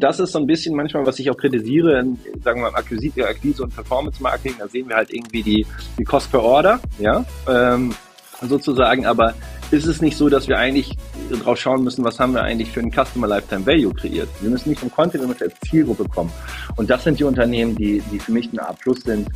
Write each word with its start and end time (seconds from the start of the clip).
Das 0.00 0.20
ist 0.20 0.30
so 0.30 0.38
ein 0.38 0.46
bisschen 0.46 0.76
manchmal, 0.76 1.04
was 1.06 1.18
ich 1.18 1.28
auch 1.28 1.36
kritisiere, 1.36 1.98
in, 1.98 2.20
sagen 2.44 2.60
wir 2.60 2.70
mal, 2.70 2.78
Akquise, 2.78 3.26
Akquise 3.26 3.64
und 3.64 3.74
Performance 3.74 4.22
Marketing. 4.22 4.54
Da 4.56 4.68
sehen 4.68 4.88
wir 4.88 4.94
halt 4.94 5.12
irgendwie 5.12 5.42
die, 5.42 5.66
die 5.98 6.04
Cost 6.04 6.30
per 6.30 6.40
Order, 6.40 6.78
ja, 7.00 7.24
ähm, 7.48 7.92
sozusagen. 8.40 9.06
Aber 9.06 9.34
ist 9.72 9.86
es 9.86 10.00
nicht 10.00 10.16
so, 10.16 10.28
dass 10.28 10.46
wir 10.46 10.56
eigentlich 10.56 10.96
drauf 11.42 11.58
schauen 11.58 11.82
müssen, 11.82 12.04
was 12.04 12.20
haben 12.20 12.32
wir 12.32 12.42
eigentlich 12.42 12.70
für 12.70 12.78
einen 12.78 12.92
Customer 12.92 13.26
Lifetime 13.26 13.66
Value 13.66 13.92
kreiert? 13.92 14.28
Wir 14.40 14.50
müssen 14.50 14.68
nicht 14.68 14.78
vom 14.78 14.92
Content, 14.92 15.24
wir 15.24 15.28
müssen 15.28 15.42
als 15.42 15.54
Zielgruppe 15.68 16.04
kommen. 16.04 16.30
Und 16.76 16.88
das 16.88 17.02
sind 17.02 17.18
die 17.18 17.24
Unternehmen, 17.24 17.74
die, 17.74 18.00
die 18.12 18.20
für 18.20 18.30
mich 18.30 18.52
ein 18.52 18.60
A 18.60 18.74
Plus 18.74 19.00
sind. 19.00 19.28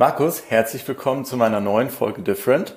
Markus, 0.00 0.44
herzlich 0.48 0.88
willkommen 0.88 1.26
zu 1.26 1.36
meiner 1.36 1.60
neuen 1.60 1.90
Folge 1.90 2.22
Different. 2.22 2.74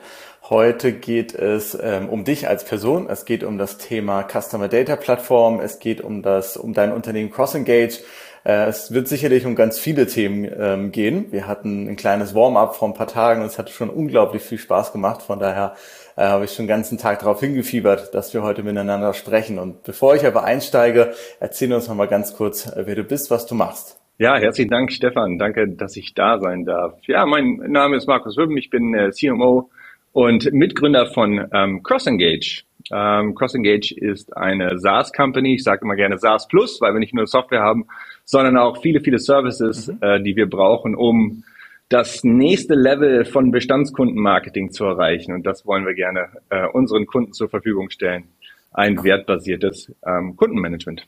Heute 0.49 0.91
geht 0.91 1.33
es 1.33 1.77
ähm, 1.81 2.09
um 2.09 2.25
dich 2.25 2.49
als 2.49 2.65
Person. 2.65 3.07
Es 3.09 3.23
geht 3.23 3.45
um 3.45 3.57
das 3.57 3.77
Thema 3.77 4.27
Customer 4.27 4.67
Data 4.67 4.97
Plattform. 4.97 5.61
Es 5.61 5.79
geht 5.79 6.01
um 6.01 6.21
das, 6.21 6.57
um 6.57 6.73
dein 6.73 6.91
Unternehmen 6.91 7.31
CrossEngage. 7.31 7.99
Äh, 8.43 8.65
es 8.65 8.93
wird 8.93 9.07
sicherlich 9.07 9.45
um 9.45 9.55
ganz 9.55 9.79
viele 9.79 10.05
Themen 10.05 10.45
ähm, 10.59 10.91
gehen. 10.91 11.31
Wir 11.31 11.47
hatten 11.47 11.87
ein 11.87 11.95
kleines 11.95 12.35
Warm-up 12.35 12.75
vor 12.75 12.89
ein 12.89 12.93
paar 12.93 13.07
Tagen 13.07 13.39
und 13.39 13.47
es 13.47 13.57
hat 13.57 13.69
schon 13.69 13.89
unglaublich 13.89 14.41
viel 14.41 14.57
Spaß 14.57 14.91
gemacht. 14.91 15.21
Von 15.21 15.39
daher 15.39 15.75
äh, 16.17 16.25
habe 16.25 16.43
ich 16.43 16.51
schon 16.51 16.65
den 16.65 16.75
ganzen 16.75 16.97
Tag 16.97 17.19
darauf 17.19 17.39
hingefiebert, 17.39 18.13
dass 18.13 18.33
wir 18.33 18.43
heute 18.43 18.63
miteinander 18.63 19.13
sprechen. 19.13 19.59
Und 19.59 19.83
bevor 19.83 20.13
ich 20.15 20.25
aber 20.25 20.43
einsteige, 20.43 21.13
erzähl 21.39 21.71
uns 21.71 21.87
noch 21.87 21.95
mal 21.95 22.09
ganz 22.09 22.35
kurz, 22.35 22.67
äh, 22.67 22.83
wer 22.85 22.95
du 22.95 23.05
bist, 23.05 23.31
was 23.31 23.45
du 23.45 23.55
machst. 23.55 23.97
Ja, 24.17 24.35
herzlichen 24.35 24.69
Dank, 24.69 24.91
Stefan. 24.91 25.39
Danke, 25.39 25.69
dass 25.69 25.95
ich 25.95 26.13
da 26.13 26.37
sein 26.37 26.65
darf. 26.65 26.95
Ja, 27.07 27.25
mein 27.25 27.61
Name 27.67 27.95
ist 27.95 28.07
Markus 28.07 28.35
Wübben. 28.35 28.57
Ich 28.57 28.69
bin 28.69 28.93
äh, 28.93 29.11
CMO 29.11 29.69
und 30.13 30.51
Mitgründer 30.53 31.07
von 31.07 31.47
ähm, 31.53 31.83
CrossEngage. 31.83 32.63
Ähm, 32.91 33.35
CrossEngage 33.35 33.95
ist 33.95 34.35
eine 34.37 34.79
SaaS-Company. 34.79 35.55
Ich 35.55 35.63
sage 35.63 35.81
immer 35.83 35.95
gerne 35.95 36.17
SaaS 36.17 36.47
Plus, 36.47 36.79
weil 36.79 36.93
wir 36.93 36.99
nicht 36.99 37.13
nur 37.13 37.27
Software 37.27 37.61
haben, 37.61 37.87
sondern 38.23 38.57
auch 38.57 38.81
viele, 38.81 39.01
viele 39.01 39.19
Services, 39.19 39.87
mhm. 39.87 39.97
äh, 40.01 40.21
die 40.21 40.35
wir 40.35 40.49
brauchen, 40.49 40.95
um 40.95 41.43
das 41.89 42.23
nächste 42.23 42.75
Level 42.75 43.25
von 43.25 43.51
Bestandskundenmarketing 43.51 44.71
zu 44.71 44.85
erreichen. 44.85 45.33
Und 45.33 45.45
das 45.45 45.65
wollen 45.65 45.85
wir 45.85 45.93
gerne 45.93 46.29
äh, 46.49 46.67
unseren 46.67 47.05
Kunden 47.05 47.33
zur 47.33 47.49
Verfügung 47.49 47.89
stellen. 47.89 48.25
Ein 48.71 49.03
wertbasiertes 49.03 49.93
ähm, 50.05 50.35
Kundenmanagement. 50.35 51.05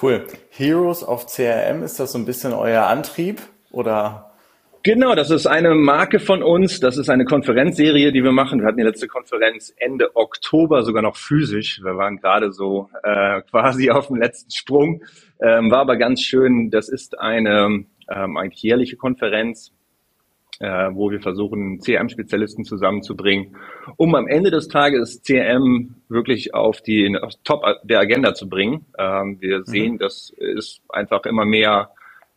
Cool. 0.00 0.24
Heroes 0.50 1.02
of 1.02 1.26
CRM, 1.26 1.82
ist 1.82 1.98
das 1.98 2.12
so 2.12 2.18
ein 2.18 2.26
bisschen 2.26 2.52
euer 2.52 2.86
Antrieb 2.86 3.40
oder 3.70 4.27
Genau, 4.84 5.14
das 5.16 5.30
ist 5.30 5.46
eine 5.46 5.74
Marke 5.74 6.20
von 6.20 6.42
uns. 6.42 6.78
Das 6.78 6.96
ist 6.96 7.10
eine 7.10 7.24
Konferenzserie, 7.24 8.12
die 8.12 8.22
wir 8.22 8.30
machen. 8.32 8.60
Wir 8.60 8.68
hatten 8.68 8.78
die 8.78 8.84
letzte 8.84 9.08
Konferenz 9.08 9.74
Ende 9.76 10.14
Oktober, 10.14 10.82
sogar 10.82 11.02
noch 11.02 11.16
physisch. 11.16 11.80
Wir 11.82 11.96
waren 11.96 12.18
gerade 12.18 12.52
so 12.52 12.88
äh, 13.02 13.42
quasi 13.50 13.90
auf 13.90 14.06
dem 14.06 14.16
letzten 14.16 14.52
Sprung. 14.52 15.02
Ähm, 15.40 15.70
war 15.70 15.80
aber 15.80 15.96
ganz 15.96 16.22
schön. 16.22 16.70
Das 16.70 16.88
ist 16.88 17.18
eine 17.18 17.84
ähm, 18.08 18.36
eigentlich 18.36 18.62
jährliche 18.62 18.96
Konferenz, 18.96 19.72
äh, 20.60 20.90
wo 20.92 21.10
wir 21.10 21.20
versuchen, 21.20 21.80
CRM-Spezialisten 21.80 22.64
zusammenzubringen, 22.64 23.56
um 23.96 24.14
am 24.14 24.28
Ende 24.28 24.52
des 24.52 24.68
Tages 24.68 25.22
CRM 25.22 25.96
wirklich 26.08 26.54
auf 26.54 26.82
die 26.82 27.16
auf 27.20 27.32
Top 27.42 27.64
der 27.82 27.98
Agenda 27.98 28.32
zu 28.34 28.48
bringen. 28.48 28.86
Ähm, 28.96 29.38
wir 29.40 29.58
mhm. 29.58 29.64
sehen, 29.64 29.98
das 29.98 30.32
ist 30.36 30.82
einfach 30.88 31.24
immer 31.24 31.44
mehr 31.44 31.90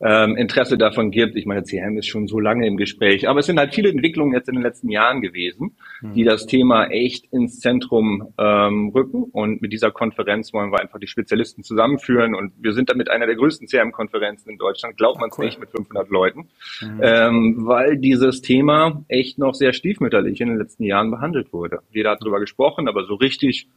ähm, 0.03 0.35
Interesse 0.35 0.77
davon 0.77 1.11
gibt. 1.11 1.35
Ich 1.35 1.45
meine, 1.45 1.63
CRM 1.63 1.97
ist 1.97 2.07
schon 2.07 2.27
so 2.27 2.39
lange 2.39 2.65
im 2.67 2.77
Gespräch, 2.77 3.29
aber 3.29 3.39
es 3.39 3.45
sind 3.45 3.59
halt 3.59 3.73
viele 3.73 3.89
Entwicklungen 3.89 4.33
jetzt 4.33 4.49
in 4.49 4.55
den 4.55 4.63
letzten 4.63 4.89
Jahren 4.89 5.21
gewesen, 5.21 5.77
mhm. 6.01 6.13
die 6.13 6.23
das 6.23 6.45
Thema 6.45 6.87
echt 6.87 7.31
ins 7.31 7.59
Zentrum 7.59 8.33
ähm, 8.37 8.89
rücken. 8.89 9.23
Und 9.23 9.61
mit 9.61 9.71
dieser 9.71 9.91
Konferenz 9.91 10.53
wollen 10.53 10.71
wir 10.71 10.79
einfach 10.79 10.99
die 10.99 11.07
Spezialisten 11.07 11.63
zusammenführen. 11.63 12.35
Und 12.35 12.53
wir 12.59 12.73
sind 12.73 12.89
damit 12.89 13.09
einer 13.09 13.27
der 13.27 13.35
größten 13.35 13.67
CRM-Konferenzen 13.67 14.49
in 14.49 14.57
Deutschland, 14.57 14.97
glaubt 14.97 15.19
man 15.19 15.29
es 15.29 15.37
cool. 15.37 15.45
nicht, 15.45 15.59
mit 15.59 15.69
500 15.69 16.09
Leuten, 16.09 16.49
mhm. 16.81 16.99
ähm, 17.01 17.55
weil 17.59 17.97
dieses 17.97 18.41
Thema 18.41 19.03
echt 19.07 19.37
noch 19.37 19.53
sehr 19.53 19.73
stiefmütterlich 19.73 20.41
in 20.41 20.49
den 20.49 20.57
letzten 20.57 20.83
Jahren 20.83 21.11
behandelt 21.11 21.53
wurde. 21.53 21.79
Jeder 21.91 22.11
hat 22.11 22.21
darüber 22.21 22.39
gesprochen, 22.39 22.87
aber 22.87 23.05
so 23.05 23.15
richtig 23.15 23.67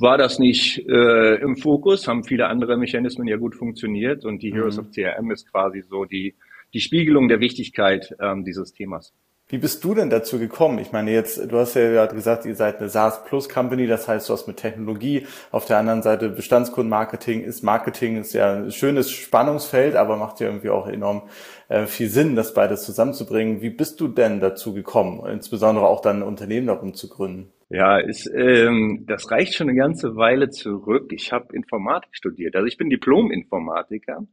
war 0.00 0.18
das 0.18 0.38
nicht 0.38 0.78
äh, 0.88 1.34
im 1.36 1.56
Fokus, 1.56 2.08
haben 2.08 2.24
viele 2.24 2.46
andere 2.46 2.76
Mechanismen 2.76 3.28
ja 3.28 3.36
gut 3.36 3.54
funktioniert 3.54 4.24
und 4.24 4.42
die 4.42 4.52
Heroes 4.52 4.76
mhm. 4.76 4.84
of 4.84 4.90
CRM 4.92 5.30
ist 5.30 5.50
quasi 5.50 5.82
so 5.82 6.04
die, 6.04 6.34
die 6.72 6.80
Spiegelung 6.80 7.28
der 7.28 7.40
Wichtigkeit 7.40 8.14
ähm, 8.20 8.44
dieses 8.44 8.72
Themas. 8.72 9.12
Wie 9.50 9.58
bist 9.58 9.82
du 9.82 9.96
denn 9.96 10.10
dazu 10.10 10.38
gekommen? 10.38 10.78
Ich 10.78 10.92
meine, 10.92 11.10
jetzt, 11.10 11.50
du 11.50 11.58
hast 11.58 11.74
ja 11.74 11.90
gerade 11.90 12.14
gesagt, 12.14 12.46
ihr 12.46 12.54
seid 12.54 12.78
eine 12.78 12.88
SaaS 12.88 13.24
Plus 13.24 13.48
Company, 13.48 13.88
das 13.88 14.06
heißt, 14.06 14.28
du 14.28 14.32
hast 14.32 14.46
mit 14.46 14.58
Technologie, 14.58 15.26
auf 15.50 15.64
der 15.64 15.78
anderen 15.78 16.02
Seite 16.02 16.28
Bestandskundenmarketing 16.28 17.42
ist 17.42 17.64
Marketing, 17.64 18.16
ist 18.16 18.32
ja 18.32 18.58
ein 18.58 18.70
schönes 18.70 19.10
Spannungsfeld, 19.10 19.96
aber 19.96 20.16
macht 20.16 20.38
ja 20.38 20.46
irgendwie 20.46 20.70
auch 20.70 20.86
enorm 20.86 21.22
äh, 21.68 21.86
viel 21.86 22.08
Sinn, 22.08 22.36
das 22.36 22.54
beides 22.54 22.84
zusammenzubringen. 22.84 23.60
Wie 23.60 23.70
bist 23.70 24.00
du 24.00 24.06
denn 24.06 24.38
dazu 24.38 24.72
gekommen, 24.72 25.26
insbesondere 25.26 25.88
auch 25.88 26.00
dann 26.00 26.18
ein 26.18 26.22
Unternehmen 26.22 26.68
darum 26.68 26.94
zu 26.94 27.08
gründen? 27.08 27.52
Ja, 27.72 27.98
ist, 27.98 28.28
ähm, 28.34 29.04
das 29.06 29.30
reicht 29.30 29.54
schon 29.54 29.68
eine 29.68 29.78
ganze 29.78 30.16
Weile 30.16 30.50
zurück. 30.50 31.12
Ich 31.12 31.32
habe 31.32 31.54
Informatik 31.54 32.16
studiert, 32.16 32.56
also 32.56 32.66
ich 32.66 32.76
bin 32.76 32.90
Diplom-Informatiker 32.90 34.26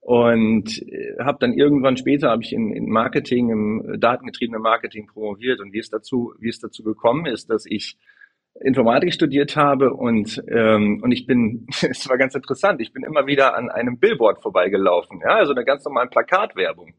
und 0.00 0.82
äh, 0.82 1.14
habe 1.20 1.38
dann 1.40 1.52
irgendwann 1.52 1.96
später 1.96 2.30
habe 2.30 2.42
ich 2.42 2.52
in, 2.52 2.72
in 2.72 2.90
Marketing, 2.90 3.50
im 3.50 4.00
datengetriebenen 4.00 4.60
Marketing 4.60 5.06
promoviert 5.06 5.60
und 5.60 5.72
wie 5.72 5.78
es 5.78 5.88
dazu, 5.88 6.34
wie 6.40 6.48
es 6.48 6.58
dazu 6.58 6.82
gekommen 6.82 7.26
ist, 7.26 7.48
dass 7.48 7.64
ich 7.64 7.96
Informatik 8.60 9.14
studiert 9.14 9.54
habe 9.54 9.94
und 9.94 10.42
ähm, 10.48 11.00
und 11.00 11.12
ich 11.12 11.26
bin, 11.26 11.68
es 11.88 12.08
war 12.08 12.18
ganz 12.18 12.34
interessant, 12.34 12.80
ich 12.80 12.92
bin 12.92 13.04
immer 13.04 13.28
wieder 13.28 13.56
an 13.56 13.70
einem 13.70 14.00
Billboard 14.00 14.42
vorbeigelaufen, 14.42 15.20
ja, 15.20 15.36
also 15.36 15.52
eine 15.52 15.64
ganz 15.64 15.84
normale 15.84 16.08
Plakatwerbung. 16.10 16.94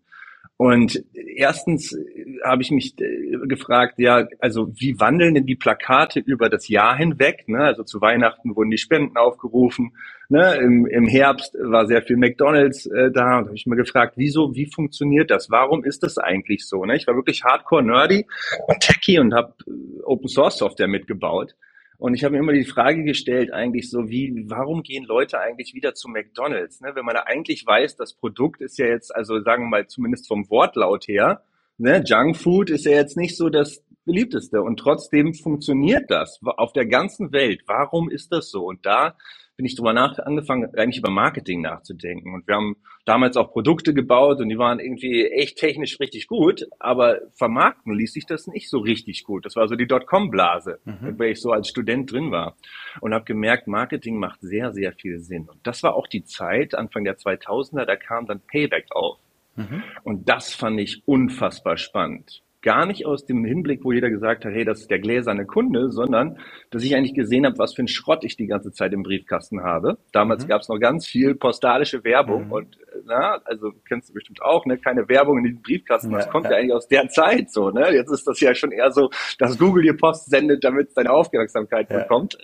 Und 0.57 1.03
erstens 1.13 1.91
äh, 1.91 2.39
habe 2.45 2.61
ich 2.61 2.71
mich 2.71 2.95
äh, 2.99 3.37
gefragt, 3.47 3.95
ja, 3.97 4.25
also 4.39 4.71
wie 4.75 4.99
wandeln 4.99 5.35
denn 5.35 5.45
die 5.45 5.55
Plakate 5.55 6.21
über 6.21 6.49
das 6.49 6.69
Jahr 6.69 6.95
hinweg? 6.95 7.47
Ne? 7.47 7.59
Also 7.59 7.83
zu 7.83 7.99
Weihnachten 7.99 8.55
wurden 8.55 8.71
die 8.71 8.77
Spenden 8.77 9.17
aufgerufen. 9.17 9.91
Ne? 10.29 10.55
Im, 10.55 10.85
Im 10.85 11.07
Herbst 11.07 11.55
war 11.59 11.87
sehr 11.87 12.01
viel 12.01 12.15
McDonalds 12.15 12.85
äh, 12.85 13.11
da 13.11 13.39
und 13.39 13.47
habe 13.47 13.55
ich 13.55 13.65
mir 13.65 13.75
gefragt, 13.75 14.13
wieso, 14.15 14.55
wie 14.55 14.71
funktioniert 14.71 15.29
das? 15.29 15.49
Warum 15.49 15.83
ist 15.83 16.03
das 16.03 16.17
eigentlich 16.17 16.65
so? 16.65 16.85
Ne? 16.85 16.95
Ich 16.95 17.05
war 17.05 17.15
wirklich 17.15 17.43
hardcore 17.43 17.83
nerdy 17.83 18.25
und 18.67 18.79
techy 18.79 19.19
und 19.19 19.33
habe 19.33 19.53
äh, 19.67 20.03
Open 20.03 20.29
Source 20.29 20.57
Software 20.59 20.87
mitgebaut. 20.87 21.55
Und 21.97 22.13
ich 22.13 22.23
habe 22.23 22.33
mir 22.33 22.39
immer 22.39 22.53
die 22.53 22.65
Frage 22.65 23.03
gestellt, 23.03 23.53
eigentlich 23.53 23.89
so, 23.89 24.09
wie, 24.09 24.45
warum 24.47 24.83
gehen 24.83 25.05
Leute 25.05 25.39
eigentlich 25.39 25.73
wieder 25.73 25.93
zu 25.93 26.09
McDonalds? 26.09 26.81
Ne? 26.81 26.91
Wenn 26.93 27.05
man 27.05 27.15
eigentlich 27.15 27.65
weiß, 27.65 27.95
das 27.95 28.13
Produkt 28.13 28.61
ist 28.61 28.77
ja 28.77 28.87
jetzt, 28.87 29.15
also 29.15 29.41
sagen 29.41 29.63
wir 29.63 29.69
mal, 29.69 29.87
zumindest 29.87 30.27
vom 30.27 30.49
Wortlaut 30.49 31.07
her, 31.07 31.43
ne, 31.77 32.03
Junkfood 32.05 32.69
ist 32.69 32.85
ja 32.85 32.91
jetzt 32.91 33.17
nicht 33.17 33.37
so 33.37 33.49
das 33.49 33.83
beliebteste. 34.05 34.61
Und 34.61 34.77
trotzdem 34.77 35.33
funktioniert 35.33 36.09
das 36.09 36.39
auf 36.43 36.73
der 36.73 36.85
ganzen 36.85 37.31
Welt. 37.31 37.63
Warum 37.65 38.09
ist 38.09 38.31
das 38.31 38.49
so? 38.49 38.65
Und 38.65 38.85
da 38.85 39.15
bin 39.57 39.65
ich 39.65 39.75
drüber 39.75 39.93
nach, 39.93 40.17
angefangen, 40.19 40.73
eigentlich 40.75 40.97
über 40.97 41.09
Marketing 41.09 41.61
nachzudenken. 41.61 42.33
Und 42.33 42.47
wir 42.47 42.55
haben 42.55 42.75
damals 43.05 43.37
auch 43.37 43.51
Produkte 43.51 43.93
gebaut 43.93 44.39
und 44.39 44.49
die 44.49 44.57
waren 44.57 44.79
irgendwie 44.79 45.27
echt 45.27 45.57
technisch 45.57 45.99
richtig 45.99 46.27
gut, 46.27 46.67
aber 46.79 47.21
vermarkten 47.33 47.93
ließ 47.93 48.13
sich 48.13 48.25
das 48.25 48.47
nicht 48.47 48.69
so 48.69 48.79
richtig 48.79 49.23
gut. 49.23 49.45
Das 49.45 49.55
war 49.55 49.67
so 49.67 49.75
die 49.75 49.87
Dotcom-Blase, 49.87 50.79
mhm. 50.83 51.17
weil 51.17 51.31
ich 51.31 51.41
so 51.41 51.51
als 51.51 51.69
Student 51.69 52.11
drin 52.11 52.31
war 52.31 52.55
und 53.01 53.13
habe 53.13 53.25
gemerkt, 53.25 53.67
Marketing 53.67 54.17
macht 54.17 54.41
sehr, 54.41 54.73
sehr 54.73 54.91
viel 54.93 55.19
Sinn. 55.19 55.47
Und 55.49 55.59
das 55.63 55.83
war 55.83 55.95
auch 55.95 56.07
die 56.07 56.23
Zeit, 56.23 56.75
Anfang 56.75 57.03
der 57.03 57.17
2000er, 57.17 57.85
da 57.85 57.95
kam 57.95 58.25
dann 58.25 58.41
Payback 58.41 58.87
auf. 58.91 59.19
Mhm. 59.55 59.83
Und 60.03 60.27
das 60.27 60.53
fand 60.53 60.79
ich 60.79 61.03
unfassbar 61.05 61.77
spannend 61.77 62.44
gar 62.65 62.87
nicht 62.87 63.05
aus 63.05 63.25
dem 63.25 63.45
Hinblick, 63.45 63.85
wo 63.85 63.91
jeder 63.91 64.09
gesagt 64.09 64.43
hat, 64.43 64.51
hey, 64.51 64.65
das 64.65 64.81
ist 64.81 64.89
der 64.89 64.97
gläserne 64.99 65.45
Kunde, 65.45 65.91
sondern 65.91 66.39
dass 66.71 66.83
ich 66.83 66.95
eigentlich 66.95 67.13
gesehen 67.13 67.45
habe, 67.45 67.59
was 67.59 67.75
für 67.75 67.83
ein 67.83 67.87
Schrott 67.87 68.23
ich 68.23 68.35
die 68.37 68.47
ganze 68.47 68.71
Zeit 68.71 68.91
im 68.91 69.03
Briefkasten 69.03 69.61
habe. 69.61 69.99
Damals 70.11 70.43
mhm. 70.43 70.49
gab 70.49 70.61
es 70.61 70.67
noch 70.67 70.79
ganz 70.79 71.05
viel 71.05 71.35
postalische 71.35 72.03
Werbung 72.03 72.47
mhm. 72.47 72.51
und 72.51 72.77
na, 73.05 73.39
also 73.45 73.71
kennst 73.87 74.09
du 74.09 74.13
bestimmt 74.13 74.41
auch, 74.41 74.65
ne, 74.65 74.79
keine 74.79 75.07
Werbung 75.07 75.37
in 75.37 75.43
diesem 75.43 75.61
Briefkasten. 75.61 76.09
Ja, 76.09 76.17
das 76.17 76.29
kommt 76.29 76.45
ja. 76.45 76.51
ja. 76.51 76.57
eigentlich 76.57 76.73
aus 76.73 76.87
der 76.87 77.07
Zeit 77.09 77.51
so, 77.51 77.69
ne? 77.69 77.93
Jetzt 77.93 78.11
ist 78.11 78.25
das 78.27 78.39
ja 78.39 78.55
schon 78.55 78.71
eher 78.71 78.91
so, 78.91 79.11
dass 79.37 79.59
Google 79.59 79.83
dir 79.83 79.95
Post 79.95 80.31
sendet, 80.31 80.63
damit 80.63 80.87
es 80.87 80.93
deine 80.95 81.11
Aufmerksamkeit 81.11 81.91
ja. 81.91 81.99
bekommt. 81.99 82.37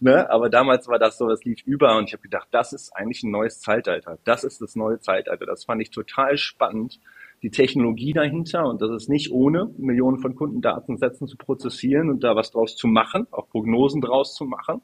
Ne? 0.00 0.28
Aber 0.30 0.50
damals 0.50 0.86
war 0.88 0.98
das 0.98 1.16
so, 1.16 1.28
das 1.28 1.44
lief 1.44 1.62
über 1.64 1.96
und 1.96 2.08
ich 2.08 2.12
habe 2.12 2.22
gedacht, 2.22 2.48
das 2.50 2.74
ist 2.74 2.94
eigentlich 2.94 3.22
ein 3.22 3.30
neues 3.30 3.60
Zeitalter. 3.60 4.18
Das 4.24 4.44
ist 4.44 4.60
das 4.60 4.76
neue 4.76 5.00
Zeitalter. 5.00 5.46
Das 5.46 5.64
fand 5.64 5.80
ich 5.80 5.90
total 5.90 6.36
spannend 6.36 7.00
die 7.42 7.50
Technologie 7.50 8.12
dahinter 8.12 8.66
und 8.68 8.80
das 8.80 8.90
ist 8.90 9.08
nicht 9.08 9.32
ohne 9.32 9.70
Millionen 9.76 10.18
von 10.18 10.34
Kundendatensätzen 10.34 11.26
zu 11.26 11.36
prozessieren 11.36 12.08
und 12.08 12.22
da 12.22 12.36
was 12.36 12.52
draus 12.52 12.76
zu 12.76 12.86
machen, 12.86 13.26
auch 13.32 13.48
Prognosen 13.48 14.00
draus 14.00 14.34
zu 14.34 14.44
machen. 14.44 14.80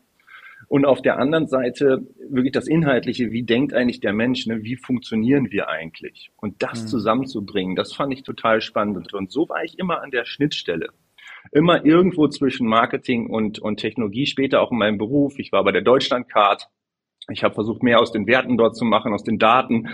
Und 0.67 0.85
auf 0.85 1.01
der 1.01 1.19
anderen 1.19 1.47
Seite 1.47 2.07
wirklich 2.29 2.53
das 2.53 2.67
Inhaltliche, 2.67 3.31
wie 3.31 3.45
denkt 3.45 3.73
eigentlich 3.73 4.01
der 4.01 4.13
Mensch, 4.13 4.47
ne? 4.47 4.65
wie 4.65 4.77
funktionieren 4.77 5.53
wir 5.53 5.69
eigentlich? 5.69 6.33
Und 6.37 6.63
das 6.63 6.83
mhm. 6.83 6.87
zusammenzubringen, 6.89 7.77
das 7.77 7.95
fand 7.95 8.13
ich 8.13 8.25
total 8.25 8.61
spannend. 8.61 9.15
Und 9.15 9.31
so 9.31 9.49
war 9.49 9.63
ich 9.63 9.79
immer 9.79 10.03
an 10.03 10.11
der 10.11 10.25
Schnittstelle. 10.25 10.89
immer 11.53 11.85
irgendwo 11.85 12.27
zwischen 12.27 12.67
Marketing 12.67 13.31
und, 13.31 13.61
und 13.61 13.79
Technologie, 13.79 14.27
später 14.27 14.61
auch 14.61 14.73
in 14.73 14.79
meinem 14.79 14.99
Beruf. 14.99 15.39
Ich 15.39 15.53
war 15.53 15.63
bei 15.63 15.73
der 15.73 15.83
Deutschlandcard. 15.83 16.69
Ich 17.31 17.45
habe 17.45 17.55
versucht, 17.55 17.83
mehr 17.83 18.01
aus 18.01 18.11
den 18.11 18.27
Werten 18.27 18.59
dort 18.59 18.77
zu 18.77 18.85
machen, 18.85 19.15
aus 19.15 19.23
den 19.23 19.39
Daten. 19.39 19.89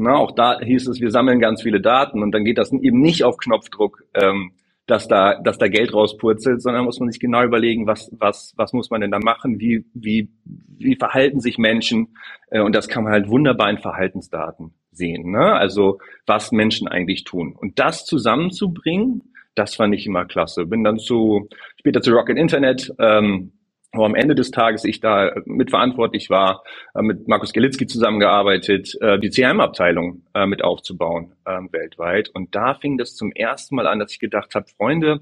Na, 0.00 0.16
auch 0.16 0.32
da 0.32 0.60
hieß 0.60 0.88
es, 0.88 1.00
wir 1.00 1.10
sammeln 1.10 1.40
ganz 1.40 1.62
viele 1.62 1.80
Daten 1.80 2.22
und 2.22 2.32
dann 2.32 2.44
geht 2.44 2.58
das 2.58 2.72
eben 2.72 3.00
nicht 3.00 3.24
auf 3.24 3.36
Knopfdruck, 3.36 4.04
ähm, 4.14 4.52
dass 4.86 5.06
da, 5.06 5.40
dass 5.40 5.58
da 5.58 5.68
Geld 5.68 5.94
rauspurzelt, 5.94 6.62
sondern 6.62 6.84
muss 6.84 6.98
man 6.98 7.10
sich 7.10 7.20
genau 7.20 7.44
überlegen, 7.44 7.86
was, 7.86 8.10
was, 8.18 8.54
was 8.56 8.72
muss 8.72 8.90
man 8.90 9.00
denn 9.00 9.10
da 9.10 9.20
machen, 9.20 9.60
wie, 9.60 9.84
wie, 9.94 10.30
wie 10.44 10.96
verhalten 10.96 11.40
sich 11.40 11.58
Menschen 11.58 12.16
äh, 12.50 12.60
und 12.60 12.74
das 12.74 12.88
kann 12.88 13.04
man 13.04 13.12
halt 13.12 13.28
wunderbar 13.28 13.70
in 13.70 13.78
Verhaltensdaten 13.78 14.74
sehen. 14.90 15.30
Ne? 15.30 15.52
Also 15.52 15.98
was 16.26 16.50
Menschen 16.50 16.88
eigentlich 16.88 17.24
tun 17.24 17.54
und 17.56 17.78
das 17.78 18.04
zusammenzubringen 18.04 19.22
das 19.54 19.74
fand 19.74 19.94
ich 19.94 20.06
immer 20.06 20.24
klasse. 20.24 20.66
Bin 20.66 20.84
dann 20.84 20.98
zu, 20.98 21.48
später 21.78 22.00
zu 22.00 22.12
Rocket 22.12 22.38
Internet, 22.38 22.94
ähm, 22.98 23.52
wo 23.92 24.04
am 24.04 24.14
Ende 24.14 24.34
des 24.34 24.50
Tages 24.50 24.84
ich 24.84 25.00
da 25.00 25.32
mitverantwortlich 25.46 26.30
war, 26.30 26.62
äh, 26.94 27.02
mit 27.02 27.28
Markus 27.28 27.52
Gelitzki 27.52 27.86
zusammengearbeitet, 27.86 28.96
äh, 29.00 29.18
die 29.18 29.30
CRM-Abteilung 29.30 30.22
äh, 30.34 30.46
mit 30.46 30.62
aufzubauen 30.62 31.32
äh, 31.44 31.58
weltweit. 31.70 32.28
Und 32.30 32.54
da 32.54 32.74
fing 32.74 32.98
das 32.98 33.16
zum 33.16 33.32
ersten 33.32 33.74
Mal 33.74 33.86
an, 33.86 33.98
dass 33.98 34.12
ich 34.12 34.20
gedacht 34.20 34.54
habe, 34.54 34.66
Freunde, 34.76 35.20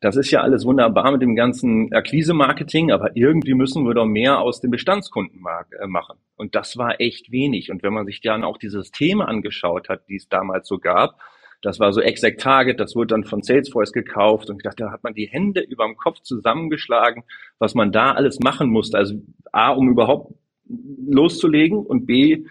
das 0.00 0.16
ist 0.16 0.30
ja 0.30 0.40
alles 0.40 0.64
wunderbar 0.64 1.12
mit 1.12 1.20
dem 1.20 1.36
ganzen 1.36 1.92
Akquise-Marketing, 1.92 2.90
aber 2.90 3.10
irgendwie 3.14 3.52
müssen 3.52 3.86
wir 3.86 3.92
doch 3.92 4.06
mehr 4.06 4.40
aus 4.40 4.62
den 4.62 4.70
Bestandskunden 4.70 5.42
machen. 5.42 6.16
Und 6.36 6.54
das 6.54 6.78
war 6.78 7.02
echt 7.02 7.30
wenig. 7.30 7.70
Und 7.70 7.82
wenn 7.82 7.92
man 7.92 8.06
sich 8.06 8.22
dann 8.22 8.42
auch 8.42 8.56
die 8.56 8.70
Systeme 8.70 9.28
angeschaut 9.28 9.90
hat, 9.90 10.08
die 10.08 10.16
es 10.16 10.26
damals 10.26 10.66
so 10.68 10.78
gab, 10.78 11.20
das 11.62 11.78
war 11.78 11.92
so 11.92 12.00
Exact 12.00 12.40
Target, 12.40 12.80
das 12.80 12.96
wurde 12.96 13.08
dann 13.08 13.24
von 13.24 13.42
Salesforce 13.42 13.92
gekauft 13.92 14.48
und 14.48 14.56
ich 14.56 14.62
dachte, 14.62 14.84
da 14.84 14.90
hat 14.90 15.04
man 15.04 15.14
die 15.14 15.26
Hände 15.26 15.60
über 15.60 15.84
dem 15.84 15.96
Kopf 15.96 16.20
zusammengeschlagen, 16.20 17.24
was 17.58 17.74
man 17.74 17.92
da 17.92 18.12
alles 18.12 18.40
machen 18.40 18.70
musste. 18.70 18.96
Also 18.96 19.16
A, 19.52 19.70
um 19.70 19.90
überhaupt 19.90 20.34
loszulegen 20.66 21.78
und 21.78 22.06
B, 22.06 22.32
äh, 22.32 22.44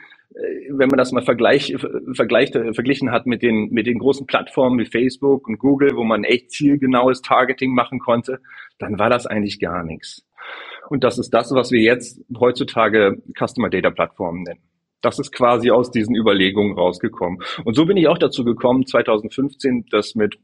wenn 0.69 0.89
man 0.89 0.97
das 0.97 1.11
mal 1.11 1.23
vergleich, 1.23 1.75
vergleicht, 2.13 2.53
verglichen 2.53 3.11
hat 3.11 3.25
mit 3.25 3.41
den, 3.41 3.69
mit 3.71 3.87
den 3.87 3.99
großen 3.99 4.27
Plattformen 4.27 4.79
wie 4.79 4.85
Facebook 4.85 5.47
und 5.47 5.57
Google, 5.57 5.95
wo 5.95 6.03
man 6.03 6.23
echt 6.23 6.51
zielgenaues 6.51 7.21
Targeting 7.21 7.73
machen 7.73 7.99
konnte, 7.99 8.39
dann 8.77 8.99
war 8.99 9.09
das 9.09 9.25
eigentlich 9.25 9.59
gar 9.59 9.83
nichts. 9.83 10.25
Und 10.89 11.03
das 11.03 11.17
ist 11.17 11.31
das, 11.31 11.51
was 11.51 11.71
wir 11.71 11.81
jetzt 11.81 12.21
heutzutage 12.39 13.21
Customer 13.37 13.69
Data 13.69 13.89
Plattformen 13.89 14.43
nennen 14.43 14.68
das 15.01 15.19
ist 15.19 15.31
quasi 15.31 15.71
aus 15.71 15.91
diesen 15.91 16.15
Überlegungen 16.15 16.77
rausgekommen. 16.77 17.39
Und 17.63 17.75
so 17.75 17.85
bin 17.85 17.97
ich 17.97 18.07
auch 18.07 18.17
dazu 18.17 18.43
gekommen, 18.43 18.85
2015 18.85 19.85
das 19.91 20.15
mit 20.15 20.37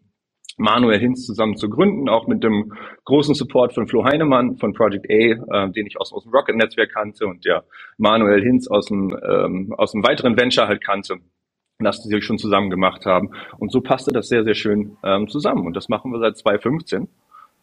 Manuel 0.57 0.99
Hinz 0.99 1.25
zusammen 1.25 1.57
zu 1.57 1.69
gründen, 1.69 2.07
auch 2.07 2.27
mit 2.27 2.43
dem 2.43 2.73
großen 3.03 3.35
Support 3.35 3.73
von 3.73 3.87
Flo 3.87 4.05
Heinemann 4.05 4.55
von 4.57 4.73
Project 4.73 5.05
A, 5.09 5.65
äh, 5.65 5.71
den 5.71 5.85
ich 5.85 5.99
aus, 5.99 6.13
aus 6.13 6.23
dem 6.23 6.31
Rocket-Netzwerk 6.31 6.93
kannte 6.93 7.25
und 7.25 7.43
der 7.45 7.65
Manuel 7.97 8.41
Hinz 8.41 8.69
aus 8.69 8.85
dem, 8.85 9.17
ähm, 9.27 9.73
aus 9.77 9.91
dem 9.91 10.03
weiteren 10.03 10.39
Venture 10.39 10.67
halt 10.67 10.83
kannte 10.83 11.17
dass 11.79 12.01
die 12.01 12.09
sich 12.09 12.23
schon 12.23 12.37
zusammen 12.37 12.69
gemacht 12.69 13.05
haben. 13.05 13.31
Und 13.57 13.71
so 13.71 13.81
passte 13.81 14.11
das 14.11 14.27
sehr, 14.27 14.43
sehr 14.43 14.55
schön 14.55 14.97
ähm, 15.03 15.27
zusammen. 15.27 15.65
Und 15.65 15.75
das 15.75 15.89
machen 15.89 16.11
wir 16.11 16.19
seit 16.19 16.37
2015. 16.37 17.09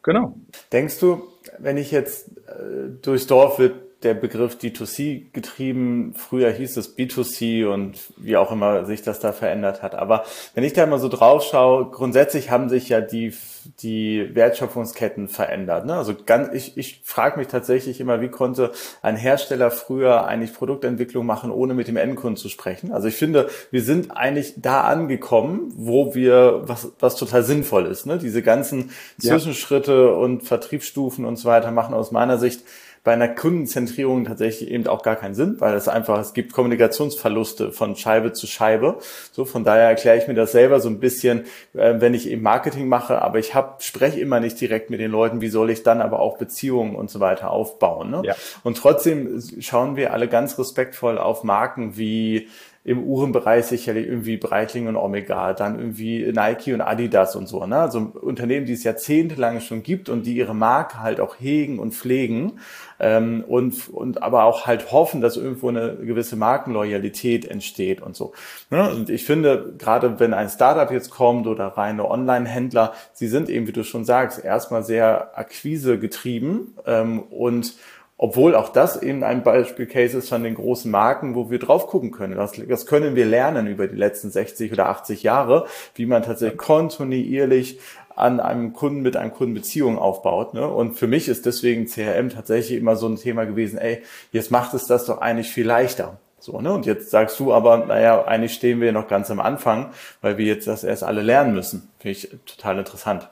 Genau. 0.03 0.37
Denkst 0.73 1.00
du, 1.00 1.23
wenn 1.59 1.77
ich 1.77 1.93
jetzt 1.93 2.37
äh, 2.49 2.91
durchs 3.00 3.27
Dorf 3.27 3.59
wird, 3.59 3.75
der 4.02 4.14
Begriff 4.14 4.56
D2C 4.56 5.32
getrieben. 5.32 6.14
Früher 6.16 6.50
hieß 6.50 6.76
es 6.76 6.96
B2C 6.96 7.66
und 7.66 7.99
wie 8.16 8.37
auch 8.37 8.50
immer 8.50 8.84
sich 8.84 9.02
das 9.02 9.20
da 9.20 9.32
verändert 9.32 9.82
hat. 9.82 9.94
Aber 9.94 10.25
wenn 10.54 10.64
ich 10.64 10.72
da 10.72 10.87
mal 10.87 10.99
so 10.99 11.08
drauf 11.08 11.44
schaue, 11.44 11.90
grundsätzlich 11.90 12.50
haben 12.50 12.69
sich 12.69 12.88
ja 12.88 13.00
die, 13.00 13.34
die 13.81 14.34
Wertschöpfungsketten 14.34 15.28
verändert. 15.28 15.87
Ne? 15.87 15.94
Also 15.94 16.14
ganz, 16.26 16.52
ich, 16.52 16.76
ich 16.76 17.02
frage 17.04 17.38
mich 17.38 17.49
tatsächlich 17.49 18.00
immer, 18.00 18.20
wie 18.20 18.28
konnte 18.28 18.72
ein 19.02 19.16
Hersteller 19.16 19.70
früher 19.70 20.26
eigentlich 20.26 20.54
Produktentwicklung 20.54 21.25
machen, 21.25 21.50
ohne 21.50 21.75
mit 21.75 21.88
dem 21.88 21.96
Endkunden 21.96 22.37
zu 22.37 22.49
sprechen? 22.49 22.93
Also 22.93 23.08
ich 23.08 23.16
finde, 23.16 23.49
wir 23.70 23.82
sind 23.82 24.10
eigentlich 24.10 24.54
da 24.56 24.82
angekommen, 24.82 25.72
wo 25.76 26.14
wir, 26.14 26.62
was, 26.64 26.93
was 26.99 27.16
total 27.16 27.43
sinnvoll 27.43 27.87
ist. 27.87 28.06
Ne? 28.06 28.19
Diese 28.19 28.43
ganzen 28.43 28.90
Zwischenschritte 29.20 29.93
ja. 29.93 30.16
und 30.16 30.43
Vertriebsstufen 30.43 31.25
und 31.25 31.37
so 31.37 31.49
weiter 31.49 31.70
machen 31.70 31.94
aus 31.94 32.10
meiner 32.10 32.38
Sicht 32.38 32.62
bei 33.04 33.12
einer 33.12 33.28
Kundenzentrierung 33.28 34.25
tatsächlich 34.25 34.70
eben 34.70 34.87
auch 34.87 35.02
gar 35.02 35.16
keinen 35.16 35.34
Sinn, 35.34 35.56
weil 35.58 35.75
es 35.75 35.88
einfach, 35.88 36.20
es 36.20 36.34
gibt 36.34 36.52
Kommunikationsverluste 36.52 37.72
von 37.72 37.96
Scheibe 37.96 38.32
zu 38.32 38.46
Scheibe. 38.46 38.99
So, 39.32 39.44
von 39.44 39.64
daher 39.64 39.88
erkläre 39.88 40.19
ich 40.19 40.28
mir 40.28 40.34
das 40.34 40.52
selber 40.52 40.78
so 40.78 40.88
ein 40.88 41.00
bisschen, 41.00 41.46
äh, 41.75 41.94
wenn 41.99 42.14
ich 42.14 42.31
eben 42.31 42.43
Marketing 42.43 42.87
mache, 42.87 43.20
aber 43.20 43.40
ich 43.40 43.56
hab, 43.56 43.82
spreche 43.82 44.20
immer 44.20 44.38
nicht 44.38 44.60
direkt 44.60 44.90
mit 44.90 45.00
den 45.00 45.10
Leuten, 45.10 45.40
wie 45.40 45.49
soll 45.49 45.70
ich 45.70 45.82
dann 45.82 46.00
aber 46.00 46.20
auch 46.20 46.38
Beziehungen 46.38 46.94
und 46.94 47.10
so 47.10 47.19
weiter 47.19 47.50
aufbauen. 47.50 48.10
Ne? 48.10 48.22
Ja. 48.25 48.37
Und 48.62 48.76
trotzdem 48.76 49.43
schauen 49.58 49.96
wir 49.96 50.12
alle 50.12 50.28
ganz 50.28 50.56
respektvoll 50.56 51.19
auf 51.19 51.43
Marken 51.43 51.96
wie 51.96 52.49
im 52.84 53.05
Uhrenbereich 53.05 53.67
sicherlich 53.67 54.08
irgendwie 54.08 54.37
Breitling 54.37 54.88
und 54.88 54.96
Omega, 54.96 55.52
dann 55.52 55.79
irgendwie 55.79 56.32
Nike 56.32 56.75
und 56.75 56.81
Adidas 56.81 57.37
und 57.37 57.46
so. 57.46 57.64
Ne? 57.64 57.76
Also 57.76 58.00
Unternehmen, 58.20 58.67
die 58.67 58.73
es 58.73 58.82
jahrzehntelang 58.82 59.61
schon 59.61 59.84
gibt 59.84 60.08
und 60.08 60.26
die 60.26 60.34
ihre 60.34 60.55
Marke 60.55 61.00
halt 61.00 61.20
auch 61.20 61.37
hegen 61.38 61.79
und 61.79 61.94
pflegen 61.94 62.58
ähm, 62.99 63.44
und, 63.46 63.88
und 63.88 64.25
aber 64.25 64.44
auch 64.44 64.67
halt 64.67 64.90
hoffen, 64.90 65.20
dass 65.20 65.37
irgendwo 65.37 65.69
eine 65.69 65.94
gewisse 65.94 66.34
Markenloyalität 66.34 67.44
entsteht 67.44 68.02
und 68.02 68.17
so. 68.17 68.32
Ne? 68.70 68.90
Und 68.90 69.11
ich 69.11 69.25
finde, 69.25 69.75
gerade 69.78 70.19
wenn 70.19 70.35
ein 70.35 70.49
Startup 70.49 70.90
jetzt 70.90 71.11
kommt 71.11 71.46
oder 71.46 71.67
reine 71.69 72.11
Online-Händler, 72.11 72.94
sie 73.12 73.28
sind 73.28 73.49
eben, 73.49 73.69
wie 73.69 73.73
du 73.73 73.85
schon 73.85 74.05
sagst, 74.05 74.44
erstmal 74.44 74.82
sehr 74.82 75.38
Akquise 75.38 76.00
getrieben 76.00 76.75
ähm, 76.85 77.20
und 77.20 77.76
obwohl 78.23 78.55
auch 78.55 78.69
das 78.69 79.03
eben 79.03 79.25
ein 79.25 79.43
Beispiel-Case 79.43 80.19
ist 80.19 80.29
von 80.29 80.45
den 80.45 80.55
großen 80.55 80.89
Marken, 80.89 81.35
wo 81.35 81.51
wir 81.51 81.59
drauf 81.59 81.89
gucken 81.89 82.13
können. 82.13 82.37
Das, 82.37 82.53
das 82.53 82.87
können 82.87 83.17
wir 83.17 83.27
lernen 83.27 83.67
über 83.67 83.89
die 83.89 83.97
letzten 83.97 84.31
60 84.31 84.71
oder 84.71 84.91
80 84.91 85.25
Jahre, 85.25 85.67
wie 85.97 86.07
man 86.07 86.23
tatsächlich 86.23 86.57
kontinuierlich 86.57 87.81
an 88.15 88.39
einem 88.39 88.75
Kunden 88.75 89.03
mit 89.03 89.17
einem 89.17 89.33
Kunden 89.33 89.55
Beziehung 89.55 89.99
aufbaut. 89.99 90.55
Ne? 90.55 90.65
Und 90.69 90.93
für 90.93 91.09
mich 91.09 91.27
ist 91.27 91.47
deswegen 91.47 91.87
CRM 91.87 92.31
tatsächlich 92.31 92.79
immer 92.79 92.95
so 92.95 93.09
ein 93.09 93.17
Thema 93.17 93.45
gewesen, 93.45 93.77
ey, 93.77 94.05
jetzt 94.31 94.53
macht 94.53 94.73
es 94.75 94.87
das 94.87 95.05
doch 95.07 95.21
eigentlich 95.21 95.49
viel 95.49 95.67
leichter. 95.67 96.21
So, 96.39 96.61
ne? 96.61 96.73
Und 96.73 96.87
jetzt 96.87 97.11
sagst 97.11 97.41
du 97.41 97.53
aber, 97.53 97.87
naja, 97.87 98.25
eigentlich 98.25 98.55
stehen 98.55 98.81
wir 98.81 98.93
noch 98.93 99.09
ganz 99.09 99.33
am 99.33 99.41
Anfang, 99.41 99.91
weil 100.21 100.39
wir 100.39 100.47
jetzt 100.47 100.69
das 100.69 100.85
erst 100.85 101.03
alle 101.03 101.23
lernen 101.23 101.55
müssen. 101.55 101.91
Finde 101.99 102.13
ich 102.13 102.29
total 102.47 102.79
interessant. 102.79 103.29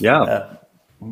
Ja. 0.00 0.48
Äh, 1.00 1.04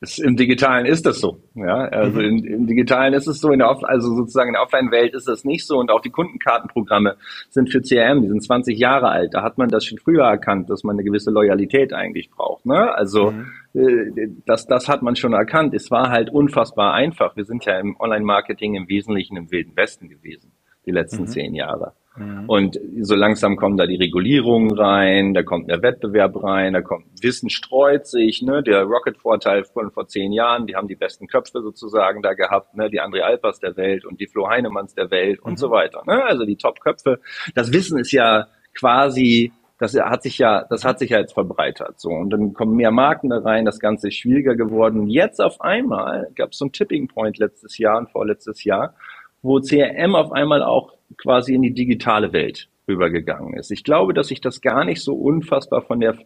es, 0.00 0.18
Im 0.18 0.36
Digitalen 0.36 0.84
ist 0.84 1.06
das 1.06 1.20
so. 1.20 1.40
Ja, 1.54 1.88
also 1.88 2.20
mhm. 2.20 2.26
im, 2.26 2.44
im, 2.44 2.66
Digitalen 2.66 3.14
ist 3.14 3.26
es 3.26 3.40
so, 3.40 3.50
in 3.50 3.60
der 3.60 3.70
Off 3.70 3.82
also 3.82 4.14
sozusagen 4.14 4.48
in 4.48 4.52
der 4.52 4.62
Offline-Welt 4.62 5.14
ist 5.14 5.26
das 5.26 5.44
nicht 5.44 5.66
so 5.66 5.78
und 5.78 5.90
auch 5.90 6.02
die 6.02 6.10
Kundenkartenprogramme 6.10 7.16
sind 7.48 7.70
für 7.72 7.80
CRM, 7.80 8.20
die 8.20 8.28
sind 8.28 8.44
20 8.44 8.78
Jahre 8.78 9.08
alt. 9.08 9.32
Da 9.32 9.42
hat 9.42 9.56
man 9.56 9.70
das 9.70 9.86
schon 9.86 9.98
früher 9.98 10.24
erkannt, 10.24 10.68
dass 10.68 10.84
man 10.84 10.96
eine 10.96 11.04
gewisse 11.04 11.30
Loyalität 11.30 11.94
eigentlich 11.94 12.30
braucht. 12.30 12.66
Ne? 12.66 12.94
Also 12.94 13.30
mhm. 13.30 13.46
äh, 13.72 14.28
das, 14.44 14.66
das 14.66 14.86
hat 14.86 15.00
man 15.00 15.16
schon 15.16 15.32
erkannt. 15.32 15.72
Es 15.72 15.90
war 15.90 16.10
halt 16.10 16.28
unfassbar 16.28 16.92
einfach. 16.92 17.34
Wir 17.34 17.46
sind 17.46 17.64
ja 17.64 17.78
im 17.78 17.98
Online-Marketing 17.98 18.74
im 18.74 18.88
Wesentlichen 18.88 19.38
im 19.38 19.50
Wilden 19.50 19.74
Westen 19.76 20.10
gewesen, 20.10 20.52
die 20.84 20.90
letzten 20.90 21.22
mhm. 21.22 21.28
zehn 21.28 21.54
Jahre. 21.54 21.94
Mhm. 22.16 22.44
Und 22.46 22.80
so 23.00 23.14
langsam 23.14 23.56
kommen 23.56 23.76
da 23.76 23.86
die 23.86 23.96
Regulierungen 23.96 24.72
rein, 24.72 25.34
da 25.34 25.42
kommt 25.42 25.70
der 25.70 25.82
Wettbewerb 25.82 26.42
rein, 26.42 26.72
da 26.72 26.82
kommt 26.82 27.06
Wissen 27.22 27.50
streut 27.50 28.06
sich, 28.06 28.42
ne, 28.42 28.62
der 28.62 28.84
Rocket-Vorteil 28.84 29.64
von 29.64 29.90
vor 29.90 30.08
zehn 30.08 30.32
Jahren, 30.32 30.66
die 30.66 30.76
haben 30.76 30.88
die 30.88 30.96
besten 30.96 31.26
Köpfe 31.26 31.62
sozusagen 31.62 32.22
da 32.22 32.34
gehabt, 32.34 32.76
ne, 32.76 32.90
die 32.90 33.00
André 33.00 33.20
Alpers 33.20 33.60
der 33.60 33.76
Welt 33.76 34.04
und 34.04 34.20
die 34.20 34.26
Flo 34.26 34.48
Heinemanns 34.48 34.94
der 34.94 35.10
Welt 35.10 35.40
und 35.40 35.52
mhm. 35.52 35.56
so 35.56 35.70
weiter, 35.70 36.02
ne, 36.06 36.24
also 36.24 36.44
die 36.44 36.56
Top-Köpfe. 36.56 37.20
Das 37.54 37.72
Wissen 37.72 37.98
ist 37.98 38.12
ja 38.12 38.46
quasi 38.74 39.52
das 39.78 39.94
hat 39.94 40.22
sich 40.22 40.38
ja, 40.38 40.64
das 40.70 40.84
hat 40.84 40.98
sich 40.98 41.10
ja 41.10 41.18
jetzt 41.18 41.34
verbreitert, 41.34 42.00
so. 42.00 42.08
Und 42.08 42.30
dann 42.30 42.54
kommen 42.54 42.76
mehr 42.76 42.90
Marken 42.90 43.28
da 43.28 43.38
rein, 43.38 43.66
das 43.66 43.78
Ganze 43.78 44.08
ist 44.08 44.14
schwieriger 44.14 44.56
geworden. 44.56 45.00
Und 45.00 45.10
jetzt 45.10 45.40
auf 45.40 45.60
einmal 45.60 46.30
gab 46.34 46.52
es 46.52 46.58
so 46.58 46.64
einen 46.64 46.72
Tipping 46.72 47.08
Point 47.08 47.38
letztes 47.38 47.76
Jahr 47.76 47.98
und 47.98 48.10
vorletztes 48.10 48.64
Jahr, 48.64 48.94
wo 49.42 49.60
CRM 49.60 50.14
auf 50.14 50.32
einmal 50.32 50.62
auch 50.62 50.95
quasi 51.16 51.54
in 51.54 51.62
die 51.62 51.74
digitale 51.74 52.32
Welt 52.32 52.68
rübergegangen 52.88 53.54
ist. 53.54 53.70
Ich 53.70 53.84
glaube, 53.84 54.14
dass 54.14 54.28
sich 54.28 54.40
das 54.40 54.60
gar 54.60 54.84
nicht 54.84 55.02
so 55.02 55.14
unfassbar 55.14 55.82
von 55.82 56.00
der 56.00 56.18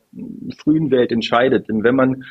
frühen 0.59 0.91
Welt 0.91 1.11
entscheidet. 1.13 1.69
Denn 1.69 1.83
wenn 1.83 1.95
man 1.95 2.25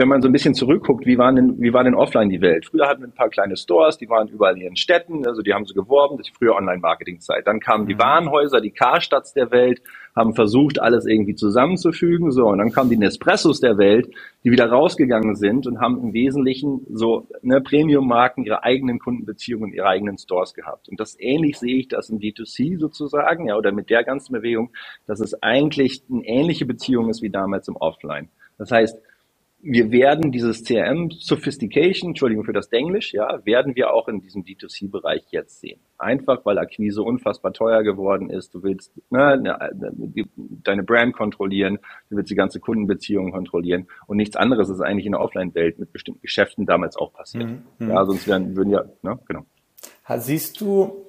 wenn 0.00 0.08
man 0.08 0.22
so 0.22 0.28
ein 0.28 0.32
bisschen 0.32 0.54
zurückguckt, 0.54 1.04
wie 1.04 1.18
war 1.18 1.30
denn, 1.30 1.60
wie 1.60 1.74
war 1.74 1.84
denn 1.84 1.94
offline 1.94 2.30
die 2.30 2.40
Welt? 2.40 2.64
Früher 2.64 2.88
hatten 2.88 3.02
wir 3.02 3.08
ein 3.08 3.14
paar 3.14 3.28
kleine 3.28 3.54
Stores, 3.58 3.98
die 3.98 4.08
waren 4.08 4.28
überall 4.28 4.56
in 4.56 4.62
ihren 4.62 4.76
Städten, 4.76 5.26
also 5.26 5.42
die 5.42 5.52
haben 5.52 5.66
so 5.66 5.74
geworben, 5.74 6.16
das 6.16 6.26
ist 6.26 6.32
die 6.32 6.38
frühe 6.38 6.54
Online-Marketing-Zeit. 6.54 7.46
Dann 7.46 7.60
kamen 7.60 7.86
die 7.86 7.96
mhm. 7.96 7.98
Warenhäuser, 7.98 8.62
die 8.62 8.70
Karstadts 8.70 9.34
der 9.34 9.50
Welt, 9.50 9.82
haben 10.16 10.34
versucht, 10.34 10.80
alles 10.80 11.04
irgendwie 11.04 11.34
zusammenzufügen, 11.34 12.30
so, 12.32 12.46
und 12.46 12.58
dann 12.58 12.72
kamen 12.72 12.88
die 12.88 12.96
Nespressos 12.96 13.60
der 13.60 13.76
Welt, 13.76 14.10
die 14.42 14.50
wieder 14.50 14.70
rausgegangen 14.70 15.36
sind 15.36 15.66
und 15.66 15.82
haben 15.82 16.02
im 16.02 16.14
Wesentlichen 16.14 16.86
so, 16.90 17.26
ne, 17.42 17.60
Premium-Marken, 17.60 18.44
ihre 18.44 18.62
eigenen 18.62 19.00
Kundenbeziehungen, 19.00 19.74
ihre 19.74 19.86
eigenen 19.86 20.16
Stores 20.16 20.54
gehabt. 20.54 20.88
Und 20.88 20.98
das 20.98 21.14
ähnlich 21.20 21.58
sehe 21.58 21.76
ich 21.76 21.88
das 21.88 22.08
in 22.08 22.20
D2C 22.20 22.78
sozusagen, 22.78 23.48
ja, 23.48 23.56
oder 23.56 23.70
mit 23.70 23.90
der 23.90 24.02
ganzen 24.02 24.32
Bewegung, 24.32 24.70
dass 25.06 25.20
es 25.20 25.42
eigentlich 25.42 26.02
eine 26.10 26.26
ähnliche 26.26 26.64
Beziehung 26.64 27.10
ist 27.10 27.20
wie 27.20 27.30
damals 27.30 27.68
im 27.68 27.76
Offline. 27.76 28.30
Das 28.56 28.70
heißt, 28.70 28.98
wir 29.62 29.92
werden 29.92 30.32
dieses 30.32 30.64
CRM 30.64 31.10
Sophistication, 31.10 32.10
Entschuldigung 32.10 32.44
für 32.44 32.52
das 32.52 32.68
Englisch, 32.68 33.12
ja, 33.12 33.44
werden 33.44 33.76
wir 33.76 33.92
auch 33.92 34.08
in 34.08 34.20
diesem 34.20 34.44
D2C-Bereich 34.44 35.24
jetzt 35.30 35.60
sehen. 35.60 35.80
Einfach, 35.98 36.44
weil 36.44 36.58
Akquise 36.58 37.02
unfassbar 37.02 37.52
teuer 37.52 37.82
geworden 37.82 38.30
ist. 38.30 38.54
Du 38.54 38.62
willst 38.62 38.92
ne, 39.10 39.38
ne 39.38 40.26
deine 40.36 40.82
Brand 40.82 41.14
kontrollieren, 41.14 41.78
du 42.08 42.16
willst 42.16 42.30
die 42.30 42.36
ganze 42.36 42.58
Kundenbeziehung 42.60 43.32
kontrollieren 43.32 43.86
und 44.06 44.16
nichts 44.16 44.36
anderes 44.36 44.70
ist 44.70 44.80
eigentlich 44.80 45.06
in 45.06 45.12
der 45.12 45.20
Offline-Welt 45.20 45.78
mit 45.78 45.92
bestimmten 45.92 46.22
Geschäften 46.22 46.64
damals 46.64 46.96
auch 46.96 47.12
passiert. 47.12 47.44
Mhm. 47.44 47.62
mhm. 47.78 47.90
Ja, 47.90 48.04
sonst 48.06 48.26
wären, 48.26 48.56
würden 48.56 48.70
ja, 48.70 48.84
ne, 49.02 49.18
genau. 49.26 49.44
Siehst 50.16 50.60
du, 50.60 51.06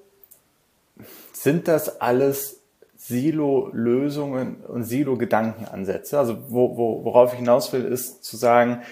sind 1.32 1.68
das 1.68 2.02
alles 2.02 2.61
Silo-Lösungen 3.04 4.58
und 4.68 4.84
Silo-Gedankenansätze. 4.84 6.20
Also 6.20 6.38
wo, 6.50 6.78
wo, 6.78 7.04
worauf 7.04 7.34
ich 7.34 7.40
hinaus 7.40 7.74
will, 7.74 7.84
ist 7.84 8.24
zu 8.24 8.38
sagen, 8.38 8.84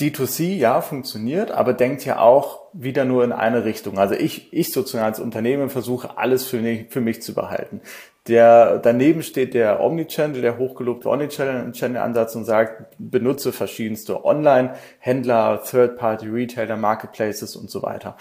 D2C, 0.00 0.56
ja, 0.56 0.82
funktioniert, 0.82 1.50
aber 1.52 1.72
denkt 1.72 2.04
ja 2.04 2.18
auch 2.18 2.60
wieder 2.74 3.04
nur 3.06 3.24
in 3.24 3.32
eine 3.32 3.64
Richtung. 3.64 3.98
Also 3.98 4.14
ich, 4.14 4.52
ich 4.52 4.72
sozusagen 4.72 5.06
als 5.06 5.20
Unternehmen 5.20 5.70
versuche 5.70 6.18
alles 6.18 6.44
für 6.44 6.58
mich, 6.58 6.88
für 6.90 7.00
mich 7.00 7.22
zu 7.22 7.32
behalten. 7.32 7.80
Der, 8.26 8.78
daneben 8.78 9.22
steht 9.22 9.54
der 9.54 9.80
Omnichannel, 9.80 10.42
der 10.42 10.58
hochgelobte 10.58 11.08
Omnichannel-Ansatz 11.08 12.34
und 12.34 12.44
sagt, 12.44 12.92
benutze 12.98 13.52
verschiedenste 13.52 14.24
Online-Händler, 14.24 15.62
Third-Party, 15.62 16.26
Retailer, 16.28 16.76
Marketplaces 16.76 17.54
und 17.54 17.70
so 17.70 17.82
weiter 17.82 18.16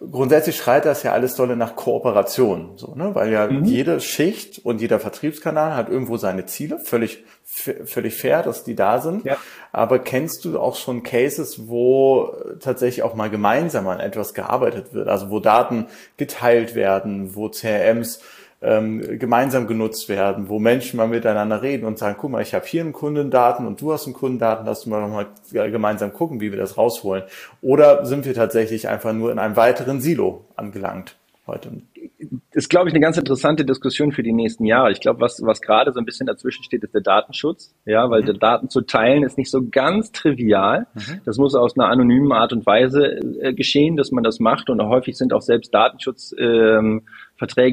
grundsätzlich 0.00 0.56
schreit 0.56 0.84
das 0.84 1.02
ja 1.02 1.12
alles 1.12 1.36
dolle 1.36 1.56
nach 1.56 1.76
Kooperation, 1.76 2.72
so, 2.76 2.94
ne? 2.94 3.14
weil 3.14 3.32
ja 3.32 3.46
mhm. 3.46 3.64
jede 3.64 4.00
Schicht 4.00 4.64
und 4.64 4.80
jeder 4.80 5.00
Vertriebskanal 5.00 5.74
hat 5.74 5.88
irgendwo 5.88 6.16
seine 6.16 6.46
Ziele, 6.46 6.78
völlig, 6.78 7.24
völlig 7.44 8.14
fair, 8.14 8.42
dass 8.42 8.64
die 8.64 8.74
da 8.74 9.00
sind. 9.00 9.24
Ja. 9.24 9.36
Aber 9.72 9.98
kennst 9.98 10.44
du 10.44 10.58
auch 10.58 10.76
schon 10.76 11.02
Cases, 11.02 11.68
wo 11.68 12.32
tatsächlich 12.60 13.02
auch 13.02 13.14
mal 13.14 13.30
gemeinsam 13.30 13.88
an 13.88 14.00
etwas 14.00 14.34
gearbeitet 14.34 14.92
wird, 14.92 15.08
also 15.08 15.30
wo 15.30 15.40
Daten 15.40 15.86
geteilt 16.16 16.74
werden, 16.74 17.34
wo 17.34 17.48
CRMs 17.48 18.20
ähm, 18.62 19.18
gemeinsam 19.18 19.66
genutzt 19.66 20.08
werden, 20.08 20.48
wo 20.48 20.58
Menschen 20.58 20.96
mal 20.96 21.08
miteinander 21.08 21.62
reden 21.62 21.84
und 21.84 21.98
sagen, 21.98 22.16
guck 22.18 22.30
mal, 22.30 22.42
ich 22.42 22.54
habe 22.54 22.66
hier 22.66 22.82
einen 22.82 22.92
Kundendaten 22.92 23.66
und 23.66 23.80
du 23.80 23.92
hast 23.92 24.06
einen 24.06 24.14
Kundendaten, 24.14 24.66
lass 24.66 24.80
uns 24.80 24.86
mal 24.86 25.00
nochmal 25.00 25.26
gemeinsam 25.70 26.12
gucken, 26.12 26.40
wie 26.40 26.50
wir 26.50 26.58
das 26.58 26.76
rausholen. 26.76 27.24
Oder 27.62 28.06
sind 28.06 28.24
wir 28.24 28.34
tatsächlich 28.34 28.88
einfach 28.88 29.12
nur 29.12 29.30
in 29.30 29.38
einem 29.38 29.56
weiteren 29.56 30.00
Silo 30.00 30.44
angelangt 30.56 31.16
heute? 31.46 31.70
ist, 32.52 32.70
glaube 32.70 32.88
ich, 32.88 32.94
eine 32.94 33.00
ganz 33.00 33.18
interessante 33.18 33.64
Diskussion 33.64 34.12
für 34.12 34.22
die 34.22 34.32
nächsten 34.32 34.64
Jahre. 34.64 34.90
Ich 34.90 35.00
glaube, 35.00 35.20
was, 35.20 35.40
was 35.42 35.60
gerade 35.60 35.92
so 35.92 36.00
ein 36.00 36.06
bisschen 36.06 36.26
dazwischen 36.26 36.64
steht, 36.64 36.82
ist 36.82 36.94
der 36.94 37.02
Datenschutz. 37.02 37.74
Ja, 37.84 38.08
weil 38.10 38.22
mhm. 38.22 38.26
der 38.26 38.34
Daten 38.34 38.70
zu 38.70 38.80
teilen 38.80 39.22
ist 39.22 39.36
nicht 39.36 39.50
so 39.50 39.68
ganz 39.70 40.12
trivial. 40.12 40.86
Mhm. 40.94 41.20
Das 41.24 41.36
muss 41.36 41.54
aus 41.54 41.76
einer 41.76 41.88
anonymen 41.88 42.32
Art 42.32 42.52
und 42.52 42.64
Weise 42.64 43.20
äh, 43.40 43.52
geschehen, 43.52 43.96
dass 43.96 44.10
man 44.10 44.24
das 44.24 44.40
macht. 44.40 44.70
Und 44.70 44.80
häufig 44.82 45.16
sind 45.16 45.32
auch 45.32 45.42
selbst 45.42 45.74
Datenschutzverträge 45.74 46.78
ähm, 46.78 47.02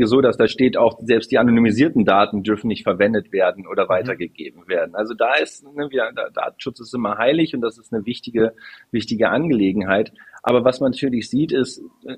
so, 0.06 0.22
dass 0.22 0.38
da 0.38 0.48
steht 0.48 0.78
auch, 0.78 1.00
selbst 1.02 1.32
die 1.32 1.38
anonymisierten 1.38 2.06
Daten 2.06 2.44
dürfen 2.44 2.68
nicht 2.68 2.84
verwendet 2.84 3.32
werden 3.32 3.68
oder 3.68 3.86
mhm. 3.86 3.90
weitergegeben 3.90 4.68
werden. 4.68 4.96
Also 4.96 5.14
da 5.14 5.36
ist, 5.36 5.64
ne, 5.64 5.88
wir, 5.90 6.12
Datenschutz 6.34 6.80
ist 6.80 6.94
immer 6.94 7.18
heilig 7.18 7.54
und 7.56 7.62
das 7.62 7.78
ist 7.78 7.94
eine 7.94 8.06
wichtige, 8.06 8.54
wichtige 8.92 9.30
Angelegenheit. 9.30 10.14
Aber 10.42 10.66
was 10.66 10.80
man 10.80 10.92
natürlich 10.92 11.30
sieht, 11.30 11.52
ist 11.52 11.82
äh, 12.06 12.18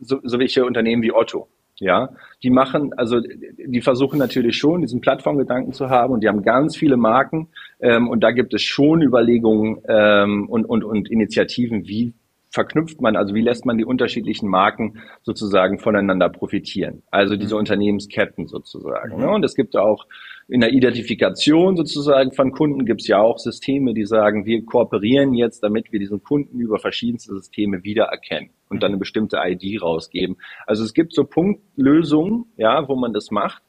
so, 0.00 0.20
so 0.22 0.38
welche 0.38 0.64
Unternehmen 0.64 1.02
wie 1.02 1.12
Otto. 1.12 1.48
Ja, 1.80 2.10
die 2.44 2.50
machen, 2.50 2.92
also 2.96 3.20
die 3.20 3.80
versuchen 3.80 4.16
natürlich 4.16 4.56
schon, 4.56 4.82
diesen 4.82 5.00
Plattformgedanken 5.00 5.72
zu 5.72 5.90
haben 5.90 6.14
und 6.14 6.22
die 6.22 6.28
haben 6.28 6.42
ganz 6.42 6.76
viele 6.76 6.96
Marken 6.96 7.48
ähm, 7.80 8.08
und 8.08 8.22
da 8.22 8.30
gibt 8.30 8.54
es 8.54 8.62
schon 8.62 9.02
Überlegungen 9.02 9.82
ähm, 9.88 10.48
und, 10.48 10.66
und, 10.66 10.84
und 10.84 11.10
Initiativen, 11.10 11.88
wie 11.88 12.14
verknüpft 12.54 13.00
man, 13.00 13.16
also 13.16 13.34
wie 13.34 13.42
lässt 13.42 13.66
man 13.66 13.76
die 13.76 13.84
unterschiedlichen 13.84 14.48
Marken 14.48 15.02
sozusagen 15.22 15.80
voneinander 15.80 16.28
profitieren? 16.28 17.02
Also 17.10 17.36
diese 17.36 17.54
mhm. 17.54 17.60
Unternehmensketten 17.60 18.46
sozusagen. 18.46 19.18
Ne? 19.18 19.28
Und 19.28 19.44
es 19.44 19.56
gibt 19.56 19.76
auch 19.76 20.06
in 20.46 20.60
der 20.60 20.72
Identifikation 20.72 21.76
sozusagen 21.76 22.32
von 22.32 22.52
Kunden 22.52 22.86
gibt 22.86 23.00
es 23.00 23.08
ja 23.08 23.18
auch 23.18 23.38
Systeme, 23.38 23.92
die 23.92 24.04
sagen, 24.04 24.46
wir 24.46 24.64
kooperieren 24.64 25.34
jetzt, 25.34 25.64
damit 25.64 25.90
wir 25.90 25.98
diesen 25.98 26.22
Kunden 26.22 26.60
über 26.60 26.78
verschiedenste 26.78 27.34
Systeme 27.34 27.82
wiedererkennen 27.82 28.50
und 28.68 28.82
dann 28.82 28.92
eine 28.92 28.98
bestimmte 28.98 29.38
ID 29.42 29.82
rausgeben. 29.82 30.36
Also 30.66 30.84
es 30.84 30.94
gibt 30.94 31.12
so 31.12 31.24
Punktlösungen, 31.24 32.44
ja, 32.56 32.86
wo 32.88 32.94
man 32.94 33.12
das 33.12 33.32
macht 33.32 33.63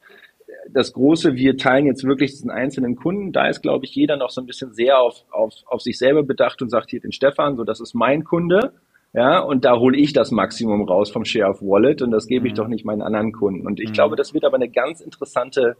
das 0.72 0.92
große, 0.92 1.34
wir 1.34 1.56
teilen 1.56 1.86
jetzt 1.86 2.04
wirklich 2.04 2.32
diesen 2.32 2.50
einzelnen 2.50 2.96
Kunden, 2.96 3.32
da 3.32 3.48
ist, 3.48 3.62
glaube 3.62 3.84
ich, 3.84 3.94
jeder 3.94 4.16
noch 4.16 4.30
so 4.30 4.40
ein 4.40 4.46
bisschen 4.46 4.72
sehr 4.72 4.98
auf, 5.00 5.24
auf, 5.30 5.54
auf 5.66 5.80
sich 5.80 5.98
selber 5.98 6.22
bedacht 6.22 6.62
und 6.62 6.70
sagt 6.70 6.90
hier 6.90 7.00
den 7.00 7.12
Stefan, 7.12 7.56
so 7.56 7.64
das 7.64 7.80
ist 7.80 7.94
mein 7.94 8.24
Kunde, 8.24 8.72
ja, 9.16 9.38
und 9.38 9.64
da 9.64 9.78
hole 9.78 9.96
ich 9.96 10.12
das 10.12 10.30
Maximum 10.30 10.82
raus 10.82 11.10
vom 11.10 11.24
Share 11.24 11.48
of 11.48 11.62
Wallet 11.62 12.02
und 12.02 12.10
das 12.10 12.26
gebe 12.26 12.46
ich 12.46 12.52
mhm. 12.52 12.56
doch 12.56 12.68
nicht 12.68 12.84
meinen 12.84 13.00
anderen 13.00 13.32
Kunden. 13.32 13.66
Und 13.66 13.80
ich 13.80 13.88
mhm. 13.88 13.94
glaube, 13.94 14.14
das 14.14 14.34
wird 14.34 14.44
aber 14.44 14.56
eine 14.56 14.68
ganz 14.68 15.00
interessante 15.00 15.76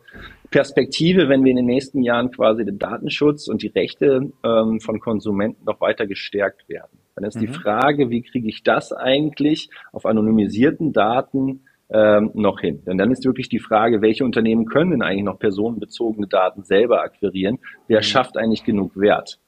Perspektive, 0.50 1.28
wenn 1.28 1.44
wir 1.44 1.50
in 1.50 1.56
den 1.56 1.66
nächsten 1.66 2.02
Jahren 2.02 2.30
quasi 2.30 2.64
den 2.64 2.78
Datenschutz 2.78 3.48
und 3.48 3.62
die 3.62 3.68
Rechte 3.68 4.32
ähm, 4.42 4.80
von 4.80 5.00
Konsumenten 5.00 5.66
noch 5.66 5.82
weiter 5.82 6.06
gestärkt 6.06 6.66
werden. 6.70 6.98
Dann 7.14 7.24
ist 7.24 7.36
mhm. 7.36 7.40
die 7.40 7.48
Frage, 7.48 8.08
wie 8.08 8.22
kriege 8.22 8.48
ich 8.48 8.62
das 8.62 8.94
eigentlich 8.94 9.68
auf 9.92 10.06
anonymisierten 10.06 10.94
Daten 10.94 11.60
ähm, 11.90 12.30
noch 12.34 12.60
hin. 12.60 12.82
Denn 12.84 12.98
dann 12.98 13.10
ist 13.10 13.24
wirklich 13.24 13.48
die 13.48 13.58
Frage, 13.58 14.02
welche 14.02 14.24
Unternehmen 14.24 14.66
können 14.66 14.90
denn 14.90 15.02
eigentlich 15.02 15.24
noch 15.24 15.38
personenbezogene 15.38 16.26
Daten 16.26 16.64
selber 16.64 17.02
akquirieren? 17.02 17.58
Wer 17.88 17.98
mhm. 17.98 18.04
schafft 18.04 18.36
eigentlich 18.36 18.64
genug 18.64 18.96
Wert? 18.96 19.38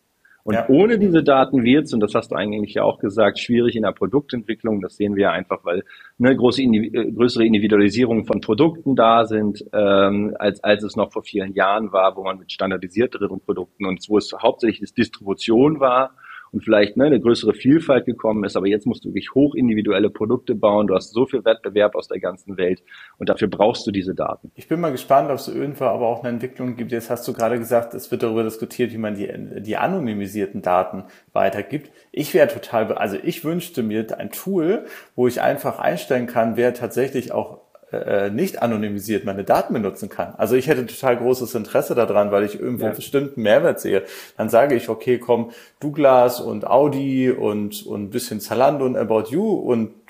Und 0.44 0.54
ja. 0.54 0.66
ohne 0.68 0.98
diese 0.98 1.22
Daten 1.22 1.62
wird 1.62 1.84
es, 1.84 1.92
und 1.92 2.00
das 2.00 2.14
hast 2.14 2.30
du 2.30 2.34
eigentlich 2.34 2.72
ja 2.72 2.82
auch 2.82 3.00
gesagt, 3.00 3.38
schwierig 3.38 3.76
in 3.76 3.82
der 3.82 3.92
Produktentwicklung. 3.92 4.80
Das 4.80 4.96
sehen 4.96 5.14
wir 5.14 5.24
ja 5.24 5.30
einfach, 5.32 5.62
weil 5.64 5.84
eine 6.18 6.34
große, 6.34 6.62
äh, 6.62 7.12
größere 7.12 7.44
Individualisierung 7.44 8.24
von 8.24 8.40
Produkten 8.40 8.96
da 8.96 9.26
sind, 9.26 9.62
ähm, 9.74 10.34
als, 10.38 10.64
als 10.64 10.84
es 10.84 10.96
noch 10.96 11.12
vor 11.12 11.22
vielen 11.22 11.52
Jahren 11.52 11.92
war, 11.92 12.16
wo 12.16 12.22
man 12.22 12.38
mit 12.38 12.50
standardisierteren 12.50 13.40
Produkten 13.40 13.84
und 13.84 14.02
wo 14.08 14.16
es 14.16 14.32
hauptsächlich 14.40 14.80
das 14.80 14.94
Distribution 14.94 15.80
war 15.80 16.12
und 16.52 16.64
vielleicht 16.64 16.96
ne, 16.96 17.06
eine 17.06 17.20
größere 17.20 17.54
Vielfalt 17.54 18.06
gekommen 18.06 18.44
ist. 18.44 18.56
Aber 18.56 18.66
jetzt 18.66 18.86
musst 18.86 19.04
du 19.04 19.08
wirklich 19.08 19.34
hoch 19.34 19.54
individuelle 19.54 20.10
Produkte 20.10 20.54
bauen. 20.54 20.86
Du 20.86 20.94
hast 20.94 21.12
so 21.12 21.26
viel 21.26 21.44
Wettbewerb 21.44 21.94
aus 21.94 22.08
der 22.08 22.20
ganzen 22.20 22.56
Welt 22.56 22.82
und 23.18 23.28
dafür 23.28 23.48
brauchst 23.48 23.86
du 23.86 23.90
diese 23.90 24.14
Daten. 24.14 24.50
Ich 24.54 24.68
bin 24.68 24.80
mal 24.80 24.92
gespannt, 24.92 25.30
ob 25.30 25.36
es 25.36 25.48
irgendwo 25.48 25.84
aber 25.84 26.06
auch 26.06 26.20
eine 26.20 26.30
Entwicklung 26.30 26.76
gibt. 26.76 26.92
Jetzt 26.92 27.10
hast 27.10 27.26
du 27.28 27.32
gerade 27.32 27.58
gesagt, 27.58 27.94
es 27.94 28.10
wird 28.10 28.22
darüber 28.22 28.42
diskutiert, 28.42 28.92
wie 28.92 28.98
man 28.98 29.14
die, 29.14 29.28
die 29.62 29.76
anonymisierten 29.76 30.62
Daten 30.62 31.04
weitergibt. 31.32 31.90
Ich 32.12 32.34
wäre 32.34 32.48
total, 32.48 32.92
also 32.92 33.16
ich 33.22 33.44
wünschte 33.44 33.82
mir 33.82 34.06
ein 34.18 34.30
Tool, 34.30 34.84
wo 35.14 35.26
ich 35.26 35.40
einfach 35.40 35.78
einstellen 35.78 36.26
kann, 36.26 36.56
wer 36.56 36.74
tatsächlich 36.74 37.32
auch 37.32 37.67
äh, 37.92 38.30
nicht 38.30 38.62
anonymisiert 38.62 39.24
meine 39.24 39.44
Daten 39.44 39.72
benutzen 39.72 40.08
kann. 40.08 40.34
Also 40.36 40.56
ich 40.56 40.68
hätte 40.68 40.86
total 40.86 41.16
großes 41.16 41.54
Interesse 41.54 41.94
daran, 41.94 42.30
weil 42.30 42.44
ich 42.44 42.60
irgendwo 42.60 42.86
ja. 42.86 42.92
bestimmten 42.92 43.42
Mehrwert 43.42 43.80
sehe. 43.80 44.02
Dann 44.36 44.48
sage 44.48 44.74
ich, 44.74 44.88
okay, 44.88 45.18
komm, 45.18 45.50
Douglas 45.80 46.40
und 46.40 46.66
Audi 46.66 47.30
und, 47.30 47.86
und 47.86 48.02
ein 48.04 48.10
bisschen 48.10 48.40
Zalando 48.40 48.84
und 48.84 48.96
About 48.96 49.30
You 49.30 49.52
und 49.52 49.88
äh, 49.88 50.07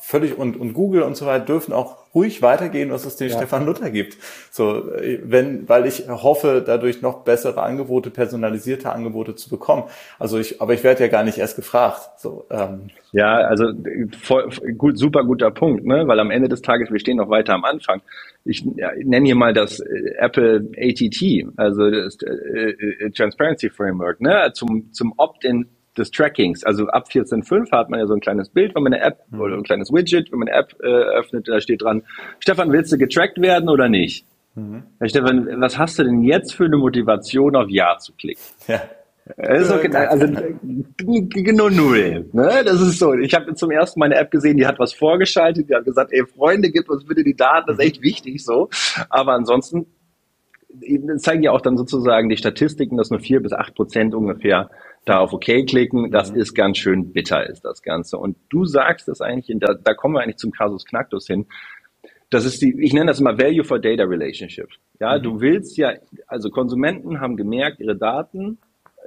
völlig 0.00 0.36
und, 0.36 0.56
und 0.56 0.72
Google 0.72 1.02
und 1.02 1.16
so 1.16 1.26
weiter 1.26 1.44
dürfen 1.44 1.72
auch 1.72 1.96
ruhig 2.14 2.42
weitergehen, 2.42 2.90
was 2.90 3.04
es 3.04 3.16
den 3.16 3.28
ja. 3.28 3.36
Stefan 3.36 3.66
Luther 3.66 3.90
gibt. 3.90 4.16
So, 4.50 4.90
wenn, 5.22 5.68
weil 5.68 5.86
ich 5.86 6.08
hoffe, 6.08 6.62
dadurch 6.64 7.02
noch 7.02 7.24
bessere 7.24 7.62
Angebote, 7.62 8.10
personalisierte 8.10 8.90
Angebote 8.90 9.36
zu 9.36 9.48
bekommen. 9.48 9.84
Also 10.18 10.38
ich, 10.38 10.60
aber 10.60 10.74
ich 10.74 10.82
werde 10.82 11.04
ja 11.04 11.08
gar 11.08 11.22
nicht 11.22 11.38
erst 11.38 11.56
gefragt. 11.56 12.00
So, 12.18 12.46
ähm. 12.50 12.90
Ja, 13.12 13.38
also 13.38 13.66
voll, 14.22 14.50
gut, 14.76 14.98
super 14.98 15.24
guter 15.24 15.50
Punkt, 15.50 15.84
ne? 15.84 16.06
Weil 16.06 16.20
am 16.20 16.30
Ende 16.30 16.48
des 16.48 16.62
Tages, 16.62 16.90
wir 16.90 17.00
stehen 17.00 17.16
noch 17.16 17.28
weiter 17.28 17.54
am 17.54 17.64
Anfang. 17.64 18.02
Ich 18.44 18.64
ja, 18.76 18.90
nenne 19.04 19.26
hier 19.26 19.36
mal 19.36 19.52
das 19.52 19.80
äh, 19.80 20.14
Apple 20.18 20.70
ATT, 20.76 21.48
also 21.56 21.90
das 21.90 22.18
äh, 22.22 22.70
äh, 22.70 23.10
Transparency 23.10 23.68
Framework, 23.68 24.20
ne? 24.20 24.52
Zum, 24.54 24.92
zum 24.92 25.12
Opt-in 25.16 25.66
des 25.96 26.10
Trackings. 26.10 26.64
Also 26.64 26.86
ab 26.88 27.08
14.5 27.10 27.70
hat 27.72 27.90
man 27.90 28.00
ja 28.00 28.06
so 28.06 28.14
ein 28.14 28.20
kleines 28.20 28.48
Bild, 28.48 28.74
wenn 28.74 28.82
man 28.82 28.94
eine 28.94 29.02
App 29.02 29.18
mhm. 29.30 29.40
oder 29.40 29.56
ein 29.56 29.62
kleines 29.62 29.92
Widget, 29.92 30.30
wenn 30.30 30.38
man 30.38 30.48
eine 30.48 30.58
App 30.58 30.74
äh, 30.82 30.86
öffnet, 30.86 31.48
da 31.48 31.60
steht 31.60 31.82
dran, 31.82 32.02
Stefan, 32.38 32.72
willst 32.72 32.92
du 32.92 32.98
getrackt 32.98 33.40
werden 33.40 33.68
oder 33.68 33.88
nicht? 33.88 34.26
Mhm. 34.54 34.82
Herr 34.98 35.08
Stefan, 35.08 35.60
was 35.60 35.78
hast 35.78 35.98
du 35.98 36.04
denn 36.04 36.22
jetzt 36.22 36.54
für 36.54 36.64
eine 36.64 36.76
Motivation, 36.76 37.56
auf 37.56 37.68
Ja 37.68 37.98
zu 37.98 38.12
klicken? 38.14 38.42
Ja. 38.68 38.80
Das 39.36 39.62
ist 39.62 39.70
okay, 39.70 39.94
also 39.94 40.26
genau 41.06 41.68
null. 41.68 42.28
Ne? 42.32 42.62
Das 42.64 42.80
ist 42.80 42.98
so. 42.98 43.14
Ich 43.14 43.32
habe 43.34 43.54
zum 43.54 43.70
ersten 43.70 44.00
Mal 44.00 44.06
eine 44.06 44.16
App 44.16 44.30
gesehen, 44.30 44.56
die 44.56 44.66
hat 44.66 44.78
was 44.80 44.92
vorgeschaltet, 44.92 45.68
die 45.68 45.74
hat 45.74 45.84
gesagt, 45.84 46.12
ey 46.12 46.24
Freunde, 46.26 46.70
gib 46.70 46.88
uns 46.88 47.04
bitte 47.04 47.22
die 47.22 47.36
Daten, 47.36 47.66
das 47.68 47.78
ist 47.78 47.84
echt 47.84 48.02
wichtig 48.02 48.44
so. 48.44 48.70
Aber 49.08 49.34
ansonsten 49.34 49.86
zeigen 51.18 51.42
ja 51.42 51.52
auch 51.52 51.60
dann 51.60 51.76
sozusagen 51.76 52.28
die 52.28 52.36
Statistiken, 52.36 52.96
dass 52.96 53.10
nur 53.10 53.20
vier 53.20 53.40
bis 53.40 53.52
acht 53.52 53.74
Prozent 53.74 54.14
ungefähr 54.14 54.70
da 55.04 55.18
auf 55.18 55.32
OK 55.32 55.66
klicken, 55.66 56.10
das 56.10 56.32
mhm. 56.32 56.40
ist 56.40 56.54
ganz 56.54 56.78
schön 56.78 57.12
bitter, 57.12 57.48
ist 57.48 57.64
das 57.64 57.82
Ganze. 57.82 58.18
Und 58.18 58.36
du 58.50 58.64
sagst 58.64 59.08
es 59.08 59.20
eigentlich, 59.20 59.56
da, 59.58 59.74
da 59.74 59.94
kommen 59.94 60.14
wir 60.14 60.20
eigentlich 60.20 60.36
zum 60.36 60.52
Kasus 60.52 60.84
Knacktus 60.84 61.26
hin. 61.26 61.46
Das 62.28 62.44
ist 62.44 62.62
die, 62.62 62.80
ich 62.80 62.92
nenne 62.92 63.06
das 63.06 63.20
immer 63.20 63.38
Value 63.38 63.64
for 63.64 63.78
Data 63.78 64.04
Relationship. 64.04 64.68
Ja, 65.00 65.18
mhm. 65.18 65.22
du 65.22 65.40
willst 65.40 65.76
ja, 65.76 65.94
also 66.26 66.50
Konsumenten 66.50 67.20
haben 67.20 67.36
gemerkt, 67.36 67.80
ihre 67.80 67.96
Daten 67.96 68.58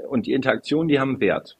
und 0.10 0.26
die 0.26 0.34
Interaktionen, 0.34 0.88
die 0.88 1.00
haben 1.00 1.20
Wert. 1.20 1.58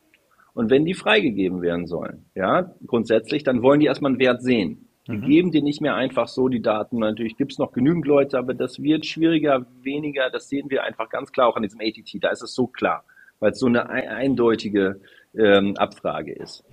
Und 0.54 0.70
wenn 0.70 0.86
die 0.86 0.94
freigegeben 0.94 1.62
werden 1.62 1.88
sollen, 1.88 2.26
ja, 2.36 2.74
grundsätzlich, 2.86 3.44
dann 3.44 3.62
wollen 3.62 3.80
die 3.80 3.88
erstmal 3.88 4.12
einen 4.12 4.20
Wert 4.20 4.44
sehen. 4.44 4.90
Die 5.08 5.14
mhm. 5.14 5.26
geben 5.26 5.52
dir 5.52 5.62
nicht 5.62 5.82
mehr 5.82 5.96
einfach 5.96 6.28
so 6.28 6.48
die 6.48 6.62
Daten. 6.62 7.00
Natürlich 7.00 7.38
gibt 7.38 7.52
es 7.52 7.60
noch 7.60 7.72
genügend 7.72 8.06
Leute, 8.06 8.38
aber 8.38 8.54
das 8.54 8.82
wird 8.82 9.06
schwieriger, 9.06 9.66
weniger. 9.82 10.30
Das 10.30 10.48
sehen 10.48 10.70
wir 10.70 10.84
einfach 10.84 11.10
ganz 11.10 11.32
klar 11.32 11.48
auch 11.48 11.56
an 11.56 11.64
diesem 11.64 11.82
ATT. 11.82 12.24
Da 12.24 12.30
ist 12.30 12.42
es 12.42 12.54
so 12.54 12.68
klar, 12.68 13.04
weil 13.44 13.52
es 13.52 13.60
so 13.60 13.68
eine 13.68 13.90
eindeutige 13.90 15.02
ähm, 15.38 15.76
Abfrage 15.76 16.32
ist. 16.32 16.64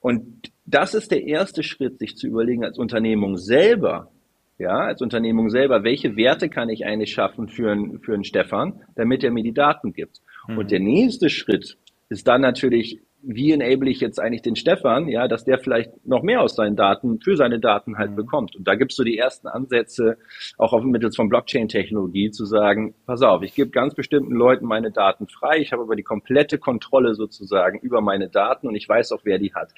Und 0.00 0.50
das 0.66 0.92
ist 0.92 1.12
der 1.12 1.22
erste 1.22 1.62
Schritt, 1.62 2.00
sich 2.00 2.16
zu 2.16 2.26
überlegen 2.26 2.64
als 2.64 2.78
Unternehmung 2.78 3.36
selber, 3.36 4.10
ja, 4.58 4.76
als 4.76 5.02
Unternehmung 5.02 5.50
selber, 5.50 5.84
welche 5.84 6.16
Werte 6.16 6.48
kann 6.48 6.68
ich 6.68 6.84
eigentlich 6.84 7.12
schaffen 7.12 7.46
für 7.46 7.70
einen, 7.70 8.00
für 8.00 8.12
einen 8.12 8.24
Stefan, 8.24 8.82
damit 8.96 9.22
er 9.22 9.30
mir 9.30 9.44
die 9.44 9.54
Daten 9.54 9.92
gibt. 9.92 10.20
Mhm. 10.48 10.58
Und 10.58 10.72
der 10.72 10.80
nächste 10.80 11.30
Schritt 11.30 11.78
ist 12.08 12.26
dann 12.26 12.40
natürlich 12.40 12.98
wie 13.26 13.52
enable 13.52 13.90
ich 13.90 14.00
jetzt 14.00 14.20
eigentlich 14.20 14.42
den 14.42 14.56
Stefan, 14.56 15.08
ja, 15.08 15.28
dass 15.28 15.44
der 15.44 15.58
vielleicht 15.58 16.06
noch 16.06 16.22
mehr 16.22 16.42
aus 16.42 16.54
seinen 16.56 16.76
Daten, 16.76 17.20
für 17.20 17.36
seine 17.36 17.58
Daten 17.58 17.96
halt 17.98 18.12
mhm. 18.12 18.16
bekommt. 18.16 18.56
Und 18.56 18.68
da 18.68 18.74
gibt's 18.74 18.96
so 18.96 19.04
die 19.04 19.18
ersten 19.18 19.48
Ansätze, 19.48 20.18
auch 20.58 20.72
auf 20.72 20.84
mittels 20.84 21.16
von 21.16 21.28
Blockchain-Technologie, 21.28 22.30
zu 22.30 22.44
sagen, 22.44 22.94
pass 23.06 23.22
auf, 23.22 23.42
ich 23.42 23.54
gebe 23.54 23.70
ganz 23.70 23.94
bestimmten 23.94 24.34
Leuten 24.34 24.66
meine 24.66 24.90
Daten 24.90 25.26
frei, 25.26 25.58
ich 25.58 25.72
habe 25.72 25.82
aber 25.82 25.96
die 25.96 26.02
komplette 26.02 26.58
Kontrolle 26.58 27.14
sozusagen 27.14 27.78
über 27.80 28.00
meine 28.00 28.28
Daten 28.28 28.68
und 28.68 28.74
ich 28.74 28.88
weiß 28.88 29.12
auch, 29.12 29.20
wer 29.24 29.38
die 29.38 29.54
hat. 29.54 29.72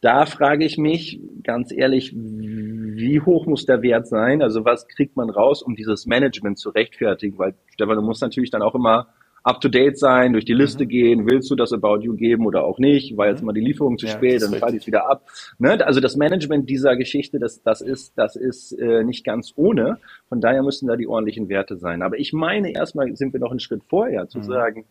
Da 0.00 0.26
frage 0.26 0.64
ich 0.64 0.78
mich 0.78 1.20
ganz 1.44 1.72
ehrlich, 1.72 2.12
wie 2.12 3.20
hoch 3.20 3.46
muss 3.46 3.66
der 3.66 3.82
Wert 3.82 4.08
sein? 4.08 4.42
Also 4.42 4.64
was 4.64 4.88
kriegt 4.88 5.16
man 5.16 5.30
raus, 5.30 5.62
um 5.62 5.76
dieses 5.76 6.06
Management 6.06 6.58
zu 6.58 6.70
rechtfertigen? 6.70 7.38
Weil 7.38 7.54
Stefan, 7.68 7.96
du 7.96 8.02
musst 8.02 8.20
natürlich 8.20 8.50
dann 8.50 8.62
auch 8.62 8.74
immer 8.74 9.08
up-to-date 9.44 9.98
sein, 9.98 10.32
durch 10.32 10.44
die 10.44 10.52
Liste 10.54 10.84
mhm. 10.84 10.88
gehen, 10.88 11.26
willst 11.26 11.50
du 11.50 11.54
das 11.54 11.72
About 11.72 12.00
You 12.02 12.14
geben 12.14 12.46
oder 12.46 12.64
auch 12.64 12.78
nicht, 12.78 13.16
weil 13.16 13.30
jetzt 13.30 13.40
mhm. 13.40 13.46
mal 13.46 13.52
die 13.52 13.60
Lieferung 13.60 13.98
zu 13.98 14.06
ja, 14.06 14.12
spät, 14.12 14.42
dann 14.42 14.54
schalte 14.54 14.76
ich 14.76 14.82
es 14.82 14.86
wieder 14.86 15.10
ab. 15.10 15.26
Ne? 15.58 15.84
Also 15.84 16.00
das 16.00 16.16
Management 16.16 16.68
dieser 16.68 16.96
Geschichte, 16.96 17.38
das, 17.38 17.62
das 17.62 17.80
ist, 17.80 18.16
das 18.16 18.36
ist 18.36 18.72
äh, 18.72 19.04
nicht 19.04 19.24
ganz 19.24 19.52
ohne. 19.56 19.98
Von 20.28 20.40
daher 20.40 20.62
müssen 20.62 20.88
da 20.88 20.96
die 20.96 21.06
ordentlichen 21.06 21.48
Werte 21.48 21.76
sein. 21.76 22.02
Aber 22.02 22.18
ich 22.18 22.32
meine, 22.32 22.72
erstmal 22.72 23.14
sind 23.16 23.32
wir 23.32 23.40
noch 23.40 23.50
einen 23.50 23.60
Schritt 23.60 23.82
vorher, 23.88 24.28
zu 24.28 24.38
mhm. 24.38 24.44
sagen, 24.44 24.84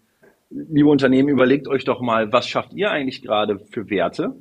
liebe 0.50 0.89
Unternehmen, 0.89 1.29
überlegt 1.29 1.67
euch 1.67 1.86
doch 1.86 2.01
mal, 2.01 2.31
was 2.34 2.48
schafft 2.48 2.74
ihr 2.74 2.91
eigentlich 2.91 3.22
gerade 3.22 3.60
für 3.60 3.89
Werte? 3.89 4.36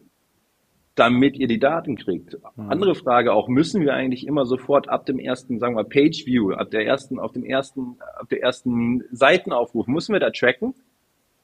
Damit 1.00 1.38
ihr 1.38 1.46
die 1.46 1.58
Daten 1.58 1.96
kriegt. 1.96 2.36
Mhm. 2.56 2.70
Andere 2.70 2.94
Frage 2.94 3.32
auch, 3.32 3.48
müssen 3.48 3.80
wir 3.80 3.94
eigentlich 3.94 4.26
immer 4.26 4.44
sofort 4.44 4.90
ab 4.90 5.06
dem 5.06 5.18
ersten, 5.18 5.58
sagen 5.58 5.74
wir 5.74 5.84
Page 5.84 6.26
View, 6.26 6.52
ab 6.52 6.70
der 6.70 6.86
ersten, 6.86 7.18
auf 7.18 7.32
dem 7.32 7.44
ersten, 7.44 7.96
ab 8.18 8.28
der 8.28 8.42
ersten 8.42 9.02
Seitenaufruf, 9.10 9.86
müssen 9.86 10.12
wir 10.12 10.20
da 10.20 10.30
tracken? 10.30 10.74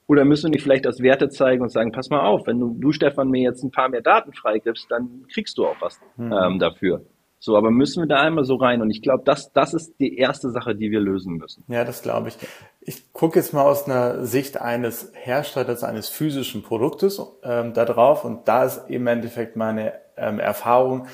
Oder 0.08 0.24
müssen 0.24 0.44
wir 0.44 0.50
nicht 0.50 0.62
vielleicht 0.62 0.84
das 0.84 1.00
Werte 1.00 1.30
zeigen 1.30 1.62
und 1.62 1.70
sagen, 1.70 1.90
pass 1.90 2.10
mal 2.10 2.20
auf, 2.20 2.46
wenn 2.46 2.60
du, 2.60 2.76
du 2.78 2.92
Stefan, 2.92 3.28
mir 3.28 3.42
jetzt 3.42 3.64
ein 3.64 3.70
paar 3.70 3.88
mehr 3.88 4.02
Daten 4.02 4.32
freigibst, 4.34 4.88
dann 4.90 5.24
kriegst 5.32 5.58
du 5.58 5.66
auch 5.66 5.80
was 5.80 5.98
mhm. 6.16 6.32
ähm, 6.32 6.58
dafür. 6.58 7.00
So, 7.46 7.56
aber 7.56 7.70
müssen 7.70 8.02
wir 8.02 8.08
da 8.08 8.22
einmal 8.22 8.44
so 8.44 8.56
rein? 8.56 8.82
Und 8.82 8.90
ich 8.90 9.02
glaube, 9.02 9.22
das, 9.24 9.52
das 9.52 9.72
ist 9.72 10.00
die 10.00 10.18
erste 10.18 10.50
Sache, 10.50 10.74
die 10.74 10.90
wir 10.90 10.98
lösen 10.98 11.34
müssen. 11.34 11.62
Ja, 11.68 11.84
das 11.84 12.02
glaube 12.02 12.30
ich. 12.30 12.36
Ich 12.80 13.12
gucke 13.12 13.38
jetzt 13.38 13.54
mal 13.54 13.62
aus 13.62 13.84
einer 13.84 14.24
Sicht 14.24 14.60
eines 14.60 15.12
Herstellers 15.14 15.84
eines 15.84 16.08
physischen 16.08 16.64
Produktes 16.64 17.22
ähm, 17.44 17.72
da 17.72 17.84
drauf 17.84 18.24
und 18.24 18.48
da 18.48 18.64
ist 18.64 18.90
im 18.90 19.06
Endeffekt 19.06 19.54
meine 19.54 19.92
ähm, 20.16 20.40
Erfahrung, 20.40 21.06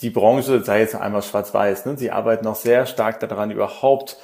die 0.00 0.10
Branche 0.10 0.64
sei 0.64 0.80
jetzt 0.80 0.96
einmal 0.96 1.22
schwarz-weiß. 1.22 1.86
Ne? 1.86 1.96
Sie 1.96 2.10
arbeiten 2.10 2.44
noch 2.44 2.56
sehr 2.56 2.84
stark 2.86 3.20
daran, 3.20 3.52
überhaupt 3.52 4.16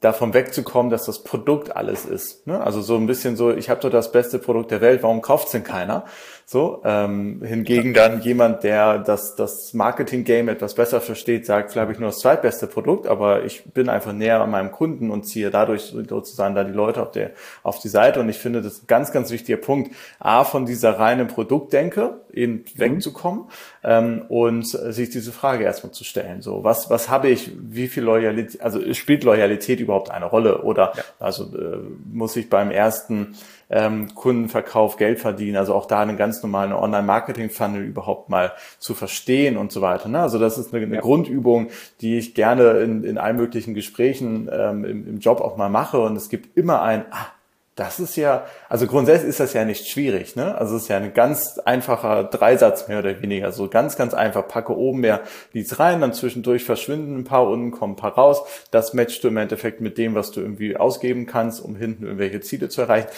davon 0.00 0.34
wegzukommen, 0.34 0.90
dass 0.90 1.06
das 1.06 1.22
Produkt 1.22 1.76
alles 1.76 2.04
ist. 2.04 2.46
Ne? 2.46 2.60
Also 2.62 2.82
so 2.82 2.96
ein 2.96 3.06
bisschen 3.06 3.36
so, 3.36 3.52
ich 3.52 3.70
habe 3.70 3.80
doch 3.80 3.90
das 3.90 4.12
beste 4.12 4.38
Produkt 4.38 4.70
der 4.70 4.82
Welt, 4.82 5.02
warum 5.02 5.22
kauft's 5.22 5.52
denn 5.52 5.64
keiner? 5.64 6.04
So, 6.52 6.82
ähm, 6.84 7.42
hingegen 7.44 7.94
dann 7.94 8.22
jemand, 8.22 8.64
der 8.64 8.98
das, 8.98 9.36
das 9.36 9.72
Marketing-Game 9.72 10.48
etwas 10.48 10.74
besser 10.74 11.00
versteht, 11.00 11.46
sagt, 11.46 11.70
vielleicht 11.70 11.82
habe 11.82 11.92
ich 11.92 12.00
nur 12.00 12.08
das 12.08 12.18
zweitbeste 12.18 12.66
Produkt, 12.66 13.06
aber 13.06 13.44
ich 13.44 13.62
bin 13.66 13.88
einfach 13.88 14.12
näher 14.12 14.40
an 14.40 14.50
meinem 14.50 14.72
Kunden 14.72 15.12
und 15.12 15.22
ziehe 15.22 15.52
dadurch 15.52 15.94
sozusagen 16.08 16.56
da 16.56 16.64
die 16.64 16.72
Leute 16.72 17.02
auf, 17.02 17.12
der, 17.12 17.30
auf 17.62 17.78
die 17.78 17.86
Seite. 17.86 18.18
Und 18.18 18.28
ich 18.28 18.38
finde, 18.38 18.62
das 18.62 18.72
ist 18.72 18.82
ein 18.82 18.86
ganz, 18.88 19.12
ganz 19.12 19.30
wichtiger 19.30 19.58
Punkt, 19.58 19.94
A, 20.18 20.42
von 20.42 20.66
dieser 20.66 20.98
reinen 20.98 21.28
Produktdenke 21.28 22.18
eben 22.32 22.52
mhm. 22.54 22.64
wegzukommen 22.74 23.44
ähm, 23.84 24.24
und 24.28 24.66
sich 24.66 25.08
diese 25.10 25.30
Frage 25.30 25.62
erstmal 25.62 25.92
zu 25.92 26.02
stellen. 26.02 26.42
So, 26.42 26.64
was, 26.64 26.90
was 26.90 27.08
habe 27.08 27.28
ich, 27.28 27.52
wie 27.60 27.86
viel 27.86 28.02
Loyalität, 28.02 28.60
also 28.60 28.92
spielt 28.94 29.22
Loyalität 29.22 29.78
überhaupt 29.78 30.10
eine 30.10 30.26
Rolle? 30.26 30.62
Oder 30.62 30.94
ja. 30.96 31.04
also 31.20 31.44
äh, 31.44 31.78
muss 32.12 32.34
ich 32.34 32.50
beim 32.50 32.72
ersten 32.72 33.36
ähm, 33.70 34.14
Kundenverkauf 34.14 34.96
Geld 34.96 35.20
verdienen, 35.20 35.56
also 35.56 35.74
auch 35.74 35.86
da 35.86 36.00
einen 36.00 36.16
ganz 36.16 36.42
normalen 36.42 36.72
Online-Marketing-Funnel 36.72 37.82
überhaupt 37.82 38.28
mal 38.28 38.52
zu 38.78 38.94
verstehen 38.94 39.56
und 39.56 39.72
so 39.72 39.80
weiter. 39.80 40.08
Ne? 40.08 40.20
Also 40.20 40.38
das 40.38 40.58
ist 40.58 40.74
eine, 40.74 40.84
eine 40.84 40.96
ja. 40.96 41.00
Grundübung, 41.00 41.68
die 42.00 42.18
ich 42.18 42.34
gerne 42.34 42.80
in, 42.80 43.04
in 43.04 43.18
allen 43.18 43.36
möglichen 43.36 43.74
Gesprächen 43.74 44.50
ähm, 44.52 44.84
im, 44.84 45.06
im 45.06 45.18
Job 45.20 45.40
auch 45.40 45.56
mal 45.56 45.70
mache 45.70 46.00
und 46.00 46.16
es 46.16 46.28
gibt 46.28 46.56
immer 46.56 46.82
ein, 46.82 47.04
ah, 47.10 47.28
das 47.76 47.98
ist 47.98 48.16
ja, 48.16 48.44
also 48.68 48.86
grundsätzlich 48.86 49.30
ist 49.30 49.40
das 49.40 49.54
ja 49.54 49.64
nicht 49.64 49.88
schwierig, 49.88 50.36
ne? 50.36 50.58
Also 50.58 50.76
es 50.76 50.82
ist 50.82 50.88
ja 50.88 50.98
ein 50.98 51.14
ganz 51.14 51.58
einfacher 51.58 52.24
Dreisatz 52.24 52.88
mehr 52.88 52.98
oder 52.98 53.22
weniger. 53.22 53.52
So 53.52 53.68
ganz, 53.68 53.96
ganz 53.96 54.12
einfach. 54.12 54.46
Packe 54.48 54.76
oben 54.76 55.00
mehr 55.00 55.22
Leads 55.54 55.78
rein, 55.78 56.02
dann 56.02 56.12
zwischendurch 56.12 56.62
verschwinden 56.62 57.16
ein 57.16 57.24
paar, 57.24 57.48
unten 57.48 57.70
kommen 57.70 57.94
ein 57.94 57.96
paar 57.96 58.12
raus. 58.12 58.42
Das 58.70 58.92
matchst 58.92 59.24
du 59.24 59.28
im 59.28 59.38
Endeffekt 59.38 59.80
mit 59.80 59.96
dem, 59.96 60.14
was 60.14 60.30
du 60.30 60.40
irgendwie 60.40 60.76
ausgeben 60.76 61.24
kannst, 61.24 61.64
um 61.64 61.74
hinten 61.74 62.04
irgendwelche 62.04 62.40
Ziele 62.40 62.68
zu 62.68 62.82
erreichen 62.82 63.08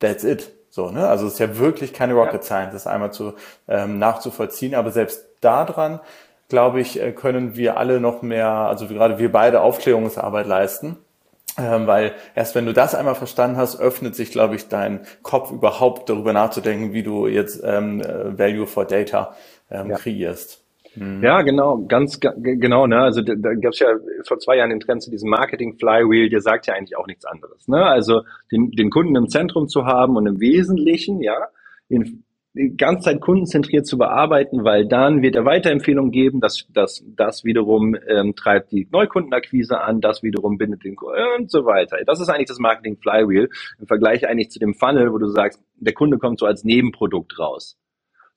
that's 0.00 0.24
it. 0.24 0.52
So, 0.70 0.90
ne? 0.90 1.08
Also 1.08 1.26
es 1.26 1.34
ist 1.34 1.38
ja 1.38 1.58
wirklich 1.58 1.92
keine 1.92 2.14
Rocket 2.14 2.44
Science, 2.44 2.72
das 2.72 2.86
einmal 2.86 3.12
zu 3.12 3.34
ähm, 3.66 3.98
nachzuvollziehen. 3.98 4.74
Aber 4.74 4.90
selbst 4.90 5.26
daran, 5.40 6.00
glaube 6.48 6.80
ich, 6.80 7.00
äh, 7.00 7.12
können 7.12 7.56
wir 7.56 7.78
alle 7.78 8.00
noch 8.00 8.22
mehr, 8.22 8.48
also 8.48 8.86
gerade 8.86 9.18
wir 9.18 9.32
beide 9.32 9.60
Aufklärungsarbeit 9.60 10.46
leisten. 10.46 10.96
Ähm, 11.58 11.86
weil 11.86 12.12
erst 12.36 12.54
wenn 12.54 12.66
du 12.66 12.72
das 12.72 12.94
einmal 12.94 13.16
verstanden 13.16 13.56
hast, 13.56 13.80
öffnet 13.80 14.14
sich, 14.14 14.30
glaube 14.30 14.54
ich, 14.54 14.68
dein 14.68 15.00
Kopf 15.22 15.50
überhaupt 15.50 16.08
darüber 16.08 16.32
nachzudenken, 16.32 16.92
wie 16.92 17.02
du 17.02 17.26
jetzt 17.26 17.60
ähm, 17.64 18.00
äh, 18.00 18.38
Value 18.38 18.66
for 18.66 18.84
Data 18.84 19.34
ähm, 19.70 19.90
ja. 19.90 19.96
kreierst. 19.96 20.62
Mhm. 20.98 21.22
Ja, 21.22 21.42
genau, 21.42 21.84
ganz 21.86 22.18
genau. 22.20 22.86
Ne? 22.86 22.98
Also 22.98 23.22
da, 23.22 23.34
da 23.36 23.54
gab 23.54 23.72
es 23.72 23.78
ja 23.78 23.88
vor 24.26 24.38
zwei 24.38 24.56
Jahren 24.56 24.70
den 24.70 24.80
Trend 24.80 25.02
zu 25.02 25.10
diesem 25.10 25.30
Marketing 25.30 25.76
Flywheel, 25.78 26.28
der 26.28 26.40
sagt 26.40 26.66
ja 26.66 26.74
eigentlich 26.74 26.96
auch 26.96 27.06
nichts 27.06 27.24
anderes. 27.24 27.68
Ne? 27.68 27.84
Also 27.84 28.22
den, 28.50 28.70
den 28.72 28.90
Kunden 28.90 29.16
im 29.16 29.28
Zentrum 29.28 29.68
zu 29.68 29.84
haben 29.84 30.16
und 30.16 30.26
im 30.26 30.40
Wesentlichen, 30.40 31.22
ja, 31.22 31.36
den, 31.88 32.24
die 32.54 32.76
ganze 32.76 33.10
Zeit 33.10 33.20
kundenzentriert 33.20 33.86
zu 33.86 33.98
bearbeiten, 33.98 34.64
weil 34.64 34.86
dann 34.86 35.22
wird 35.22 35.36
er 35.36 35.44
Weiterempfehlungen 35.44 36.10
geben, 36.10 36.40
das, 36.40 36.66
das, 36.72 37.04
das 37.16 37.44
wiederum 37.44 37.94
ähm, 38.08 38.34
treibt 38.34 38.72
die 38.72 38.88
Neukundenakquise 38.90 39.80
an, 39.80 40.00
das 40.00 40.22
wiederum 40.22 40.58
bindet 40.58 40.84
den 40.84 40.96
und 41.38 41.50
so 41.50 41.64
weiter. 41.64 41.98
Das 42.04 42.20
ist 42.20 42.28
eigentlich 42.28 42.48
das 42.48 42.58
Marketing 42.58 42.96
Flywheel 42.96 43.48
im 43.78 43.86
Vergleich 43.86 44.26
eigentlich 44.26 44.50
zu 44.50 44.58
dem 44.58 44.74
Funnel, 44.74 45.12
wo 45.12 45.18
du 45.18 45.28
sagst, 45.28 45.62
der 45.76 45.92
Kunde 45.92 46.18
kommt 46.18 46.40
so 46.40 46.46
als 46.46 46.64
Nebenprodukt 46.64 47.38
raus. 47.38 47.76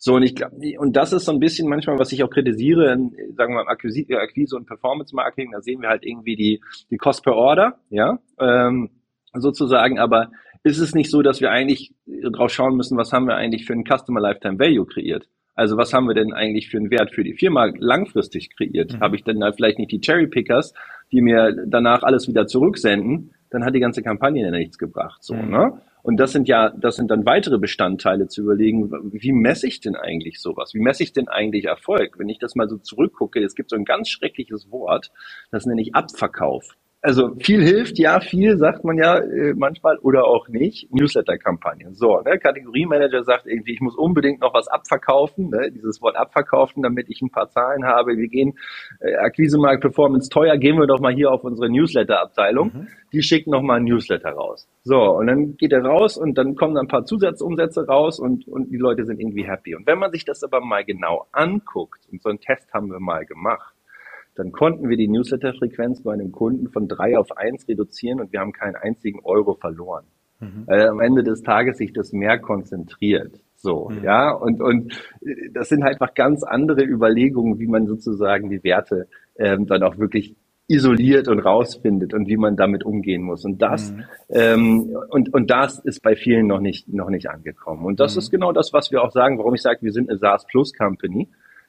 So, 0.04 0.16
und 0.16 0.24
ich 0.24 0.34
glaube, 0.34 0.56
und 0.80 0.96
das 0.96 1.14
ist 1.14 1.26
so 1.26 1.32
ein 1.32 1.40
bisschen 1.40 1.70
manchmal, 1.70 2.00
was 2.00 2.12
ich 2.12 2.24
auch 2.24 2.32
kritisiere, 2.32 2.92
in, 2.92 3.12
sagen 3.38 3.54
wir 3.54 3.64
mal, 3.64 3.68
Akquise, 3.68 4.04
Akquise 4.18 4.56
und 4.56 4.66
Performance 4.66 5.16
Marketing, 5.16 5.52
da 5.52 5.62
sehen 5.62 5.80
wir 5.80 5.90
halt 5.90 6.04
irgendwie 6.04 6.36
die, 6.36 6.60
die 6.90 6.98
Cost 6.98 7.24
per 7.24 7.36
Order, 7.36 7.78
ja, 7.92 8.18
ähm, 8.40 8.90
sozusagen, 9.32 10.00
aber 10.00 10.32
ist 10.64 10.80
es 10.80 10.96
nicht 10.96 11.12
so, 11.12 11.22
dass 11.22 11.40
wir 11.40 11.52
eigentlich 11.52 11.94
drauf 12.08 12.52
schauen 12.52 12.78
müssen, 12.78 12.98
was 12.98 13.14
haben 13.14 13.28
wir 13.28 13.36
eigentlich 13.36 13.66
für 13.66 13.74
einen 13.74 13.86
Customer 13.86 14.20
Lifetime 14.20 14.58
Value 14.58 14.88
kreiert? 14.88 15.28
Also 15.56 15.78
was 15.78 15.94
haben 15.94 16.08
wir 16.08 16.16
denn 16.16 16.34
eigentlich 16.34 16.70
für 16.70 16.78
einen 16.78 16.92
Wert 16.92 17.12
für 17.12 17.24
die 17.24 17.34
Firma 17.34 17.72
langfristig 17.78 18.56
kreiert? 18.56 18.94
Mhm. 18.94 19.00
Habe 19.00 19.16
ich 19.16 19.24
denn 19.24 19.40
da 19.40 19.52
vielleicht 19.52 19.80
nicht 19.80 19.92
die 19.92 20.02
Cherry 20.02 20.28
Pickers, 20.28 20.74
die 21.12 21.22
mir 21.22 21.56
danach 21.68 22.04
alles 22.04 22.28
wieder 22.28 22.48
zurücksenden? 22.48 23.34
Dann 23.50 23.66
hat 23.66 23.76
die 23.76 23.80
ganze 23.80 24.02
Kampagne 24.02 24.44
ja 24.44 24.52
nichts 24.52 24.78
gebracht, 24.78 25.24
so, 25.24 25.36
mhm. 25.36 25.50
ne? 25.50 25.82
Und 26.04 26.18
das 26.18 26.32
sind 26.32 26.48
ja, 26.48 26.70
das 26.70 26.96
sind 26.96 27.12
dann 27.12 27.28
weitere 27.28 27.60
Bestandteile 27.60 28.28
zu 28.28 28.42
überlegen, 28.42 28.90
wie 29.12 29.32
messe 29.32 29.68
ich 29.68 29.82
denn 29.82 29.96
eigentlich 29.96 30.42
sowas? 30.42 30.74
Wie 30.74 30.80
messe 30.80 31.04
ich 31.04 31.14
denn 31.14 31.28
eigentlich 31.28 31.66
Erfolg? 31.66 32.18
Wenn 32.18 32.28
ich 32.28 32.40
das 32.40 32.56
mal 32.56 32.68
so 32.68 32.78
zurückgucke, 32.78 33.44
es 33.44 33.54
gibt 33.54 33.70
so 33.70 33.76
ein 33.76 33.86
ganz 33.86 34.10
schreckliches 34.10 34.72
Wort, 34.72 35.12
das 35.52 35.68
nenne 35.68 35.80
ich 35.80 35.94
Abverkauf 35.94 36.76
also 37.04 37.36
viel 37.40 37.64
hilft, 37.64 37.98
ja, 37.98 38.20
viel 38.20 38.58
sagt 38.58 38.84
man 38.84 38.98
ja 38.98 39.18
äh, 39.18 39.54
manchmal 39.56 39.98
oder 40.00 40.26
auch 40.26 40.48
nicht. 40.48 40.92
Newsletter-Kampagnen. 40.94 41.96
So, 41.96 42.22
ne, 42.22 42.38
Kategoriemanager 42.38 43.24
sagt 43.24 43.48
irgendwie, 43.48 43.74
ich 43.74 43.82
muss 43.82 43.96
unbedingt 43.96 44.42
noch 44.42 44.54
was 44.54 44.68
abverkaufen, 44.68 45.50
ne, 45.50 45.72
dieses 45.72 46.02
Wort 46.02 46.16
abverkaufen, 46.16 46.84
damit 46.84 47.10
ich 47.10 47.22
ein 47.22 47.32
paar 47.32 47.50
Zahlen 47.50 47.86
habe. 47.86 48.18
Wir 48.18 48.28
gehen 48.28 48.54
äh, 49.00 49.16
Akquisemarkt 49.16 49.82
Performance 49.82 50.30
teuer, 50.30 50.58
gehen 50.58 50.78
wir 50.78 50.86
doch 50.86 51.00
mal 51.00 51.14
hier 51.14 51.32
auf 51.32 51.44
unsere 51.44 51.72
Newsletter-Abteilung. 51.72 52.72
Mhm. 52.74 52.88
Die 53.14 53.24
schicken 53.24 53.50
noch 53.50 53.64
mal 53.64 53.78
ein 53.78 53.84
Newsletter 53.86 54.30
raus. 54.30 54.70
So, 54.84 55.02
und 55.02 55.28
dann 55.28 55.58
geht 55.58 55.74
er 55.74 55.84
raus 55.84 56.18
und 56.18 56.38
dann 56.38 56.56
kommen 56.56 56.78
ein 56.78 56.88
paar 56.88 57.06
Zusatzumsätze 57.06 57.88
raus 57.88 58.20
und, 58.20 58.48
und 58.48 58.72
die 58.72 58.78
Leute 58.78 59.06
sind 59.06 59.20
irgendwie 59.20 59.44
happy. 59.48 59.76
Und 59.76 59.88
wenn 59.88 59.98
man 59.98 60.12
sich 60.12 60.24
das 60.24 60.44
aber 60.44 60.62
mal 60.62 60.86
genau 60.86 61.26
anguckt, 61.32 62.02
und 62.12 62.22
so 62.22 62.30
einen 62.30 62.40
Test 62.40 62.72
haben 62.74 62.92
wir 62.92 63.00
mal 63.00 63.26
gemacht, 63.26 63.74
dann 64.36 64.52
konnten 64.52 64.90
wir 64.90 64.98
die 64.98 65.08
Newsletter-Frequenz 65.08 66.04
bei 66.04 66.14
einem 66.14 66.32
Kunden 66.32 66.70
von 66.70 66.88
drei 66.88 67.18
auf 67.18 67.38
eins 67.38 67.68
reduzieren 67.68 68.20
und 68.22 68.32
wir 68.32 68.40
haben 68.40 68.54
keinen 68.54 68.76
einzigen 68.76 69.20
Euro 69.24 69.56
verloren. 69.56 70.06
mhm. 70.42 70.64
weil 70.66 70.88
am 70.88 71.00
Ende 71.00 71.24
des 71.24 71.42
Tages 71.42 71.78
sich 71.78 71.94
das 71.94 72.12
mehr 72.12 72.40
konzentriert. 72.40 73.40
So, 73.56 73.90
mhm. 73.90 74.04
ja, 74.04 74.32
und, 74.32 74.62
und 74.62 74.94
das 75.54 75.70
sind 75.70 75.84
halt 75.84 75.94
einfach 75.94 76.16
ganz 76.16 76.44
andere 76.44 76.84
Überlegungen, 76.84 77.60
wie 77.60 77.68
man 77.68 77.86
sozusagen 77.86 78.50
die 78.50 78.64
Werte 78.64 79.08
ähm, 79.38 79.68
dann 79.68 79.84
auch 79.84 79.98
wirklich 79.98 80.36
isoliert 80.68 81.28
und 81.28 81.40
rausfindet 81.40 82.14
und 82.14 82.28
wie 82.28 82.38
man 82.38 82.56
damit 82.56 82.86
umgehen 82.86 83.22
muss. 83.22 83.46
Und 83.46 83.62
das, 83.62 83.92
mhm. 83.92 84.04
ähm, 84.30 84.98
und, 85.10 85.34
und 85.34 85.52
das 85.52 85.80
ist 85.80 86.02
bei 86.02 86.16
vielen 86.16 86.48
noch 86.48 86.62
nicht, 86.62 86.88
noch 86.88 87.10
nicht 87.10 87.30
angekommen. 87.30 87.86
Und 87.86 88.00
das 88.00 88.16
mhm. 88.16 88.20
ist 88.20 88.32
genau 88.32 88.52
das, 88.52 88.72
was 88.74 88.92
wir 88.92 89.04
auch 89.04 89.12
sagen, 89.12 89.38
warum 89.38 89.54
ich 89.54 89.62
sage, 89.62 89.80
wir 89.82 89.92
sind 89.92 90.10
eine 90.10 90.18
SaaS 90.18 90.46
Plus 90.48 90.74
Company, 90.74 91.28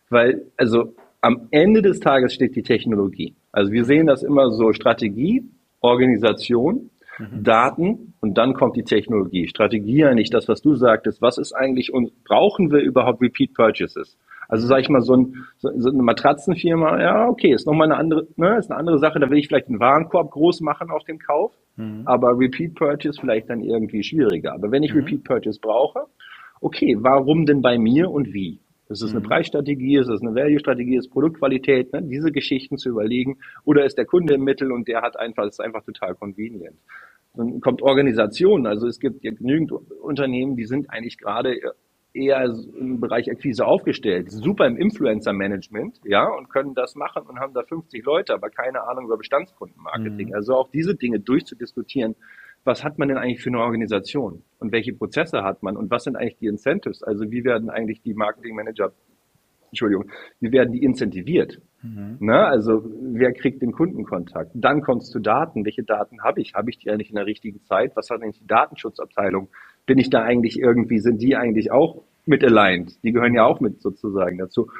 weil, 0.09 0.46
also, 0.57 0.94
am 1.23 1.49
Ende 1.51 1.83
des 1.83 2.01
Tages 2.01 2.35
steht 2.35 2.57
die 2.57 2.63
Technologie. 2.63 3.35
Also 3.53 3.73
wir 3.73 3.85
sehen 3.85 4.07
das 4.07 4.23
immer 4.23 4.51
so 4.51 4.73
Strategie, 4.73 5.45
Organisation, 5.81 6.91
mhm. 7.19 7.45
Daten 7.45 8.15
und 8.21 8.37
dann 8.37 8.55
kommt 8.55 8.77
die 8.77 8.83
Technologie. 8.83 9.47
Strategie 9.47 10.05
eigentlich 10.05 10.31
das, 10.31 10.49
was 10.49 10.61
du 10.61 10.75
sagtest. 10.75 11.23
Was 11.23 11.39
ist 11.39 11.53
eigentlich 11.53 11.93
und 11.93 12.25
brauchen 12.25 12.71
wir 12.71 12.81
überhaupt 12.81 13.23
Repeat 13.23 13.55
Purchases? 13.55 14.19
Also 14.49 14.67
sage 14.67 14.83
ich 14.83 14.89
mal, 14.89 15.01
so, 15.01 15.15
ein, 15.15 15.37
so, 15.59 15.71
so 15.77 15.91
eine 15.91 16.03
Matratzenfirma, 16.03 17.01
ja, 17.01 17.29
okay, 17.29 17.55
ist 17.55 17.67
nochmal 17.67 17.91
eine 17.91 17.97
andere, 17.97 18.27
ne, 18.37 18.59
ist 18.59 18.71
eine 18.71 18.79
andere 18.79 18.99
Sache. 18.99 19.21
Da 19.21 19.31
will 19.31 19.39
ich 19.39 19.47
vielleicht 19.47 19.69
einen 19.69 19.81
Warenkorb 19.81 20.33
groß 20.33 20.61
machen 20.61 20.91
auf 20.91 21.05
dem 21.05 21.21
Kauf, 21.21 21.53
mhm. 21.77 22.03
aber 22.05 22.37
Repeat 22.37 22.75
Purchase 22.75 23.21
vielleicht 23.21 23.49
dann 23.49 23.63
irgendwie 23.63 24.03
schwieriger. 24.03 24.53
Aber 24.53 24.73
wenn 24.73 24.83
ich 24.83 24.93
mhm. 24.93 25.01
Repeat 25.01 25.25
Purchase 25.25 25.61
brauche, 25.61 26.01
okay, 26.61 26.97
warum 26.99 27.47
denn 27.47 27.63
bei 27.63 27.79
mir 27.79 28.11
und 28.11 28.35
wie? 28.35 28.61
Ist 28.92 29.02
es 29.02 29.11
eine 29.11 29.20
mhm. 29.20 29.28
Preisstrategie, 29.28 29.98
ist 29.98 30.09
es 30.09 30.22
eine 30.22 30.35
Value-Strategie, 30.35 30.96
ist 30.96 31.11
Produktqualität, 31.11 31.92
ne? 31.92 32.02
diese 32.02 32.31
Geschichten 32.31 32.76
zu 32.76 32.90
überlegen. 32.90 33.38
Oder 33.64 33.85
ist 33.85 33.98
der 33.98 34.07
Kunde 34.07 34.35
im 34.35 34.44
Mittel 34.44 34.72
und 34.72 34.88
der 34.88 35.02
hat 35.02 35.18
einfach, 35.18 35.46
ist 35.46 35.61
einfach 35.61 35.83
total 35.85 36.14
convenient. 36.14 36.76
Dann 37.35 37.61
kommt 37.61 37.83
Organisation. 37.83 38.66
Also 38.66 38.87
es 38.87 39.00
gibt 39.00 39.24
ja 39.24 39.33
genügend 39.33 39.72
Unternehmen, 39.72 40.57
die 40.57 40.66
sind 40.66 40.90
eigentlich 40.90 41.18
gerade 41.18 41.57
eher 42.14 42.44
im 42.78 43.00
Bereich 43.00 43.31
Akquise 43.31 43.64
aufgestellt, 43.66 44.31
super 44.31 44.66
im 44.66 44.76
Influencer-Management, 44.76 46.00
ja, 46.05 46.26
und 46.26 46.50
können 46.50 46.74
das 46.74 46.94
machen 46.94 47.22
und 47.26 47.40
haben 47.40 47.55
da 47.55 47.62
50 47.62 48.05
Leute, 48.05 48.35
aber 48.35 48.50
keine 48.50 48.83
Ahnung 48.87 49.07
über 49.07 49.16
Bestandskundenmarketing. 49.16 50.28
Mhm. 50.28 50.35
Also 50.35 50.55
auch 50.55 50.68
diese 50.70 50.94
Dinge 50.94 51.20
durchzudiskutieren. 51.20 52.14
Was 52.64 52.85
hat 52.85 52.98
man 52.98 53.09
denn 53.09 53.18
eigentlich 53.18 53.42
für 53.42 53.51
eine 53.51 53.61
Organisation? 53.61 54.42
Und 54.59 54.72
welche 54.72 54.92
Prozesse 54.92 55.42
hat 55.42 55.62
man? 55.62 55.77
Und 55.77 55.90
was 55.90 56.05
sind 56.05 56.16
eigentlich 56.16 56.38
die 56.38 56.46
Incentives? 56.46 57.03
Also 57.03 57.31
wie 57.31 57.44
werden 57.44 57.70
eigentlich 57.70 58.03
die 58.03 58.14
Marketingmanager, 58.14 58.92
Entschuldigung, 59.70 60.11
wie 60.40 60.53
werden 60.53 60.72
die 60.72 60.83
incentiviert? 60.83 61.61
Mhm. 61.83 62.18
Na, 62.20 62.46
also 62.46 62.85
wer 63.01 63.33
kriegt 63.33 63.62
den 63.62 63.72
Kundenkontakt? 63.72 64.53
Dann 64.55 64.83
kommt 64.83 65.03
es 65.03 65.11
zu 65.11 65.18
Daten. 65.18 65.64
Welche 65.64 65.83
Daten 65.83 66.22
habe 66.22 66.40
ich? 66.40 66.55
Habe 66.55 66.70
ich 66.70 66.79
die 66.79 66.90
eigentlich 66.90 67.11
in 67.11 67.16
der 67.16 67.27
richtigen 67.27 67.62
Zeit? 67.64 67.96
Was 67.96 68.11
hat 68.11 68.22
eigentlich 68.22 68.38
die 68.38 68.46
Datenschutzabteilung 68.46 69.48
bin 69.87 69.98
ich 69.98 70.11
da 70.11 70.22
eigentlich 70.22 70.59
irgendwie, 70.59 70.98
sind 70.98 71.20
die 71.20 71.37
eigentlich 71.37 71.72
auch 71.72 72.03
mit 72.25 72.44
aligned? 72.44 73.03
Die 73.03 73.12
gehören 73.12 73.35
ja 73.35 73.44
auch 73.44 73.61
mit 73.61 73.83
sozusagen 73.83 74.38
dazu. 74.38 74.70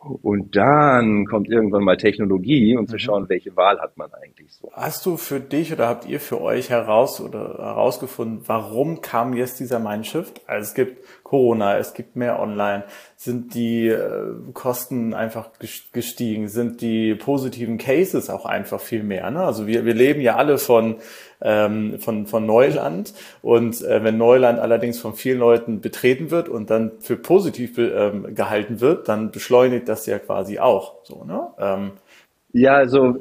Und 0.00 0.54
dann 0.54 1.26
kommt 1.26 1.48
irgendwann 1.48 1.82
mal 1.82 1.96
Technologie 1.96 2.76
und 2.76 2.86
zu 2.86 2.94
mhm. 2.94 3.00
schauen, 3.00 3.28
welche 3.28 3.56
Wahl 3.56 3.80
hat 3.80 3.96
man 3.96 4.12
eigentlich 4.14 4.52
so. 4.52 4.70
Hast 4.72 5.04
du 5.04 5.16
für 5.16 5.40
dich 5.40 5.72
oder 5.72 5.88
habt 5.88 6.06
ihr 6.06 6.20
für 6.20 6.40
euch 6.40 6.70
heraus 6.70 7.20
oder 7.20 7.58
herausgefunden, 7.58 8.42
warum 8.46 9.00
kam 9.00 9.34
jetzt 9.34 9.58
dieser 9.58 9.80
Mindshift? 9.80 10.40
Also 10.46 10.68
es 10.68 10.74
gibt 10.74 11.04
Corona, 11.24 11.78
es 11.78 11.94
gibt 11.94 12.14
mehr 12.14 12.38
Online, 12.38 12.84
sind 13.16 13.54
die 13.54 13.88
äh, 13.88 14.34
Kosten 14.54 15.14
einfach 15.14 15.50
gestiegen, 15.92 16.46
sind 16.46 16.80
die 16.80 17.16
positiven 17.16 17.76
Cases 17.76 18.30
auch 18.30 18.46
einfach 18.46 18.80
viel 18.80 19.02
mehr. 19.02 19.28
Ne? 19.32 19.42
Also 19.42 19.66
wir, 19.66 19.84
wir 19.84 19.94
leben 19.94 20.20
ja 20.20 20.36
alle 20.36 20.58
von 20.58 20.98
ähm, 21.40 21.98
von, 21.98 22.26
von 22.26 22.46
Neuland. 22.46 23.14
Und 23.42 23.82
äh, 23.82 24.02
wenn 24.02 24.18
Neuland 24.18 24.58
allerdings 24.58 24.98
von 24.98 25.14
vielen 25.14 25.38
Leuten 25.38 25.80
betreten 25.80 26.30
wird 26.30 26.48
und 26.48 26.70
dann 26.70 26.92
für 27.00 27.16
positiv 27.16 27.78
ähm, 27.78 28.34
gehalten 28.34 28.80
wird, 28.80 29.08
dann 29.08 29.30
beschleunigt 29.30 29.88
das 29.88 30.06
ja 30.06 30.18
quasi 30.18 30.58
auch. 30.58 31.04
So, 31.04 31.24
ne? 31.24 31.48
Ähm, 31.58 31.92
ja, 32.52 32.72
also 32.76 33.14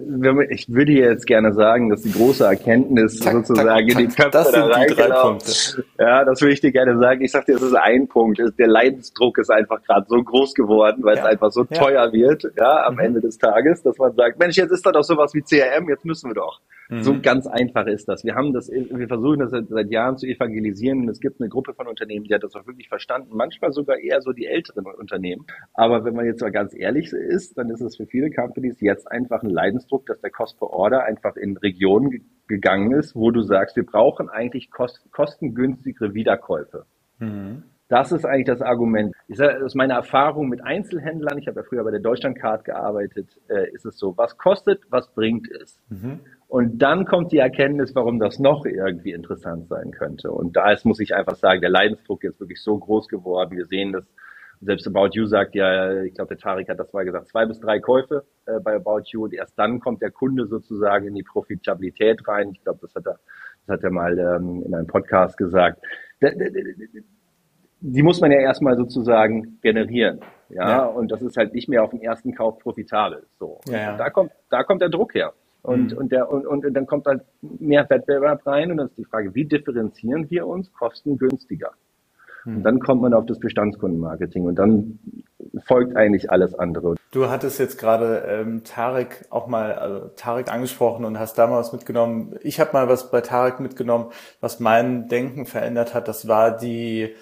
ich 0.49 0.69
würde 0.69 0.93
jetzt 0.93 1.27
gerne 1.27 1.53
sagen, 1.53 1.89
dass 1.89 2.01
die 2.01 2.13
große 2.13 2.45
Erkenntnis 2.45 3.19
zack, 3.19 3.33
sozusagen 3.33 3.89
zack, 3.89 3.99
in 4.01 4.07
die 4.07 4.15
Köpfe 4.15 4.29
das 4.31 4.51
sind 4.51 4.69
da 4.69 4.85
die 4.85 4.93
drei 4.93 5.09
Punkte. 5.09 5.51
Ja, 5.99 6.23
das 6.23 6.39
würde 6.39 6.53
ich 6.53 6.61
dir 6.61 6.71
gerne 6.71 6.97
sagen. 6.97 7.21
Ich 7.21 7.31
sag 7.31 7.45
dir, 7.45 7.53
das 7.53 7.63
ist 7.63 7.75
ein 7.75 8.07
Punkt. 8.07 8.41
Der 8.57 8.67
Leidensdruck 8.67 9.37
ist 9.37 9.51
einfach 9.51 9.83
gerade 9.83 10.05
so 10.07 10.23
groß 10.23 10.53
geworden, 10.53 11.03
weil 11.03 11.17
ja. 11.17 11.23
es 11.23 11.27
einfach 11.27 11.51
so 11.51 11.65
ja. 11.69 11.77
teuer 11.77 12.13
wird, 12.13 12.45
ja, 12.57 12.85
am 12.85 12.93
mhm. 12.93 13.01
Ende 13.01 13.21
des 13.21 13.37
Tages, 13.37 13.83
dass 13.83 13.97
man 13.97 14.15
sagt, 14.15 14.39
Mensch, 14.39 14.55
jetzt 14.55 14.71
ist 14.71 14.85
da 14.85 14.93
doch 14.93 15.03
sowas 15.03 15.33
wie 15.33 15.41
CRM, 15.41 15.89
jetzt 15.89 16.05
müssen 16.05 16.29
wir 16.29 16.35
doch. 16.35 16.61
Mhm. 16.89 17.03
So 17.03 17.19
ganz 17.21 17.47
einfach 17.47 17.87
ist 17.87 18.07
das. 18.07 18.23
Wir 18.23 18.35
haben 18.35 18.53
das, 18.53 18.69
wir 18.69 19.07
versuchen 19.07 19.39
das 19.39 19.51
seit, 19.51 19.67
seit 19.67 19.91
Jahren 19.91 20.17
zu 20.17 20.25
evangelisieren 20.25 21.01
und 21.01 21.09
es 21.09 21.19
gibt 21.19 21.41
eine 21.41 21.49
Gruppe 21.49 21.73
von 21.73 21.87
Unternehmen, 21.87 22.25
die 22.25 22.33
hat 22.33 22.43
das 22.43 22.55
auch 22.55 22.65
wirklich 22.65 22.87
verstanden. 22.87 23.29
Manchmal 23.33 23.71
sogar 23.71 23.97
eher 23.97 24.21
so 24.21 24.31
die 24.31 24.45
älteren 24.45 24.85
Unternehmen. 24.85 25.45
Aber 25.73 26.05
wenn 26.05 26.15
man 26.15 26.25
jetzt 26.25 26.41
mal 26.41 26.51
ganz 26.51 26.73
ehrlich 26.75 27.11
ist, 27.11 27.57
dann 27.57 27.69
ist 27.69 27.81
es 27.81 27.97
für 27.97 28.05
viele 28.05 28.31
Companies 28.31 28.79
jetzt 28.81 29.11
einfach 29.11 29.43
ein 29.43 29.49
Leidensdruck, 29.49 30.05
dass 30.05 30.21
der 30.21 30.31
Cost 30.31 30.57
per 30.59 30.69
Order 30.69 31.03
einfach 31.03 31.35
in 31.35 31.57
Regionen 31.57 32.25
gegangen 32.47 32.93
ist, 32.93 33.15
wo 33.15 33.31
du 33.31 33.41
sagst, 33.41 33.75
wir 33.75 33.85
brauchen 33.85 34.29
eigentlich 34.29 34.71
kost 34.71 35.05
kostengünstigere 35.11 36.13
Wiederkäufe. 36.13 36.85
Mhm. 37.19 37.63
Das 37.89 38.11
ist 38.11 38.25
eigentlich 38.25 38.47
das 38.47 38.61
Argument. 38.61 39.15
Ich 39.27 39.37
sage, 39.37 39.63
aus 39.63 39.73
meiner 39.73 39.95
Erfahrung 39.95 40.49
mit 40.49 40.61
Einzelhändlern, 40.61 41.37
ich 41.37 41.47
habe 41.47 41.61
ja 41.61 41.65
früher 41.67 41.83
bei 41.85 41.91
der 41.91 42.01
Deutschlandcard 42.01 42.65
gearbeitet, 42.65 43.39
äh, 43.47 43.71
ist 43.71 43.85
es 43.85 43.97
so, 43.97 44.17
was 44.17 44.37
kostet, 44.37 44.81
was 44.89 45.13
bringt 45.13 45.49
es? 45.49 45.79
Mhm. 45.89 46.19
Und 46.47 46.79
dann 46.79 47.05
kommt 47.05 47.31
die 47.33 47.39
Erkenntnis, 47.39 47.93
warum 47.93 48.19
das 48.19 48.39
noch 48.39 48.65
irgendwie 48.65 49.11
interessant 49.11 49.67
sein 49.67 49.91
könnte. 49.91 50.31
Und 50.31 50.55
da 50.55 50.71
ist, 50.71 50.85
muss 50.85 51.01
ich 51.01 51.13
einfach 51.13 51.35
sagen, 51.35 51.59
der 51.59 51.69
Leidensdruck 51.69 52.23
ist 52.23 52.39
wirklich 52.39 52.61
so 52.61 52.77
groß 52.77 53.09
geworden. 53.09 53.57
Wir 53.57 53.65
sehen 53.65 53.91
das, 53.91 54.05
selbst 54.61 54.87
About 54.87 55.09
You 55.11 55.25
sagt 55.25 55.55
ja, 55.55 56.01
ich 56.03 56.15
glaube, 56.15 56.29
der 56.29 56.37
Tarek 56.37 56.69
hat 56.69 56.79
das 56.79 56.91
mal 56.93 57.05
gesagt, 57.05 57.27
zwei 57.27 57.45
bis 57.45 57.59
drei 57.59 57.79
Käufe 57.79 58.23
äh, 58.45 58.59
bei 58.59 58.75
About 58.75 59.03
You 59.07 59.25
und 59.25 59.33
erst 59.33 59.59
dann 59.59 59.79
kommt 59.79 60.01
der 60.01 60.09
Kunde 60.09 60.47
sozusagen 60.47 61.05
in 61.05 61.13
die 61.13 61.23
Profitabilität 61.23 62.27
rein. 62.27 62.51
Ich 62.53 62.63
glaube, 62.63 62.79
das 62.81 62.95
hat 62.95 63.05
er, 63.05 63.19
das 63.65 63.75
hat 63.75 63.83
er 63.83 63.91
mal 63.91 64.17
ähm, 64.17 64.63
in 64.65 64.73
einem 64.73 64.87
Podcast 64.87 65.37
gesagt 65.37 65.79
die 67.79 68.03
muss 68.03 68.21
man 68.21 68.31
ja 68.31 68.39
erstmal 68.39 68.75
sozusagen 68.75 69.59
generieren. 69.61 70.21
Ja? 70.49 70.69
ja, 70.69 70.85
und 70.85 71.11
das 71.11 71.21
ist 71.21 71.37
halt 71.37 71.53
nicht 71.53 71.69
mehr 71.69 71.83
auf 71.83 71.91
den 71.91 72.01
ersten 72.01 72.33
Kauf 72.33 72.59
profitabel. 72.59 73.27
So. 73.39 73.59
Ja, 73.67 73.77
ja. 73.77 73.97
Da 73.97 74.09
kommt, 74.09 74.31
da 74.49 74.63
kommt 74.63 74.81
der 74.81 74.89
Druck 74.89 75.13
her. 75.13 75.33
Und, 75.67 75.91
mhm. 75.91 75.97
und, 75.97 76.11
der, 76.13 76.31
und, 76.31 76.47
und 76.47 76.73
dann 76.73 76.85
kommt 76.85 77.07
halt 77.07 77.23
mehr 77.41 77.89
Wettbewerb 77.89 78.47
rein 78.47 78.71
und 78.71 78.77
dann 78.77 78.87
ist 78.87 78.97
die 78.97 79.03
Frage, 79.03 79.35
wie 79.35 79.43
differenzieren 79.43 80.29
wir 80.29 80.47
uns 80.47 80.71
kostengünstiger? 80.71 81.71
Mhm. 82.45 82.57
Und 82.57 82.63
dann 82.63 82.79
kommt 82.79 83.01
man 83.01 83.13
auf 83.13 83.25
das 83.25 83.37
Bestandskundenmarketing 83.37 84.45
und 84.45 84.55
dann 84.55 84.97
folgt 85.65 85.97
eigentlich 85.97 86.31
alles 86.31 86.55
andere. 86.55 86.95
Du 87.11 87.29
hattest 87.29 87.59
jetzt 87.59 87.77
gerade 87.77 88.23
ähm, 88.29 88.63
Tarek 88.63 89.25
auch 89.29 89.47
mal, 89.47 89.73
also 89.73 90.07
Tarek 90.15 90.49
angesprochen 90.49 91.03
und 91.03 91.19
hast 91.19 91.37
da 91.37 91.47
mal 91.47 91.59
was 91.59 91.73
mitgenommen. 91.73 92.37
Ich 92.43 92.61
habe 92.61 92.71
mal 92.71 92.87
was 92.87 93.11
bei 93.11 93.19
Tarek 93.19 93.59
mitgenommen, 93.59 94.11
was 94.39 94.61
mein 94.61 95.09
Denken 95.09 95.45
verändert 95.45 95.93
hat. 95.93 96.07
Das 96.07 96.29
war 96.29 96.55
die 96.55 97.13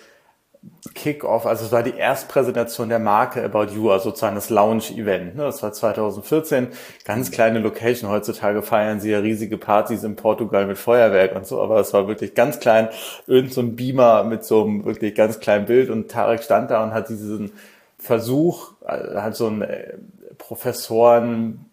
Kick-Off, 0.93 1.45
also 1.45 1.65
es 1.65 1.71
war 1.71 1.83
die 1.83 1.95
Erstpräsentation 1.95 2.89
der 2.89 2.99
Marke 2.99 3.43
About 3.43 3.73
You, 3.73 3.91
also 3.91 4.09
sozusagen 4.09 4.35
das 4.35 4.49
Launch-Event. 4.49 5.35
Ne? 5.35 5.43
Das 5.43 5.61
war 5.61 5.73
2014, 5.73 6.67
ganz 7.03 7.31
kleine 7.31 7.59
Location. 7.59 8.09
Heutzutage 8.09 8.61
feiern 8.61 8.99
sie 8.99 9.11
ja 9.11 9.19
riesige 9.19 9.57
Partys 9.57 10.03
in 10.03 10.15
Portugal 10.15 10.67
mit 10.67 10.77
Feuerwerk 10.77 11.35
und 11.35 11.45
so, 11.45 11.61
aber 11.61 11.79
es 11.79 11.93
war 11.93 12.07
wirklich 12.07 12.35
ganz 12.35 12.59
klein, 12.59 12.89
irgend 13.27 13.53
so 13.53 13.61
ein 13.61 13.75
Beamer 13.75 14.23
mit 14.23 14.45
so 14.45 14.63
einem 14.63 14.85
wirklich 14.85 15.15
ganz 15.15 15.39
kleinen 15.39 15.65
Bild 15.65 15.89
und 15.89 16.09
Tarek 16.09 16.43
stand 16.43 16.71
da 16.71 16.83
und 16.83 16.93
hat 16.93 17.09
diesen 17.09 17.51
Versuch, 17.97 18.73
äh, 18.85 19.17
hat 19.17 19.35
so 19.35 19.47
einen 19.47 19.63
äh, 19.63 19.93
Professoren 20.37 21.65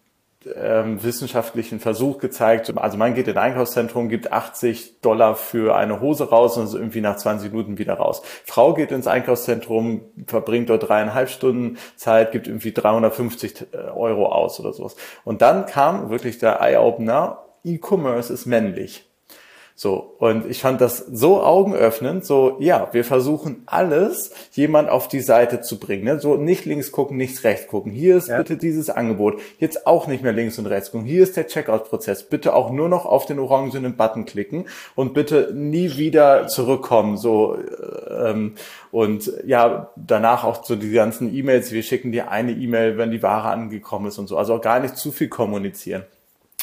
ähm, 0.55 1.03
wissenschaftlichen 1.03 1.79
Versuch 1.79 2.17
gezeigt. 2.17 2.75
Also 2.77 2.97
man 2.97 3.13
geht 3.13 3.27
in 3.27 3.37
ein 3.37 3.51
Einkaufszentrum, 3.51 4.09
gibt 4.09 4.31
80 4.31 5.01
Dollar 5.01 5.35
für 5.35 5.75
eine 5.75 6.01
Hose 6.01 6.29
raus 6.29 6.57
und 6.57 6.65
ist 6.65 6.73
irgendwie 6.73 7.01
nach 7.01 7.17
20 7.17 7.51
Minuten 7.51 7.77
wieder 7.77 7.95
raus. 7.95 8.21
Frau 8.45 8.73
geht 8.73 8.91
ins 8.91 9.07
Einkaufszentrum, 9.07 10.01
verbringt 10.27 10.69
dort 10.69 10.87
dreieinhalb 10.89 11.29
Stunden 11.29 11.77
Zeit, 11.95 12.31
gibt 12.31 12.47
irgendwie 12.47 12.73
350 12.73 13.67
äh, 13.71 13.77
Euro 13.95 14.27
aus 14.27 14.59
oder 14.59 14.73
sowas. 14.73 14.95
Und 15.23 15.41
dann 15.41 15.65
kam 15.65 16.09
wirklich 16.09 16.37
der 16.37 16.61
Eye-Opener, 16.61 17.43
E-Commerce 17.63 18.33
ist 18.33 18.45
männlich. 18.45 19.05
So, 19.75 20.15
und 20.19 20.45
ich 20.45 20.61
fand 20.61 20.81
das 20.81 20.97
so 20.97 21.41
augenöffnend, 21.41 22.25
so, 22.25 22.57
ja, 22.59 22.89
wir 22.91 23.03
versuchen 23.03 23.63
alles, 23.65 24.31
jemand 24.51 24.87
auf 24.87 25.07
die 25.07 25.19
Seite 25.19 25.61
zu 25.61 25.79
bringen. 25.79 26.03
Ne? 26.03 26.19
So 26.19 26.37
nicht 26.37 26.65
links 26.65 26.91
gucken, 26.91 27.17
nicht 27.17 27.43
rechts 27.43 27.67
gucken. 27.67 27.91
Hier 27.91 28.15
ist 28.17 28.27
ja. 28.27 28.37
bitte 28.37 28.55
dieses 28.55 28.91
Angebot. 28.91 29.41
Jetzt 29.57 29.87
auch 29.87 30.05
nicht 30.05 30.23
mehr 30.23 30.31
links 30.31 30.59
und 30.59 30.67
rechts 30.67 30.91
gucken. 30.91 31.07
Hier 31.07 31.23
ist 31.23 31.35
der 31.37 31.47
Checkout-Prozess. 31.47 32.23
Bitte 32.29 32.53
auch 32.53 32.69
nur 32.69 32.87
noch 32.87 33.05
auf 33.05 33.25
den 33.25 33.39
orangenen 33.39 33.95
Button 33.95 34.25
klicken 34.25 34.65
und 34.93 35.15
bitte 35.15 35.51
nie 35.55 35.97
wieder 35.97 36.47
zurückkommen. 36.47 37.17
So, 37.17 37.57
ähm, 38.11 38.53
und 38.91 39.33
ja, 39.43 39.89
danach 39.95 40.43
auch 40.43 40.63
so 40.63 40.75
die 40.75 40.91
ganzen 40.91 41.33
E-Mails. 41.33 41.71
Wir 41.71 41.81
schicken 41.81 42.11
dir 42.11 42.29
eine 42.29 42.51
E-Mail, 42.51 42.99
wenn 42.99 43.09
die 43.09 43.23
Ware 43.23 43.49
angekommen 43.49 44.05
ist 44.05 44.19
und 44.19 44.27
so. 44.27 44.37
Also 44.37 44.53
auch 44.53 44.61
gar 44.61 44.79
nicht 44.79 44.97
zu 44.97 45.11
viel 45.11 45.29
kommunizieren. 45.29 46.03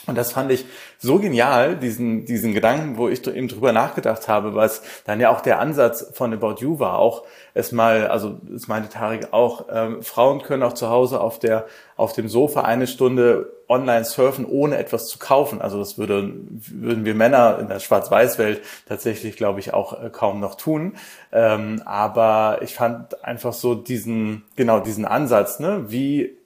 Und 0.06 0.16
das 0.16 0.32
fand 0.32 0.50
ich 0.50 0.64
so 0.98 1.18
genial, 1.18 1.76
diesen, 1.76 2.24
diesen 2.24 2.54
Gedanken, 2.54 2.96
wo 2.96 3.08
ich 3.08 3.26
eben 3.26 3.48
drüber 3.48 3.72
nachgedacht 3.72 4.28
habe, 4.28 4.54
was 4.54 4.82
dann 5.04 5.20
ja 5.20 5.30
auch 5.30 5.40
der 5.40 5.60
Ansatz 5.60 6.10
von 6.14 6.32
About 6.32 6.56
You 6.60 6.78
war, 6.78 6.98
auch 6.98 7.24
es 7.54 7.72
mal, 7.72 8.08
also 8.08 8.40
es 8.54 8.66
meinte 8.68 8.88
Tarek 8.88 9.32
auch, 9.32 9.66
ähm, 9.70 10.02
Frauen 10.02 10.42
können 10.42 10.62
auch 10.62 10.72
zu 10.72 10.88
Hause 10.88 11.20
auf 11.20 11.38
der, 11.38 11.66
auf 11.96 12.12
dem 12.12 12.28
Sofa 12.28 12.62
eine 12.62 12.86
Stunde 12.86 13.52
online 13.68 14.04
surfen, 14.04 14.46
ohne 14.46 14.78
etwas 14.78 15.06
zu 15.06 15.18
kaufen. 15.18 15.60
Also 15.60 15.78
das 15.78 15.98
würde, 15.98 16.32
würden 16.48 17.04
wir 17.04 17.14
Männer 17.14 17.58
in 17.60 17.68
der 17.68 17.78
Schwarz-Weiß-Welt 17.78 18.62
tatsächlich, 18.88 19.36
glaube 19.36 19.60
ich, 19.60 19.74
auch 19.74 20.02
äh, 20.02 20.10
kaum 20.10 20.40
noch 20.40 20.56
tun. 20.56 20.94
Ähm, 21.30 21.82
aber 21.84 22.58
ich 22.62 22.74
fand 22.74 23.22
einfach 23.24 23.52
so 23.52 23.74
diesen, 23.74 24.44
genau 24.56 24.80
diesen 24.80 25.04
Ansatz, 25.04 25.60
ne, 25.60 25.84
wie 25.88 26.39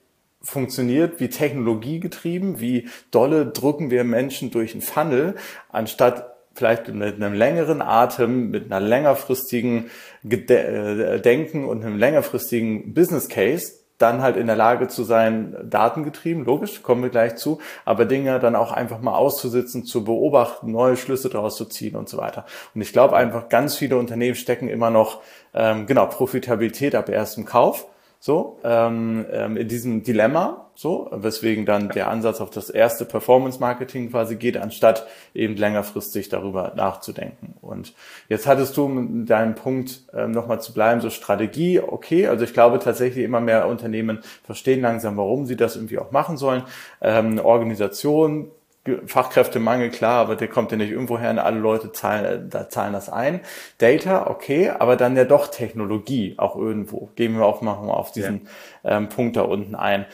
funktioniert, 0.45 1.19
wie 1.19 1.29
technologiegetrieben, 1.29 2.59
wie 2.59 2.87
dolle 3.11 3.47
drücken 3.47 3.89
wir 3.89 4.03
Menschen 4.03 4.51
durch 4.51 4.73
einen 4.73 4.81
Funnel, 4.81 5.35
anstatt 5.69 6.35
vielleicht 6.53 6.87
mit 6.87 7.15
einem 7.15 7.33
längeren 7.33 7.81
Atem, 7.81 8.51
mit 8.51 8.71
einer 8.71 8.79
längerfristigen 8.79 9.89
äh, 10.23 11.19
Denken 11.19 11.65
und 11.65 11.83
einem 11.83 11.97
längerfristigen 11.97 12.93
Business 12.93 13.27
Case 13.27 13.73
dann 13.97 14.21
halt 14.21 14.35
in 14.35 14.47
der 14.47 14.57
Lage 14.57 14.89
zu 14.89 15.03
sein, 15.03 15.55
datengetrieben, 15.63 16.43
logisch, 16.43 16.83
kommen 16.83 17.01
wir 17.01 17.09
gleich 17.09 17.37
zu, 17.37 17.59
aber 17.85 18.05
Dinge 18.05 18.39
dann 18.39 18.55
auch 18.55 18.73
einfach 18.73 18.99
mal 18.99 19.15
auszusitzen, 19.15 19.85
zu 19.85 20.03
beobachten, 20.03 20.71
neue 20.71 20.97
Schlüsse 20.97 21.29
daraus 21.29 21.55
zu 21.55 21.63
ziehen 21.63 21.95
und 21.95 22.09
so 22.09 22.17
weiter. 22.17 22.45
Und 22.73 22.81
ich 22.81 22.91
glaube 22.91 23.15
einfach, 23.15 23.47
ganz 23.47 23.77
viele 23.77 23.97
Unternehmen 23.97 24.35
stecken 24.35 24.67
immer 24.67 24.89
noch, 24.89 25.21
ähm, 25.53 25.85
genau, 25.85 26.07
Profitabilität 26.07 26.93
ab 26.93 27.07
erstem 27.07 27.45
Kauf 27.45 27.87
so, 28.25 28.57
ähm, 28.63 29.23
ähm, 29.31 29.55
in 29.55 29.67
diesem 29.67 30.01
Dilemma, 30.01 30.71
so, 30.73 31.07
weswegen 31.11 31.67
dann 31.67 31.89
der 31.89 32.09
Ansatz 32.09 32.41
auf 32.41 32.49
das 32.49 32.71
erste 32.71 33.05
Performance-Marketing 33.05 34.09
quasi 34.09 34.35
geht, 34.35 34.57
anstatt 34.57 35.05
eben 35.35 35.55
längerfristig 35.55 36.29
darüber 36.29 36.73
nachzudenken. 36.75 37.53
Und 37.61 37.93
jetzt 38.27 38.47
hattest 38.47 38.75
du 38.77 38.87
mit 38.87 39.29
deinem 39.29 39.53
Punkt 39.53 40.05
ähm, 40.11 40.31
nochmal 40.31 40.59
zu 40.59 40.73
bleiben, 40.73 41.01
so 41.01 41.11
Strategie, 41.11 41.79
okay, 41.79 42.25
also 42.25 42.45
ich 42.45 42.53
glaube 42.53 42.79
tatsächlich 42.79 43.23
immer 43.23 43.41
mehr 43.41 43.67
Unternehmen 43.67 44.21
verstehen 44.43 44.81
langsam, 44.81 45.17
warum 45.17 45.45
sie 45.45 45.55
das 45.55 45.75
irgendwie 45.75 45.99
auch 45.99 46.09
machen 46.09 46.35
sollen. 46.35 46.63
Ähm, 47.01 47.37
Organisation, 47.37 48.49
Fachkräftemangel, 49.05 49.89
klar, 49.89 50.21
aber 50.21 50.35
der 50.35 50.47
kommt 50.47 50.71
ja 50.71 50.77
nicht 50.77 50.91
irgendwo 50.91 51.17
her 51.17 51.31
und 51.31 51.39
alle 51.39 51.59
Leute 51.59 51.91
zahlen, 51.91 52.25
äh, 52.25 52.49
da 52.49 52.69
zahlen 52.69 52.93
das 52.93 53.09
ein. 53.09 53.41
Data, 53.79 54.27
okay, 54.27 54.69
aber 54.69 54.95
dann 54.95 55.17
ja 55.17 55.25
doch 55.25 55.47
Technologie 55.47 56.35
auch 56.37 56.55
irgendwo. 56.55 57.09
Gehen 57.15 57.35
wir 57.35 57.45
auch 57.45 57.61
mal 57.61 57.73
auf 57.73 58.11
diesen 58.11 58.47
ja. 58.83 58.97
ähm, 58.97 59.09
Punkt 59.09 59.37
da 59.37 59.41
unten 59.41 59.75
ein. 59.75 60.05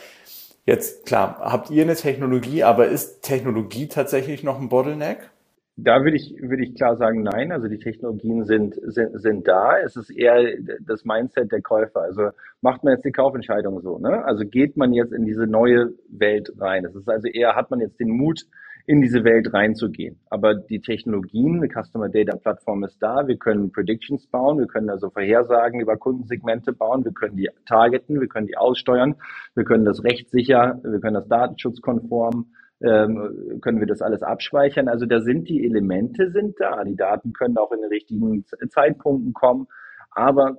Jetzt, 0.64 1.06
klar, 1.06 1.38
habt 1.40 1.70
ihr 1.70 1.82
eine 1.82 1.96
Technologie, 1.96 2.62
aber 2.62 2.86
ist 2.86 3.22
Technologie 3.22 3.88
tatsächlich 3.88 4.42
noch 4.42 4.60
ein 4.60 4.68
Bottleneck? 4.68 5.31
Da 5.76 6.04
würde 6.04 6.16
ich, 6.16 6.34
würde 6.40 6.64
ich 6.64 6.74
klar 6.74 6.96
sagen, 6.96 7.22
nein. 7.22 7.50
Also 7.50 7.66
die 7.66 7.78
Technologien 7.78 8.44
sind, 8.44 8.74
sind, 8.82 9.20
sind 9.20 9.48
da. 9.48 9.78
Es 9.78 9.96
ist 9.96 10.10
eher 10.10 10.54
das 10.80 11.04
Mindset 11.04 11.50
der 11.50 11.62
Käufer. 11.62 12.02
Also 12.02 12.30
macht 12.60 12.84
man 12.84 12.94
jetzt 12.94 13.04
die 13.04 13.12
Kaufentscheidung 13.12 13.80
so, 13.80 13.98
ne? 13.98 14.24
Also 14.24 14.44
geht 14.44 14.76
man 14.76 14.92
jetzt 14.92 15.12
in 15.12 15.24
diese 15.24 15.46
neue 15.46 15.94
Welt 16.10 16.52
rein. 16.58 16.84
Es 16.84 16.94
ist 16.94 17.08
also 17.08 17.26
eher, 17.26 17.56
hat 17.56 17.70
man 17.70 17.80
jetzt 17.80 17.98
den 17.98 18.10
Mut, 18.10 18.46
in 18.86 19.00
diese 19.00 19.24
Welt 19.24 19.52
reinzugehen. 19.52 20.18
Aber 20.28 20.54
die 20.54 20.80
Technologien, 20.80 21.56
eine 21.56 21.68
Customer 21.68 22.08
Data 22.08 22.36
Plattform 22.36 22.84
ist 22.84 22.98
da. 23.00 23.26
Wir 23.26 23.36
können 23.36 23.70
Predictions 23.70 24.26
bauen. 24.26 24.58
Wir 24.58 24.66
können 24.66 24.90
also 24.90 25.10
Vorhersagen 25.10 25.80
über 25.80 25.96
Kundensegmente 25.96 26.72
bauen. 26.72 27.04
Wir 27.04 27.12
können 27.12 27.36
die 27.36 27.48
targeten. 27.66 28.20
Wir 28.20 28.28
können 28.28 28.46
die 28.46 28.56
aussteuern. 28.56 29.16
Wir 29.54 29.64
können 29.64 29.84
das 29.84 30.02
rechtssicher. 30.02 30.80
Wir 30.82 31.00
können 31.00 31.14
das 31.14 31.28
datenschutzkonform. 31.28 32.46
Ähm, 32.82 33.60
können 33.60 33.80
wir 33.80 33.86
das 33.86 34.02
alles 34.02 34.22
abspeichern? 34.22 34.88
Also 34.88 35.06
da 35.06 35.20
sind 35.20 35.48
die 35.48 35.64
Elemente 35.64 36.30
sind 36.30 36.56
da. 36.58 36.82
Die 36.84 36.96
Daten 36.96 37.32
können 37.32 37.56
auch 37.56 37.72
in 37.72 37.80
den 37.80 37.90
richtigen 37.90 38.44
Zeitpunkten 38.70 39.32
kommen. 39.32 39.68
Aber 40.10 40.56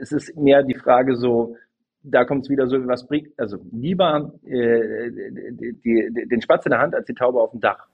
es 0.00 0.12
ist 0.12 0.36
mehr 0.36 0.62
die 0.62 0.74
Frage 0.74 1.16
so, 1.16 1.56
da 2.02 2.24
kommt 2.24 2.42
es 2.42 2.50
wieder 2.50 2.66
so, 2.66 2.76
was 2.86 3.06
bringt, 3.06 3.28
also 3.38 3.58
lieber 3.72 4.32
äh, 4.44 5.10
die, 5.52 5.72
die, 5.82 6.28
den 6.28 6.42
Spatz 6.42 6.66
in 6.66 6.70
der 6.70 6.80
Hand 6.80 6.94
als 6.94 7.06
die 7.06 7.14
Taube 7.14 7.40
auf 7.40 7.52
dem 7.52 7.60
Dach. 7.60 7.86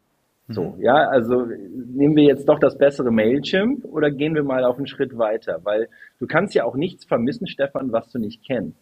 So, 0.48 0.70
mhm. 0.70 0.82
ja, 0.82 0.94
also 1.08 1.44
nehmen 1.44 2.16
wir 2.16 2.24
jetzt 2.24 2.48
doch 2.48 2.58
das 2.58 2.76
bessere 2.76 3.12
Mailchimp 3.12 3.84
oder 3.84 4.10
gehen 4.10 4.34
wir 4.34 4.42
mal 4.42 4.64
auf 4.64 4.76
einen 4.76 4.88
Schritt 4.88 5.16
weiter? 5.16 5.60
Weil 5.62 5.88
du 6.18 6.26
kannst 6.26 6.54
ja 6.54 6.64
auch 6.64 6.74
nichts 6.74 7.04
vermissen, 7.04 7.46
Stefan, 7.46 7.92
was 7.92 8.10
du 8.10 8.18
nicht 8.18 8.44
kennst. 8.44 8.76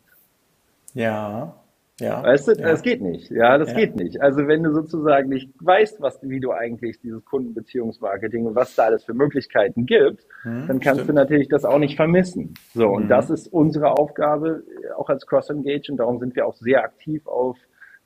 Ja. 0.95 1.55
Ja. 2.01 2.23
Weißt 2.23 2.49
du, 2.49 2.53
ja. 2.53 2.69
das 2.69 2.83
geht 2.83 3.01
nicht. 3.01 3.31
Ja, 3.31 3.59
das 3.59 3.71
ja. 3.71 3.77
geht 3.77 3.97
nicht. 3.97 4.21
Also 4.21 4.47
wenn 4.47 4.63
du 4.63 4.73
sozusagen 4.73 5.29
nicht 5.29 5.51
weißt, 5.59 6.01
was, 6.01 6.21
wie 6.23 6.39
du 6.39 6.53
eigentlich 6.53 7.01
dieses 7.01 7.25
Kundenbeziehungsmarketing 7.25 8.47
und 8.47 8.55
was 8.55 8.75
da 8.77 8.85
alles 8.85 9.05
für 9.05 9.15
Möglichkeiten 9.15 9.85
gibt, 9.85 10.25
hm, 10.43 10.69
dann 10.69 10.81
kannst 10.81 11.01
stimmt. 11.01 11.11
du 11.11 11.15
natürlich 11.15 11.49
das 11.49 11.65
auch 11.65 11.79
nicht 11.79 11.97
vermissen. 11.97 12.55
So, 12.73 12.87
und 12.87 13.03
hm. 13.03 13.09
das 13.09 13.31
ist 13.31 13.53
unsere 13.53 13.99
Aufgabe, 13.99 14.63
äh, 14.85 14.93
auch 14.93 15.09
als 15.09 15.27
Cross-Engage, 15.27 15.91
und 15.91 15.97
darum 15.97 16.21
sind 16.21 16.37
wir 16.37 16.47
auch 16.47 16.55
sehr 16.55 16.85
aktiv 16.85 17.27
auf, 17.27 17.57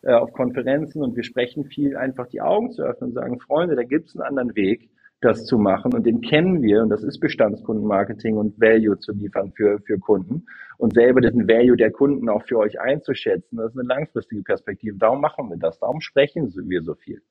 äh, 0.03 0.13
auf 0.13 0.33
Konferenzen 0.33 1.03
und 1.03 1.15
wir 1.15 1.25
sprechen 1.25 1.65
viel, 1.67 1.97
einfach 1.97 2.29
die 2.29 2.41
Augen 2.41 2.71
zu 2.71 2.83
öffnen 2.83 3.11
und 3.11 3.15
sagen, 3.15 3.41
Freunde, 3.41 3.77
da 3.77 3.83
gibt's 3.83 4.17
einen 4.17 4.27
anderen 4.27 4.57
Weg 4.57 4.89
das 5.23 5.47
zu 5.47 5.59
machen 5.59 5.95
und 5.95 6.05
den 6.05 6.21
kennen 6.21 6.63
wir 6.63 6.83
und 6.83 6.91
das 6.91 7.03
ist 7.03 7.21
Bestandskundenmarketing 7.21 8.37
und 8.37 8.61
Value 8.61 8.99
zu 8.99 9.13
liefern 9.13 9.53
für, 9.53 9.79
für 9.81 9.99
Kunden 9.99 10.47
und 10.79 10.95
selber 10.95 11.21
den 11.21 11.49
Value 11.49 11.77
der 11.77 11.91
Kunden 11.91 12.29
auch 12.29 12.43
für 12.45 12.59
euch 12.59 12.81
einzuschätzen. 12.81 13.57
Das 13.57 13.73
ist 13.73 13.79
eine 13.79 13.89
langfristige 13.89 14.43
Perspektive. 14.43 14.99
Darum 14.99 15.21
machen 15.21 15.49
wir 15.49 15.57
das, 15.57 15.79
darum 15.79 16.01
sprechen 16.01 16.53
wir 16.69 16.83
so 16.83 16.95
viel. 16.95 17.23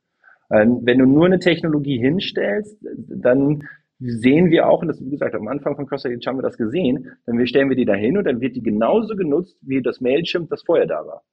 Ähm, 0.51 0.79
wenn 0.83 0.99
du 0.99 1.05
nur 1.05 1.25
eine 1.25 1.39
Technologie 1.39 1.97
hinstellst, 1.97 2.77
dann 3.07 3.63
sehen 3.99 4.49
wir 4.49 4.67
auch, 4.67 4.81
und 4.81 4.87
das, 4.87 4.99
wie 4.99 5.11
gesagt, 5.11 5.35
am 5.35 5.47
Anfang 5.47 5.75
von 5.75 5.85
Cross 5.85 6.05
haben 6.05 6.37
wir 6.37 6.41
das 6.41 6.57
gesehen, 6.57 7.11
dann 7.25 7.45
stellen 7.45 7.69
wir 7.69 7.75
die 7.75 7.85
da 7.85 7.93
hin 7.93 8.17
und 8.17 8.25
dann 8.25 8.41
wird 8.41 8.55
die 8.55 8.63
genauso 8.63 9.15
genutzt, 9.15 9.57
wie 9.61 9.81
das 9.81 10.01
Mailchimp, 10.01 10.49
das 10.49 10.63
vorher 10.63 10.87
da 10.87 11.05
war. 11.05 11.23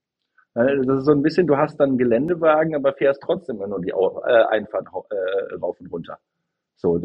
Äh, 0.54 0.84
das 0.84 1.00
ist 1.00 1.06
so 1.06 1.12
ein 1.12 1.22
bisschen, 1.22 1.46
du 1.46 1.56
hast 1.56 1.78
dann 1.80 1.90
einen 1.90 1.98
Geländewagen, 1.98 2.74
aber 2.74 2.92
fährst 2.92 3.22
trotzdem 3.22 3.56
immer 3.56 3.68
nur 3.68 3.80
die 3.80 3.90
äh, 3.90 4.44
Einfahrt 4.50 4.86
äh, 5.10 5.54
rauf 5.54 5.80
und 5.80 5.90
runter. 5.90 6.18
So, 6.80 7.02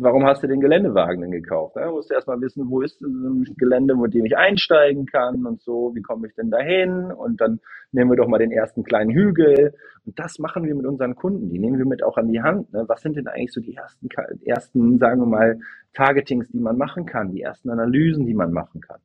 warum 0.00 0.26
hast 0.26 0.42
du 0.42 0.48
den 0.48 0.60
Geländewagen 0.60 1.20
denn 1.20 1.30
gekauft? 1.30 1.76
Da 1.76 1.88
musst 1.92 2.10
du 2.10 2.14
erstmal 2.14 2.40
wissen, 2.40 2.68
wo 2.68 2.80
ist 2.80 3.00
ein 3.00 3.44
Gelände, 3.56 3.94
mit 3.94 4.14
dem 4.14 4.24
ich 4.24 4.36
einsteigen 4.36 5.06
kann 5.06 5.46
und 5.46 5.62
so, 5.62 5.92
wie 5.94 6.02
komme 6.02 6.26
ich 6.26 6.34
denn 6.34 6.50
dahin? 6.50 7.12
Und 7.12 7.40
dann 7.40 7.60
nehmen 7.92 8.10
wir 8.10 8.16
doch 8.16 8.26
mal 8.26 8.38
den 8.38 8.50
ersten 8.50 8.82
kleinen 8.82 9.12
Hügel. 9.12 9.74
Und 10.04 10.18
das 10.18 10.40
machen 10.40 10.64
wir 10.64 10.74
mit 10.74 10.86
unseren 10.86 11.14
Kunden. 11.14 11.50
Die 11.50 11.60
nehmen 11.60 11.78
wir 11.78 11.86
mit 11.86 12.02
auch 12.02 12.16
an 12.16 12.26
die 12.26 12.42
Hand. 12.42 12.72
Ne? 12.72 12.82
Was 12.88 13.00
sind 13.00 13.16
denn 13.16 13.28
eigentlich 13.28 13.52
so 13.52 13.60
die 13.60 13.76
ersten, 13.76 14.08
ersten, 14.44 14.98
sagen 14.98 15.20
wir 15.20 15.26
mal, 15.26 15.60
Targetings, 15.94 16.48
die 16.48 16.58
man 16.58 16.76
machen 16.76 17.06
kann, 17.06 17.30
die 17.30 17.42
ersten 17.42 17.70
Analysen, 17.70 18.26
die 18.26 18.34
man 18.34 18.52
machen 18.52 18.80
kann? 18.80 18.98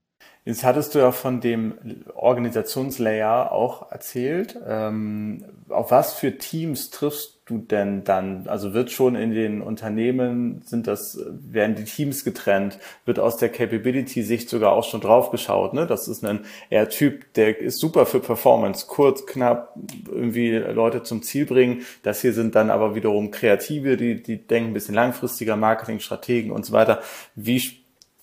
Jetzt 0.45 0.63
hattest 0.63 0.95
du 0.95 0.99
ja 0.99 1.11
von 1.11 1.39
dem 1.41 1.75
Organisationslayer 2.15 3.51
auch 3.51 3.91
erzählt. 3.91 4.59
Ähm, 4.65 5.45
auf 5.69 5.91
was 5.91 6.15
für 6.15 6.39
Teams 6.39 6.89
triffst 6.89 7.40
du 7.51 7.57
denn 7.59 8.03
dann? 8.03 8.47
Also 8.47 8.73
wird 8.73 8.91
schon 8.91 9.15
in 9.15 9.31
den 9.31 9.61
Unternehmen, 9.61 10.61
sind 10.65 10.87
das, 10.87 11.19
werden 11.29 11.75
die 11.75 11.83
Teams 11.83 12.23
getrennt? 12.23 12.79
Wird 13.05 13.19
aus 13.19 13.37
der 13.37 13.49
Capability-Sicht 13.49 14.49
sogar 14.49 14.71
auch 14.71 14.83
schon 14.83 15.01
drauf 15.01 15.29
geschaut? 15.29 15.73
Ne? 15.73 15.85
Das 15.85 16.07
ist 16.07 16.25
ein 16.25 16.45
eher 16.69 16.89
Typ, 16.89 17.33
der 17.35 17.59
ist 17.59 17.79
super 17.79 18.05
für 18.05 18.19
Performance, 18.19 18.85
kurz, 18.87 19.25
knapp, 19.25 19.75
irgendwie 20.09 20.57
Leute 20.57 21.03
zum 21.03 21.21
Ziel 21.21 21.45
bringen. 21.45 21.81
Das 22.03 22.21
hier 22.21 22.33
sind 22.33 22.55
dann 22.55 22.71
aber 22.71 22.95
wiederum 22.95 23.29
Kreative, 23.29 23.97
die, 23.97 24.23
die 24.23 24.37
denken 24.37 24.71
ein 24.71 24.73
bisschen 24.73 24.95
langfristiger, 24.95 25.55
Marketingstrategen 25.55 26.51
und 26.51 26.65
so 26.65 26.73
weiter. 26.73 27.01
Wie 27.35 27.61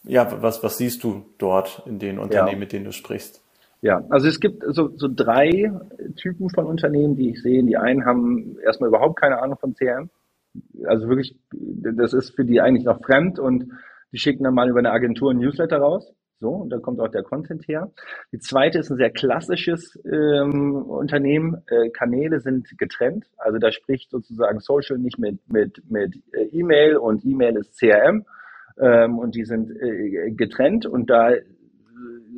ja, 0.05 0.43
was, 0.43 0.63
was 0.63 0.79
siehst 0.79 1.05
du 1.05 1.27
dort 1.39 1.83
in 1.87 1.99
den 1.99 2.19
Unternehmen, 2.19 2.53
ja. 2.53 2.59
mit 2.59 2.73
denen 2.73 2.87
du 2.87 2.93
sprichst? 2.93 3.43
Ja, 3.81 4.05
also 4.11 4.27
es 4.27 4.41
gibt 4.41 4.65
so, 4.67 4.91
so 4.97 5.09
drei 5.09 5.73
Typen 6.17 6.51
von 6.51 6.67
Unternehmen, 6.67 7.15
die 7.15 7.31
ich 7.31 7.43
sehe. 7.43 7.63
Die 7.63 7.77
einen 7.77 8.05
haben 8.05 8.59
erstmal 8.65 8.89
überhaupt 8.89 9.21
keine 9.21 9.41
Ahnung 9.41 9.57
von 9.59 9.75
CRM. 9.75 10.11
Also 10.85 11.09
wirklich, 11.09 11.37
das 11.53 12.13
ist 12.13 12.35
für 12.35 12.45
die 12.45 12.61
eigentlich 12.61 12.85
noch 12.85 13.01
fremd 13.05 13.39
und 13.39 13.71
die 14.13 14.19
schicken 14.19 14.45
dann 14.45 14.55
mal 14.55 14.69
über 14.69 14.81
eine 14.81 14.91
Agentur 14.91 15.31
ein 15.31 15.39
Newsletter 15.39 15.79
raus. 15.79 16.13
So, 16.41 16.51
und 16.51 16.71
da 16.71 16.79
kommt 16.79 17.01
auch 17.01 17.09
der 17.09 17.25
Content 17.25 17.67
her. 17.67 17.91
Die 18.33 18.39
zweite 18.39 18.79
ist 18.79 18.91
ein 18.91 18.97
sehr 18.97 19.11
klassisches 19.11 19.99
ähm, 20.05 20.77
Unternehmen. 20.83 21.63
Äh, 21.67 21.91
Kanäle 21.91 22.39
sind 22.39 22.79
getrennt. 22.79 23.27
Also 23.39 23.59
da 23.59 23.73
spricht 23.73 24.11
sozusagen 24.11 24.61
Social 24.61 24.99
nicht 24.99 25.19
mit, 25.19 25.41
mit, 25.51 25.83
mit 25.91 26.15
äh, 26.33 26.45
E-Mail 26.53 26.97
und 26.97 27.25
E-Mail 27.25 27.57
ist 27.57 27.77
CRM 27.79 28.25
ähm, 28.81 29.19
und 29.19 29.35
die 29.35 29.45
sind 29.45 29.71
äh, 29.71 30.31
getrennt 30.31 30.87
und 30.87 31.11
da 31.11 31.33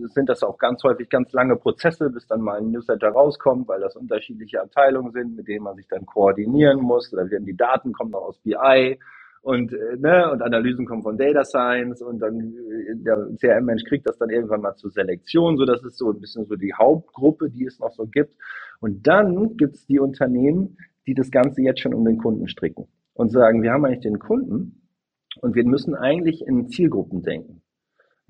sind 0.08 0.28
das 0.28 0.42
auch 0.42 0.58
ganz 0.58 0.82
häufig 0.82 1.08
ganz 1.08 1.32
lange 1.32 1.56
Prozesse, 1.56 2.10
bis 2.10 2.26
dann 2.26 2.40
mal 2.40 2.58
ein 2.58 2.70
Newsletter 2.70 3.08
rauskommt, 3.08 3.68
weil 3.68 3.80
das 3.80 3.96
unterschiedliche 3.96 4.60
Abteilungen 4.60 5.12
sind, 5.12 5.36
mit 5.36 5.48
denen 5.48 5.64
man 5.64 5.76
sich 5.76 5.88
dann 5.88 6.06
koordinieren 6.06 6.80
muss. 6.80 7.10
Da 7.10 7.28
werden 7.30 7.46
die 7.46 7.56
Daten 7.56 7.92
kommen 7.92 8.10
noch 8.10 8.22
aus 8.22 8.38
BI 8.38 8.98
und, 9.42 9.72
äh, 9.72 9.96
ne, 9.96 10.30
und 10.30 10.42
Analysen 10.42 10.84
kommen 10.84 11.02
von 11.02 11.16
Data 11.16 11.44
Science 11.44 12.02
und 12.02 12.18
dann 12.18 12.38
äh, 12.38 12.96
der 12.96 13.28
CRM-Mensch 13.40 13.84
kriegt 13.84 14.06
das 14.06 14.18
dann 14.18 14.28
irgendwann 14.28 14.60
mal 14.60 14.74
zur 14.74 14.90
Selektion. 14.90 15.56
So, 15.56 15.64
das 15.64 15.82
ist 15.82 15.96
so 15.96 16.10
ein 16.10 16.20
bisschen 16.20 16.44
so 16.44 16.56
die 16.56 16.74
Hauptgruppe, 16.74 17.48
die 17.50 17.64
es 17.64 17.78
noch 17.78 17.92
so 17.92 18.06
gibt. 18.06 18.34
Und 18.80 19.06
dann 19.06 19.56
gibt's 19.56 19.86
die 19.86 19.98
Unternehmen, 19.98 20.76
die 21.06 21.14
das 21.14 21.30
Ganze 21.30 21.62
jetzt 21.62 21.80
schon 21.80 21.94
um 21.94 22.04
den 22.04 22.18
Kunden 22.18 22.48
stricken 22.48 22.86
und 23.14 23.30
sagen, 23.30 23.62
wir 23.62 23.72
haben 23.72 23.84
eigentlich 23.86 24.00
den 24.00 24.18
Kunden 24.18 24.82
und 25.40 25.54
wir 25.54 25.64
müssen 25.64 25.94
eigentlich 25.94 26.46
in 26.46 26.68
Zielgruppen 26.68 27.22
denken. 27.22 27.62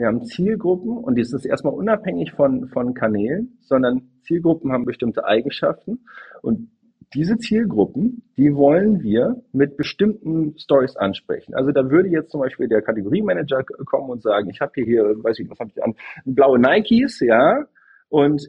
Wir 0.00 0.06
haben 0.06 0.24
Zielgruppen 0.24 0.96
und 0.96 1.16
die 1.16 1.20
ist 1.20 1.44
erstmal 1.44 1.74
unabhängig 1.74 2.32
von, 2.32 2.68
von 2.68 2.94
Kanälen, 2.94 3.58
sondern 3.60 4.00
Zielgruppen 4.22 4.72
haben 4.72 4.86
bestimmte 4.86 5.26
Eigenschaften 5.26 6.06
und 6.40 6.70
diese 7.12 7.36
Zielgruppen, 7.36 8.22
die 8.38 8.54
wollen 8.54 9.02
wir 9.02 9.42
mit 9.52 9.76
bestimmten 9.76 10.56
Stories 10.58 10.96
ansprechen. 10.96 11.54
Also 11.54 11.70
da 11.72 11.90
würde 11.90 12.08
jetzt 12.08 12.30
zum 12.30 12.40
Beispiel 12.40 12.66
der 12.66 12.80
Kategoriemanager 12.80 13.62
kommen 13.84 14.08
und 14.08 14.22
sagen, 14.22 14.48
ich 14.48 14.62
habe 14.62 14.72
hier, 14.74 14.86
hier, 14.86 15.02
weiß 15.22 15.38
ich, 15.38 15.50
was 15.50 15.58
habe 15.58 15.68
ich 15.68 15.84
an, 15.84 15.94
blaue 16.24 16.58
Nikes, 16.58 17.20
ja, 17.20 17.66
und 18.08 18.40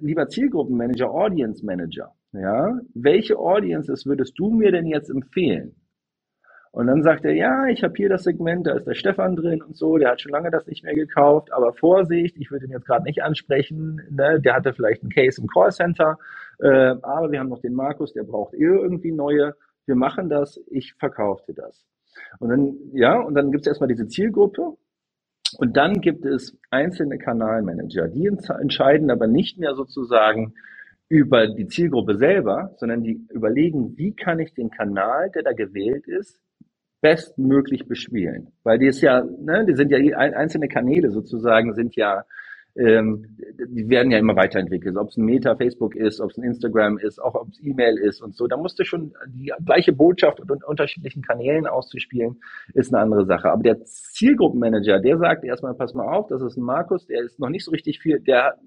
lieber 0.00 0.28
Zielgruppenmanager, 0.28 1.10
Audience 1.10 1.66
Manager, 1.66 2.12
ja, 2.34 2.78
welche 2.94 3.36
Audiences 3.36 4.06
würdest 4.06 4.34
du 4.38 4.50
mir 4.50 4.70
denn 4.70 4.86
jetzt 4.86 5.10
empfehlen? 5.10 5.74
Und 6.72 6.86
dann 6.86 7.02
sagt 7.02 7.24
er, 7.24 7.34
ja, 7.34 7.66
ich 7.66 7.82
habe 7.82 7.94
hier 7.96 8.08
das 8.08 8.22
Segment, 8.22 8.66
da 8.66 8.74
ist 8.74 8.86
der 8.86 8.94
Stefan 8.94 9.34
drin 9.34 9.60
und 9.60 9.76
so, 9.76 9.98
der 9.98 10.12
hat 10.12 10.20
schon 10.20 10.30
lange 10.30 10.52
das 10.52 10.66
nicht 10.68 10.84
mehr 10.84 10.94
gekauft, 10.94 11.52
aber 11.52 11.72
Vorsicht, 11.72 12.36
ich 12.38 12.50
würde 12.52 12.66
ihn 12.66 12.70
jetzt 12.70 12.86
gerade 12.86 13.02
nicht 13.02 13.22
ansprechen, 13.22 14.00
ne? 14.08 14.40
der 14.40 14.54
hatte 14.54 14.72
vielleicht 14.72 15.02
einen 15.02 15.10
Case 15.10 15.40
im 15.40 15.48
Callcenter, 15.48 16.16
äh, 16.60 16.94
aber 17.02 17.32
wir 17.32 17.40
haben 17.40 17.48
noch 17.48 17.60
den 17.60 17.74
Markus, 17.74 18.12
der 18.12 18.22
braucht 18.22 18.54
irgendwie 18.54 19.10
neue, 19.10 19.56
wir 19.86 19.96
machen 19.96 20.28
das, 20.28 20.60
ich 20.70 20.94
verkaufe 20.94 21.42
dir 21.48 21.54
das. 21.54 21.84
Und 22.38 22.50
dann, 22.50 22.76
ja, 22.92 23.18
und 23.18 23.34
dann 23.34 23.50
gibt 23.50 23.62
es 23.62 23.68
erstmal 23.68 23.88
diese 23.88 24.06
Zielgruppe 24.06 24.76
und 25.58 25.76
dann 25.76 26.00
gibt 26.00 26.24
es 26.24 26.56
einzelne 26.70 27.18
Kanalmanager, 27.18 28.06
die 28.06 28.26
entscheiden 28.26 29.10
aber 29.10 29.26
nicht 29.26 29.58
mehr 29.58 29.74
sozusagen, 29.74 30.54
über 31.08 31.48
die 31.48 31.66
Zielgruppe 31.66 32.16
selber, 32.16 32.72
sondern 32.76 33.02
die 33.02 33.26
überlegen, 33.30 33.96
wie 33.98 34.14
kann 34.14 34.38
ich 34.38 34.54
den 34.54 34.70
Kanal, 34.70 35.28
der 35.32 35.42
da 35.42 35.52
gewählt 35.52 36.06
ist, 36.06 36.40
bestmöglich 37.00 37.86
bespielen. 37.88 38.48
Weil 38.62 38.78
die 38.78 38.86
ist 38.86 39.00
ja, 39.00 39.24
ne, 39.24 39.64
die 39.66 39.74
sind 39.74 39.90
ja 39.90 39.98
einzelne 40.18 40.68
Kanäle 40.68 41.10
sozusagen, 41.10 41.74
sind 41.74 41.96
ja, 41.96 42.24
ähm, 42.76 43.36
die 43.68 43.88
werden 43.88 44.12
ja 44.12 44.18
immer 44.18 44.36
weiterentwickelt. 44.36 44.96
Ob 44.96 45.08
es 45.08 45.16
ein 45.16 45.24
Meta, 45.24 45.56
Facebook 45.56 45.96
ist, 45.96 46.20
ob 46.20 46.30
es 46.30 46.38
ein 46.38 46.44
Instagram 46.44 46.98
ist, 46.98 47.18
auch 47.18 47.34
ob 47.34 47.48
es 47.48 47.60
E-Mail 47.62 47.96
ist 47.98 48.20
und 48.20 48.36
so. 48.36 48.46
Da 48.46 48.56
musst 48.56 48.78
du 48.78 48.84
schon 48.84 49.12
die 49.28 49.52
gleiche 49.64 49.92
Botschaft 49.92 50.40
und 50.40 50.64
unterschiedlichen 50.64 51.22
Kanälen 51.22 51.66
auszuspielen, 51.66 52.40
ist 52.74 52.92
eine 52.92 53.02
andere 53.02 53.24
Sache. 53.26 53.50
Aber 53.50 53.62
der 53.62 53.82
Zielgruppenmanager, 53.84 55.00
der 55.00 55.18
sagt 55.18 55.44
erstmal, 55.44 55.74
pass 55.74 55.94
mal 55.94 56.06
auf, 56.06 56.28
das 56.28 56.42
ist 56.42 56.56
ein 56.56 56.64
Markus, 56.64 57.06
der 57.06 57.22
ist 57.22 57.40
noch 57.40 57.48
nicht 57.48 57.64
so 57.64 57.70
richtig 57.70 57.98
viel, 57.98 58.20
der 58.20 58.58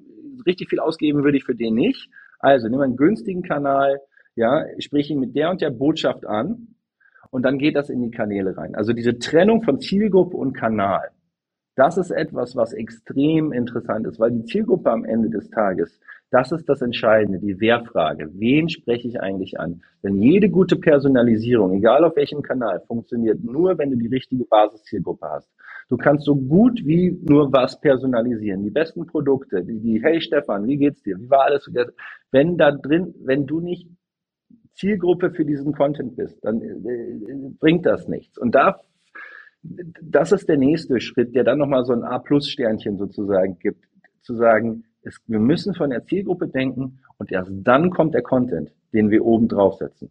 richtig 0.46 0.70
viel 0.70 0.80
ausgeben 0.80 1.24
würde 1.24 1.38
ich 1.38 1.46
für 1.46 1.56
den 1.56 1.76
nicht. 1.76 2.10
Also 2.40 2.68
nimm 2.68 2.82
einen 2.82 2.98
günstigen 2.98 3.44
Kanal, 3.44 4.02
ja, 4.36 4.66
sprich 4.80 5.10
ihn 5.10 5.20
mit 5.20 5.36
der 5.36 5.52
und 5.52 5.62
der 5.62 5.70
Botschaft 5.70 6.26
an 6.26 6.76
und 7.34 7.42
dann 7.42 7.58
geht 7.58 7.76
das 7.76 7.90
in 7.90 8.04
die 8.04 8.12
Kanäle 8.12 8.56
rein. 8.56 8.76
Also 8.76 8.94
diese 8.94 9.18
Trennung 9.18 9.64
von 9.64 9.80
Zielgruppe 9.80 10.38
und 10.38 10.54
Kanal, 10.54 11.10
das 11.76 11.98
ist 11.98 12.12
etwas, 12.12 12.56
was 12.56 12.74
extrem 12.74 13.52
interessant 13.52 14.06
ist, 14.06 14.20
weil 14.20 14.30
die 14.30 14.44
Zielgruppe 14.44 14.92
am 14.92 15.04
Ende 15.04 15.32
des 15.32 15.50
Tages, 15.50 16.00
das 16.30 16.52
ist 16.52 16.70
das 16.70 16.84
Entscheidende, 16.84 17.40
die 17.40 17.60
Wehrfrage. 17.60 18.30
Wen 18.34 18.70
spreche 18.70 19.08
ich 19.08 19.20
eigentlich 19.20 19.60
an? 19.60 19.82
Denn 20.04 20.22
jede 20.22 20.50
gute 20.50 20.76
Personalisierung, 20.76 21.74
egal 21.74 22.04
auf 22.04 22.16
welchem 22.16 22.44
Kanal, 22.44 22.82
funktioniert 22.88 23.44
nur, 23.44 23.80
wenn 23.80 23.90
du 23.90 23.98
die 23.98 24.08
richtige 24.08 24.46
Basiszielgruppe 24.46 25.28
hast. 25.28 25.50
Du 25.90 25.98
kannst 25.98 26.26
so 26.26 26.36
gut 26.36 26.86
wie 26.86 27.20
nur 27.28 27.52
was 27.52 27.82
personalisieren. 27.82 28.64
Die 28.64 28.70
besten 28.70 29.08
Produkte, 29.08 29.64
die, 29.64 29.80
die 29.80 30.04
hey 30.04 30.22
Stefan, 30.22 30.68
wie 30.68 30.78
geht's 30.78 31.02
dir? 31.02 31.20
Wie 31.20 31.32
war 31.32 31.46
alles? 31.46 31.68
Wenn 32.32 32.58
da 32.60 32.72
drin, 32.72 33.16
wenn 33.24 33.48
du 33.48 33.60
nicht 33.60 33.88
Zielgruppe 34.74 35.32
für 35.32 35.46
diesen 35.46 35.74
Content 35.74 36.16
bist, 36.16 36.44
dann 36.44 36.62
äh, 36.62 37.50
bringt 37.60 37.86
das 37.86 38.08
nichts. 38.08 38.38
Und 38.38 38.56
da, 38.56 38.80
das 39.62 40.32
ist 40.32 40.50
der 40.50 40.58
nächste 40.58 41.00
Schritt, 41.00 41.36
der 41.36 41.44
dann 41.44 41.60
nochmal 41.60 41.86
so 41.86 41.94
ein 41.94 42.04
A-Plus-Sternchen 42.04 42.98
sozusagen 42.98 43.60
gibt, 43.60 43.86
zu 44.22 44.36
sagen, 44.36 44.84
es, 45.04 45.20
wir 45.28 45.40
müssen 45.40 45.74
von 45.74 45.90
der 45.90 46.04
Zielgruppe 46.06 46.48
denken 46.48 47.00
und 47.18 47.32
erst 47.32 47.52
dann 47.54 47.90
kommt 47.90 48.14
der 48.14 48.24
Content, 48.24 48.74
den 48.94 49.10
wir 49.10 49.26
oben 49.26 49.48
draufsetzen. 49.48 50.10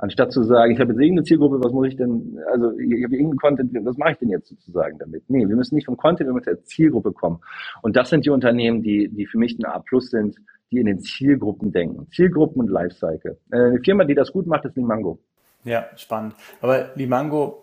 Anstatt 0.00 0.32
zu 0.32 0.42
sagen, 0.44 0.72
ich 0.72 0.80
habe 0.80 0.92
jetzt 0.92 1.00
irgendeine 1.00 1.24
Zielgruppe, 1.24 1.62
was 1.62 1.72
muss 1.72 1.88
ich 1.88 1.96
denn, 1.96 2.38
also 2.50 2.70
ich 2.78 3.04
habe 3.04 3.14
irgendeinen 3.14 3.36
Content, 3.36 3.84
was 3.84 3.98
mache 3.98 4.12
ich 4.12 4.18
denn 4.18 4.30
jetzt 4.30 4.48
sozusagen 4.48 4.98
damit? 4.98 5.24
Nee, 5.28 5.46
wir 5.46 5.56
müssen 5.56 5.74
nicht 5.74 5.84
vom 5.84 5.98
Content, 5.98 6.26
wir 6.26 6.32
müssen 6.32 6.46
der 6.46 6.64
Zielgruppe 6.64 7.12
kommen. 7.12 7.40
Und 7.82 7.96
das 7.96 8.08
sind 8.08 8.24
die 8.24 8.30
Unternehmen, 8.30 8.82
die, 8.82 9.08
die 9.08 9.26
für 9.26 9.36
mich 9.36 9.58
ein 9.58 9.66
A 9.66 9.78
Plus 9.78 10.08
sind, 10.08 10.36
die 10.70 10.78
in 10.78 10.86
den 10.86 11.00
Zielgruppen 11.00 11.70
denken. 11.70 12.06
Zielgruppen 12.12 12.62
und 12.62 12.70
Lifecycle. 12.70 13.36
Äh, 13.52 13.56
eine 13.56 13.80
Firma, 13.80 14.04
die 14.04 14.14
das 14.14 14.32
gut 14.32 14.46
macht, 14.46 14.64
ist 14.64 14.74
Limango. 14.74 15.18
Ja, 15.64 15.84
spannend. 15.96 16.34
Aber 16.62 16.92
Limango, 16.94 17.62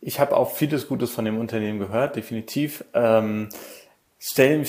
ich 0.00 0.20
habe 0.20 0.36
auch 0.36 0.52
vieles 0.52 0.86
Gutes 0.86 1.10
von 1.10 1.24
dem 1.24 1.38
Unternehmen 1.38 1.80
gehört, 1.80 2.14
definitiv. 2.14 2.84
Ähm, 2.94 3.48
stellen 4.20 4.66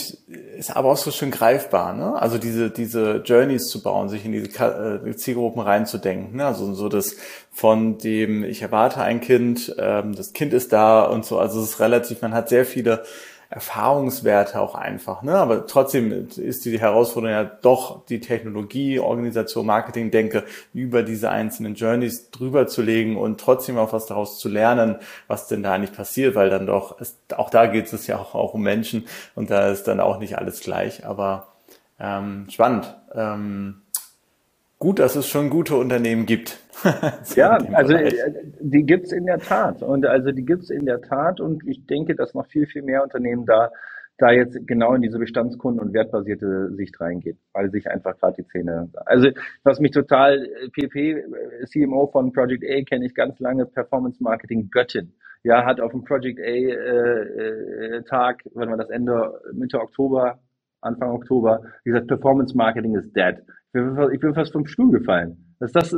ist 0.57 0.75
aber 0.75 0.89
auch 0.89 0.97
so 0.97 1.09
schön 1.09 1.31
greifbar, 1.31 1.93
ne? 1.93 2.21
Also 2.21 2.37
diese 2.37 2.69
diese 2.69 3.23
Journeys 3.25 3.67
zu 3.67 3.81
bauen, 3.81 4.07
sich 4.07 4.23
in 4.23 4.31
diese 4.31 4.47
äh, 4.63 5.15
Zielgruppen 5.15 5.61
reinzudenken, 5.61 6.37
ne? 6.37 6.45
Also 6.45 6.73
so 6.75 6.87
das 6.87 7.15
von 7.51 7.97
dem 7.97 8.43
ich 8.43 8.61
erwarte 8.61 9.01
ein 9.01 9.21
Kind, 9.21 9.75
ähm, 9.79 10.13
das 10.15 10.33
Kind 10.33 10.53
ist 10.53 10.71
da 10.71 11.01
und 11.01 11.25
so. 11.25 11.39
Also 11.39 11.61
es 11.61 11.71
ist 11.71 11.79
relativ, 11.79 12.21
man 12.21 12.35
hat 12.35 12.49
sehr 12.49 12.63
viele 12.63 13.03
Erfahrungswerte 13.51 14.61
auch 14.61 14.75
einfach. 14.75 15.23
Ne? 15.23 15.35
Aber 15.35 15.65
trotzdem 15.65 16.27
ist 16.37 16.65
die 16.65 16.79
Herausforderung 16.79 17.35
ja 17.35 17.43
doch 17.43 18.05
die 18.05 18.19
Technologie, 18.19 18.99
Organisation, 18.99 19.65
Marketing, 19.65 20.11
denke, 20.11 20.43
über 20.71 21.01
diese 21.01 21.31
einzelnen 21.31 21.73
Journeys 21.73 22.29
drüber 22.29 22.67
zu 22.67 22.83
legen 22.83 23.17
und 23.17 23.39
trotzdem 23.39 23.79
auch 23.79 23.91
was 23.91 24.05
daraus 24.05 24.37
zu 24.37 24.49
lernen, 24.49 24.97
was 25.27 25.47
denn 25.47 25.63
da 25.63 25.73
eigentlich 25.73 25.93
passiert, 25.93 26.35
weil 26.35 26.51
dann 26.51 26.67
doch, 26.67 27.01
ist, 27.01 27.17
auch 27.35 27.49
da 27.49 27.65
geht 27.65 27.91
es 27.91 28.05
ja 28.05 28.19
auch, 28.19 28.35
auch 28.35 28.53
um 28.53 28.61
Menschen 28.61 29.07
und 29.33 29.49
da 29.49 29.69
ist 29.69 29.87
dann 29.87 29.99
auch 29.99 30.19
nicht 30.19 30.37
alles 30.37 30.59
gleich. 30.59 31.05
Aber 31.07 31.47
ähm, 31.99 32.45
spannend. 32.49 32.95
Ähm, 33.15 33.81
gut, 34.79 34.99
dass 34.99 35.15
es 35.15 35.27
schon 35.27 35.49
gute 35.49 35.75
Unternehmen 35.75 36.25
gibt. 36.25 36.59
ja, 37.35 37.57
also. 37.73 37.93
Äh, 37.93 38.33
die 38.61 38.83
gibt's 38.83 39.11
in 39.11 39.25
der 39.25 39.39
Tat. 39.39 39.83
Und 39.83 40.05
also 40.05 40.31
die 40.31 40.45
gibt's 40.45 40.69
in 40.69 40.85
der 40.85 41.01
Tat 41.01 41.39
und 41.39 41.67
ich 41.67 41.85
denke, 41.85 42.15
dass 42.15 42.33
noch 42.33 42.47
viel, 42.47 42.65
viel 42.65 42.81
mehr 42.81 43.03
Unternehmen 43.03 43.45
da 43.45 43.69
da 44.19 44.31
jetzt 44.31 44.67
genau 44.67 44.93
in 44.93 45.01
diese 45.01 45.17
Bestandskunden- 45.17 45.79
und 45.79 45.93
wertbasierte 45.93 46.73
Sicht 46.75 46.99
reingeht, 46.99 47.37
weil 47.53 47.71
sich 47.71 47.89
einfach 47.89 48.17
gerade 48.17 48.43
die 48.43 48.47
Zähne. 48.47 48.89
Also 49.05 49.29
was 49.63 49.79
mich 49.79 49.91
total 49.91 50.47
PP, 50.73 51.11
äh, 51.11 51.65
CMO 51.65 52.07
von 52.07 52.31
Project 52.33 52.63
A 52.65 52.83
kenne 52.83 53.05
ich 53.05 53.15
ganz 53.15 53.39
lange, 53.39 53.65
Performance 53.65 54.21
Marketing 54.21 54.69
Göttin. 54.69 55.13
Ja, 55.43 55.65
hat 55.65 55.79
auf 55.79 55.91
dem 55.91 56.03
Project 56.03 56.39
A 56.39 56.43
äh, 56.43 57.97
äh, 57.97 58.03
Tag, 58.03 58.43
wenn 58.53 58.69
man 58.69 58.77
das 58.77 58.89
Ende 58.89 59.39
Mitte 59.53 59.79
Oktober, 59.79 60.39
Anfang 60.81 61.11
Oktober, 61.11 61.63
gesagt, 61.85 62.07
Performance 62.07 62.55
Marketing 62.55 62.95
ist 62.95 63.15
dead. 63.15 63.41
Ich 63.73 64.19
bin 64.19 64.33
fast 64.33 64.51
vom 64.51 64.65
Stuhl 64.65 64.91
gefallen 64.91 65.49
dass 65.59 65.71
das, 65.73 65.93
äh, 65.93 65.97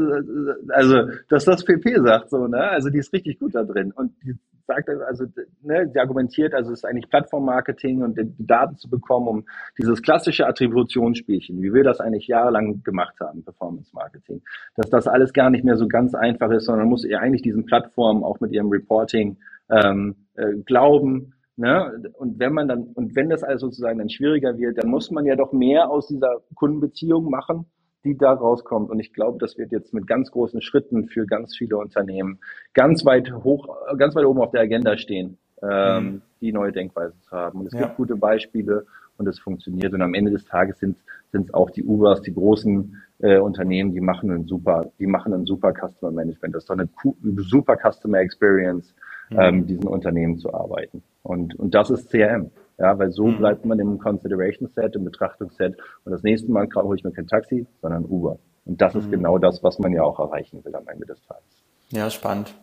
also, 0.70 0.96
dass 1.30 1.46
das 1.46 1.64
PP 1.64 2.02
sagt, 2.04 2.30
so, 2.30 2.48
ne? 2.48 2.70
Also, 2.70 2.90
die 2.90 2.98
ist 2.98 3.14
richtig 3.14 3.40
gut 3.40 3.56
da 3.56 3.64
drin. 3.64 3.92
Und 3.92 4.12
die 4.24 4.34
sagt, 4.68 4.90
also, 4.90 5.26
ne, 5.62 5.88
die 5.88 6.00
argumentiert, 6.00 6.54
also, 6.54 6.72
es 6.72 6.80
ist 6.80 6.86
eigentlich 6.86 7.10
Plattformmarketing 7.10 8.02
und 8.02 8.18
die 8.18 8.34
Daten 8.40 8.76
zu 8.78 8.90
bekommen, 8.90 9.28
um 9.28 9.46
dieses 9.78 10.02
klassische 10.02 10.48
Attributionsspielchen, 10.48 11.62
wie 11.62 11.74
wir 11.74 11.84
das 11.84 12.00
eigentlich 12.00 12.28
jahrelang 12.28 12.82
gemacht 12.84 13.20
haben, 13.20 13.44
Performance 13.44 13.92
Marketing, 13.94 14.42
dass 14.76 14.90
das 14.90 15.08
alles 15.08 15.32
gar 15.32 15.50
nicht 15.50 15.64
mehr 15.64 15.78
so 15.78 15.88
ganz 15.88 16.16
einfach 16.16 16.52
ist, 16.52 16.66
sondern 16.66 16.88
muss 16.88 17.06
ihr 17.06 17.20
eigentlich 17.20 17.44
diesen 17.44 17.66
Plattformen 17.66 18.24
auch 18.24 18.40
mit 18.40 18.52
ihrem 18.52 18.70
Reporting, 18.70 19.38
ähm, 19.70 20.16
äh, 20.36 20.56
glauben, 20.66 21.34
Ne? 21.62 22.12
Und 22.18 22.40
wenn 22.40 22.54
man 22.54 22.68
dann, 22.68 22.86
und 22.96 23.16
wenn 23.16 23.30
das 23.30 23.44
also 23.44 23.68
sozusagen 23.68 24.00
dann 24.00 24.10
schwieriger 24.10 24.58
wird, 24.58 24.80
dann 24.80 24.90
muss 24.90 25.12
man 25.12 25.26
ja 25.26 25.36
doch 25.36 25.54
mehr 25.54 25.92
aus 25.92 26.08
dieser 26.08 26.42
Kundenbeziehung 26.56 27.30
machen 27.30 27.68
die 28.04 28.18
da 28.18 28.34
rauskommt. 28.34 28.90
Und 28.90 29.00
ich 29.00 29.14
glaube, 29.14 29.38
das 29.40 29.60
wird 29.60 29.72
jetzt 29.72 29.94
mit 29.94 30.08
ganz 30.08 30.32
großen 30.32 30.60
Schritten 30.64 31.08
für 31.08 31.28
ganz 31.28 31.56
viele 31.56 31.78
Unternehmen 31.78 32.40
ganz 32.74 33.06
weit 33.06 33.32
hoch, 33.32 33.70
ganz 33.96 34.16
weit 34.16 34.26
oben 34.26 34.42
auf 34.42 34.50
der 34.50 34.62
Agenda 34.62 34.98
stehen, 34.98 35.38
ähm, 35.62 36.04
mhm. 36.04 36.22
die 36.42 36.52
neue 36.52 36.72
Denkweise 36.72 37.14
zu 37.20 37.30
haben. 37.30 37.60
Und 37.60 37.68
es 37.68 37.74
ja. 37.74 37.82
gibt 37.82 37.98
gute 37.98 38.16
Beispiele 38.16 38.88
und 39.18 39.28
es 39.28 39.38
funktioniert. 39.38 39.94
Und 39.94 40.02
am 40.02 40.16
Ende 40.16 40.32
des 40.32 40.46
Tages 40.46 40.80
sind 40.80 40.98
es 41.32 41.54
auch 41.54 41.70
die 41.70 41.84
Ubers, 41.84 42.24
die 42.24 42.34
großen 42.34 42.98
äh, 43.20 43.38
Unternehmen, 43.38 43.92
die 43.92 44.02
machen 44.02 44.32
einen 44.32 44.48
super, 44.48 44.92
die 44.98 45.06
machen 45.06 45.32
ein 45.36 45.46
super 45.46 45.72
Customer 45.72 46.12
Management. 46.12 46.56
Das 46.56 46.64
ist 46.64 46.70
doch 46.72 46.78
eine 46.78 46.90
super 47.38 47.78
Customer 47.78 48.18
Experience, 48.18 48.96
mhm. 49.30 49.40
ähm, 49.40 49.68
diesen 49.68 49.88
Unternehmen 49.88 50.40
zu 50.40 50.52
arbeiten. 50.52 51.04
Und, 51.24 51.58
und 51.60 51.74
das 51.74 51.90
ist 51.90 52.10
CRM. 52.10 52.52
Ja, 52.78 52.98
weil 52.98 53.12
so 53.12 53.28
mhm. 53.28 53.38
bleibt 53.38 53.66
man 53.66 53.80
im 53.80 54.00
Consideration 54.00 54.68
Set, 54.74 54.96
im 54.96 55.06
Betrachtungsset. 55.06 55.78
Und 56.04 56.12
das 56.12 56.24
nächste 56.24 56.52
Mal 56.52 56.68
hole 56.76 56.98
ich 56.98 57.04
mir 57.04 57.12
kein 57.12 57.28
Taxi, 57.28 57.68
sondern 57.82 58.06
Uber. 58.06 58.40
Und 58.66 58.82
das 58.82 58.96
mhm. 58.96 59.02
ist 59.02 59.12
genau 59.12 59.38
das, 59.38 59.62
was 59.62 59.78
man 59.80 59.94
ja 59.94 60.04
auch 60.04 60.20
erreichen 60.20 60.64
will 60.64 60.76
am 60.76 60.88
Ende 60.88 61.06
des 61.06 61.22
Tages. 61.24 61.44
Ja, 61.92 62.10
spannend. 62.10 62.54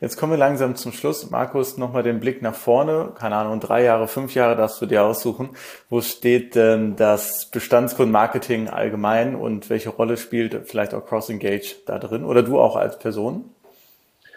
Jetzt 0.00 0.16
kommen 0.16 0.32
wir 0.32 0.38
langsam 0.38 0.74
zum 0.74 0.92
Schluss. 0.92 1.30
Markus, 1.30 1.76
nochmal 1.76 2.02
den 2.02 2.18
Blick 2.18 2.40
nach 2.40 2.54
vorne. 2.54 3.12
Keine 3.14 3.36
Ahnung, 3.36 3.60
drei 3.60 3.84
Jahre, 3.84 4.08
fünf 4.08 4.34
Jahre 4.34 4.56
darfst 4.56 4.80
du 4.80 4.86
dir 4.86 5.04
aussuchen. 5.04 5.50
Wo 5.90 6.00
steht 6.00 6.54
denn 6.54 6.96
das 6.96 7.50
Bestandskundenmarketing 7.50 8.68
allgemein 8.68 9.34
und 9.34 9.68
welche 9.68 9.90
Rolle 9.90 10.16
spielt 10.16 10.66
vielleicht 10.66 10.94
auch 10.94 11.04
Cross-Engage 11.04 11.76
da 11.84 11.98
drin? 11.98 12.24
Oder 12.24 12.42
du 12.42 12.58
auch 12.58 12.76
als 12.76 12.98
Person, 12.98 13.50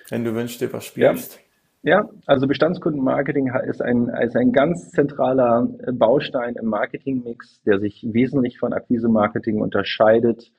wenn 0.10 0.26
du 0.26 0.36
wünschst, 0.36 0.60
dir 0.60 0.74
was 0.74 0.86
spielst? 0.86 1.36
Ja. 1.36 1.40
Ja, 1.84 2.10
also 2.26 2.48
Bestandskundenmarketing 2.48 3.52
ist 3.68 3.82
ein, 3.82 4.08
ist 4.08 4.38
ein 4.38 4.54
ganz 4.54 4.90
zentraler 4.92 5.68
Baustein 5.92 6.56
im 6.56 6.68
Marketingmix, 6.68 7.62
der 7.64 7.80
sich 7.80 8.08
wesentlich 8.10 8.58
von 8.58 8.72
Akquise-Marketing 8.72 9.62
unterscheidet 9.62 10.52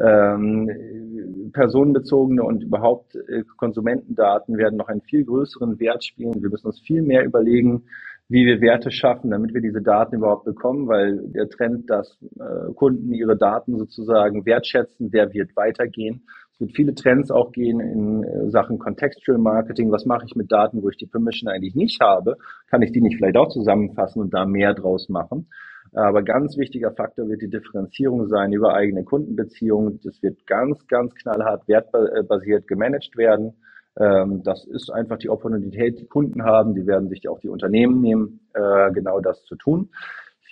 ähm, 0.00 1.50
personenbezogene 1.52 2.42
und 2.42 2.62
überhaupt 2.62 3.14
äh, 3.14 3.44
Konsumentendaten 3.56 4.56
werden 4.56 4.76
noch 4.76 4.88
einen 4.88 5.02
viel 5.02 5.24
größeren 5.24 5.78
Wert 5.80 6.04
spielen. 6.04 6.42
Wir 6.42 6.48
müssen 6.48 6.66
uns 6.66 6.80
viel 6.80 7.02
mehr 7.02 7.24
überlegen, 7.24 7.84
wie 8.28 8.46
wir 8.46 8.60
Werte 8.62 8.90
schaffen, 8.90 9.30
damit 9.30 9.52
wir 9.52 9.60
diese 9.60 9.82
Daten 9.82 10.16
überhaupt 10.16 10.44
bekommen, 10.44 10.88
weil 10.88 11.18
der 11.28 11.48
Trend, 11.50 11.90
dass 11.90 12.16
äh, 12.40 12.72
Kunden 12.74 13.12
ihre 13.12 13.36
Daten 13.36 13.76
sozusagen 13.78 14.46
wertschätzen, 14.46 15.10
der 15.10 15.32
wird 15.34 15.54
weitergehen. 15.56 16.22
Es 16.54 16.60
wird 16.60 16.76
viele 16.76 16.94
Trends 16.94 17.30
auch 17.30 17.52
gehen 17.52 17.80
in 17.80 18.24
äh, 18.24 18.50
Sachen 18.50 18.78
Contextual 18.78 19.38
Marketing. 19.38 19.90
Was 19.90 20.04
mache 20.04 20.26
ich 20.26 20.34
mit 20.34 20.52
Daten, 20.52 20.82
wo 20.82 20.88
ich 20.88 20.96
die 20.96 21.06
Permission 21.06 21.50
eigentlich 21.50 21.74
nicht 21.74 22.00
habe? 22.00 22.36
Kann 22.70 22.82
ich 22.82 22.92
die 22.92 23.00
nicht 23.00 23.16
vielleicht 23.16 23.36
auch 23.36 23.48
zusammenfassen 23.48 24.20
und 24.20 24.34
da 24.34 24.44
mehr 24.44 24.74
draus 24.74 25.08
machen? 25.08 25.48
Aber 25.94 26.22
ganz 26.22 26.56
wichtiger 26.56 26.92
Faktor 26.92 27.28
wird 27.28 27.42
die 27.42 27.50
Differenzierung 27.50 28.26
sein 28.28 28.52
über 28.52 28.74
eigene 28.74 29.04
Kundenbeziehungen. 29.04 30.00
Das 30.02 30.22
wird 30.22 30.46
ganz, 30.46 30.86
ganz 30.86 31.14
knallhart 31.14 31.68
wertbasiert 31.68 32.66
gemanagt 32.66 33.16
werden. 33.16 33.54
Ähm, 33.98 34.42
das 34.42 34.64
ist 34.66 34.90
einfach 34.90 35.18
die 35.18 35.28
Opportunität, 35.28 36.00
die 36.00 36.06
Kunden 36.06 36.44
haben. 36.44 36.74
Die 36.74 36.86
werden 36.86 37.08
sich 37.08 37.28
auch 37.28 37.40
die 37.40 37.50
Unternehmen 37.50 38.00
nehmen, 38.00 38.40
äh, 38.54 38.90
genau 38.92 39.20
das 39.20 39.44
zu 39.44 39.56
tun. 39.56 39.90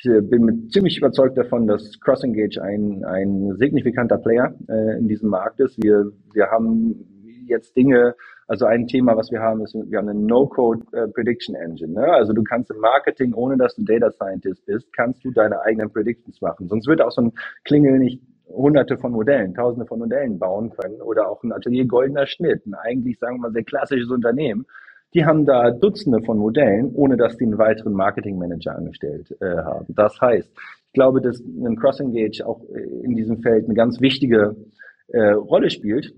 Ich 0.03 0.11
äh, 0.11 0.21
bin 0.21 0.69
ziemlich 0.71 0.99
überzeugt 0.99 1.37
davon, 1.37 1.67
dass 1.67 2.01
CrossEngage 2.01 2.63
ein, 2.63 3.05
ein 3.05 3.57
signifikanter 3.59 4.19
Player 4.19 4.55
äh, 4.69 4.99
in 4.99 5.09
diesem 5.09 5.29
Markt 5.29 5.61
ist. 5.61 5.77
Wir, 5.83 6.11
wir 6.33 6.51
haben 6.51 7.45
jetzt 7.47 7.77
Dinge 7.77 8.15
also 8.47 8.67
ein 8.67 8.89
Thema, 8.89 9.17
was 9.17 9.31
wir 9.31 9.41
haben, 9.41 9.63
ist, 9.63 9.75
wir 9.75 9.99
haben 9.99 10.09
eine 10.09 10.19
No-Code 10.19 10.85
äh, 10.93 11.07
Prediction 11.07 11.55
Engine. 11.55 11.93
Ne? 11.93 12.05
Also 12.05 12.33
du 12.33 12.43
kannst 12.43 12.71
im 12.71 12.79
Marketing, 12.79 13.33
ohne 13.33 13.57
dass 13.57 13.77
du 13.77 13.85
Data 13.85 14.11
Scientist 14.11 14.67
bist, 14.67 14.93
kannst 14.93 15.25
du 15.25 15.31
deine 15.31 15.61
eigenen 15.61 15.93
Predictions 15.93 16.41
machen. 16.41 16.67
Sonst 16.67 16.89
wird 16.89 17.01
auch 17.01 17.13
so 17.13 17.23
ein 17.23 17.33
Klingel 17.65 18.01
nicht 18.01 18.21
hunderte 18.49 18.99
von 18.99 19.13
Modellen, 19.13 19.55
tausende 19.55 19.87
von 19.87 20.01
Modellen 20.01 20.41
bauen 20.41 20.71
können 20.71 21.01
oder 21.01 21.29
auch 21.29 21.45
ein 21.45 21.53
Atelier 21.53 21.87
goldener 21.87 22.27
Schnitt, 22.27 22.67
ein 22.67 22.75
eigentlich, 22.75 23.21
sagen 23.21 23.37
wir 23.37 23.43
mal, 23.43 23.53
sehr 23.53 23.63
klassisches 23.63 24.11
Unternehmen. 24.11 24.67
Die 25.15 25.25
haben 25.25 25.45
da 25.45 25.71
Dutzende 25.71 26.23
von 26.23 26.39
Modellen, 26.39 26.93
ohne 26.95 27.17
dass 27.17 27.37
die 27.37 27.45
einen 27.45 27.59
weiteren 27.59 27.95
Marketingmanager 27.95 28.77
angestellt 28.77 29.37
äh, 29.41 29.57
haben. 29.57 29.87
Das 29.89 30.21
heißt, 30.21 30.49
ich 30.49 30.93
glaube, 30.93 31.21
dass 31.21 31.41
ein 31.41 31.77
Cross-Engage 31.77 32.47
auch 32.47 32.63
äh, 32.75 33.05
in 33.05 33.17
diesem 33.17 33.43
Feld 33.43 33.65
eine 33.65 33.75
ganz 33.75 34.01
wichtige 34.01 34.57
äh, 35.09 35.31
Rolle 35.31 35.71
spielt 35.71 36.15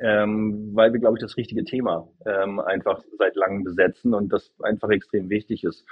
ähm, 0.00 0.70
weil 0.74 0.92
wir, 0.92 1.00
glaube 1.00 1.16
ich, 1.16 1.22
das 1.22 1.36
richtige 1.36 1.64
Thema 1.64 2.08
ähm, 2.24 2.60
einfach 2.60 3.02
seit 3.18 3.36
langem 3.36 3.64
besetzen 3.64 4.14
und 4.14 4.32
das 4.32 4.50
einfach 4.62 4.90
extrem 4.90 5.28
wichtig 5.28 5.64
ist. 5.64 5.84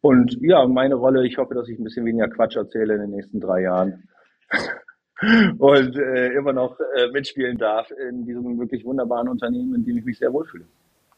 Und 0.00 0.36
ja, 0.40 0.66
meine 0.66 0.96
Rolle, 0.96 1.26
ich 1.26 1.38
hoffe, 1.38 1.54
dass 1.54 1.68
ich 1.68 1.78
ein 1.78 1.84
bisschen 1.84 2.04
weniger 2.04 2.28
Quatsch 2.28 2.56
erzähle 2.56 2.94
in 2.94 3.00
den 3.00 3.10
nächsten 3.10 3.40
drei 3.40 3.62
Jahren 3.62 4.08
und 5.58 5.96
äh, 5.96 6.32
immer 6.32 6.52
noch 6.52 6.78
äh, 6.96 7.08
mitspielen 7.10 7.56
darf 7.56 7.90
in 7.90 8.26
diesem 8.26 8.58
wirklich 8.58 8.84
wunderbaren 8.84 9.28
Unternehmen, 9.28 9.74
in 9.74 9.84
dem 9.84 9.98
ich 9.98 10.04
mich 10.04 10.18
sehr 10.18 10.32
wohlfühle. 10.32 10.66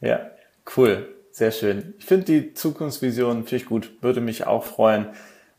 Ja, 0.01 0.31
cool, 0.77 1.15
sehr 1.31 1.51
schön. 1.51 1.95
Ich 1.99 2.05
finde 2.05 2.25
die 2.25 2.55
Zukunftsvision 2.55 3.45
finde 3.45 3.57
ich 3.57 3.67
gut, 3.67 4.03
würde 4.03 4.21
mich 4.21 4.47
auch 4.47 4.65
freuen 4.65 5.09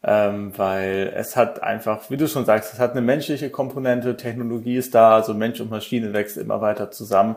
ähm, 0.04 0.54
weil 0.58 1.12
es 1.16 1.36
hat 1.36 1.64
einfach, 1.64 2.10
wie 2.10 2.18
du 2.18 2.28
schon 2.28 2.46
sagst, 2.46 2.74
es 2.74 2.80
hat 2.80 2.92
eine 2.92 3.02
menschliche 3.02 3.50
Komponente, 3.50 4.16
Technologie 4.16 4.78
ist 4.78 4.94
da, 4.96 5.16
also 5.16 5.34
Mensch 5.34 5.60
und 5.60 5.70
Maschine 5.70 6.14
wächst 6.14 6.38
immer 6.38 6.62
weiter 6.62 6.92
zusammen 6.92 7.36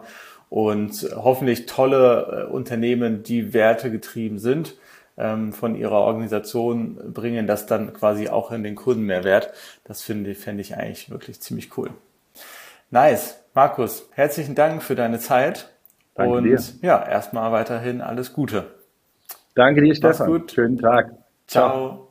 und 0.51 1.09
hoffentlich 1.17 1.67
tolle 1.67 2.47
äh, 2.49 2.53
Unternehmen, 2.53 3.23
die 3.23 3.55
wertegetrieben 3.55 4.39
sind, 4.39 4.77
ähm, 5.17 5.53
von 5.53 5.75
ihrer 5.75 6.01
Organisation 6.01 7.13
bringen 7.13 7.47
das 7.47 7.67
dann 7.67 7.93
quasi 7.95 8.29
auch 8.29 8.53
in 8.53 8.63
den 8.63 8.75
Kunden 8.75 9.05
Mehrwert. 9.05 9.53
Das 9.85 10.03
finde 10.03 10.35
fände 10.35 10.61
ich 10.61 10.77
eigentlich 10.77 11.11
wirklich 11.11 11.41
ziemlich 11.41 11.77
cool. 11.79 11.91
Nice. 12.91 13.37
Markus, 13.53 14.09
herzlichen 14.13 14.55
Dank 14.55 14.83
für 14.83 14.95
deine 14.95 15.19
Zeit. 15.19 15.70
Danke 16.21 16.37
und 16.37 16.45
dir. 16.45 16.59
ja, 16.83 17.03
erstmal 17.07 17.53
weiterhin 17.53 18.01
alles 18.01 18.33
Gute. 18.33 18.75
Danke 19.55 19.83
dir, 19.83 19.95
Stefan. 19.95 20.27
Gut. 20.27 20.53
Schönen 20.53 20.79
Tag. 20.79 21.13
Ciao. 21.47 21.71
Ciao. 21.71 22.10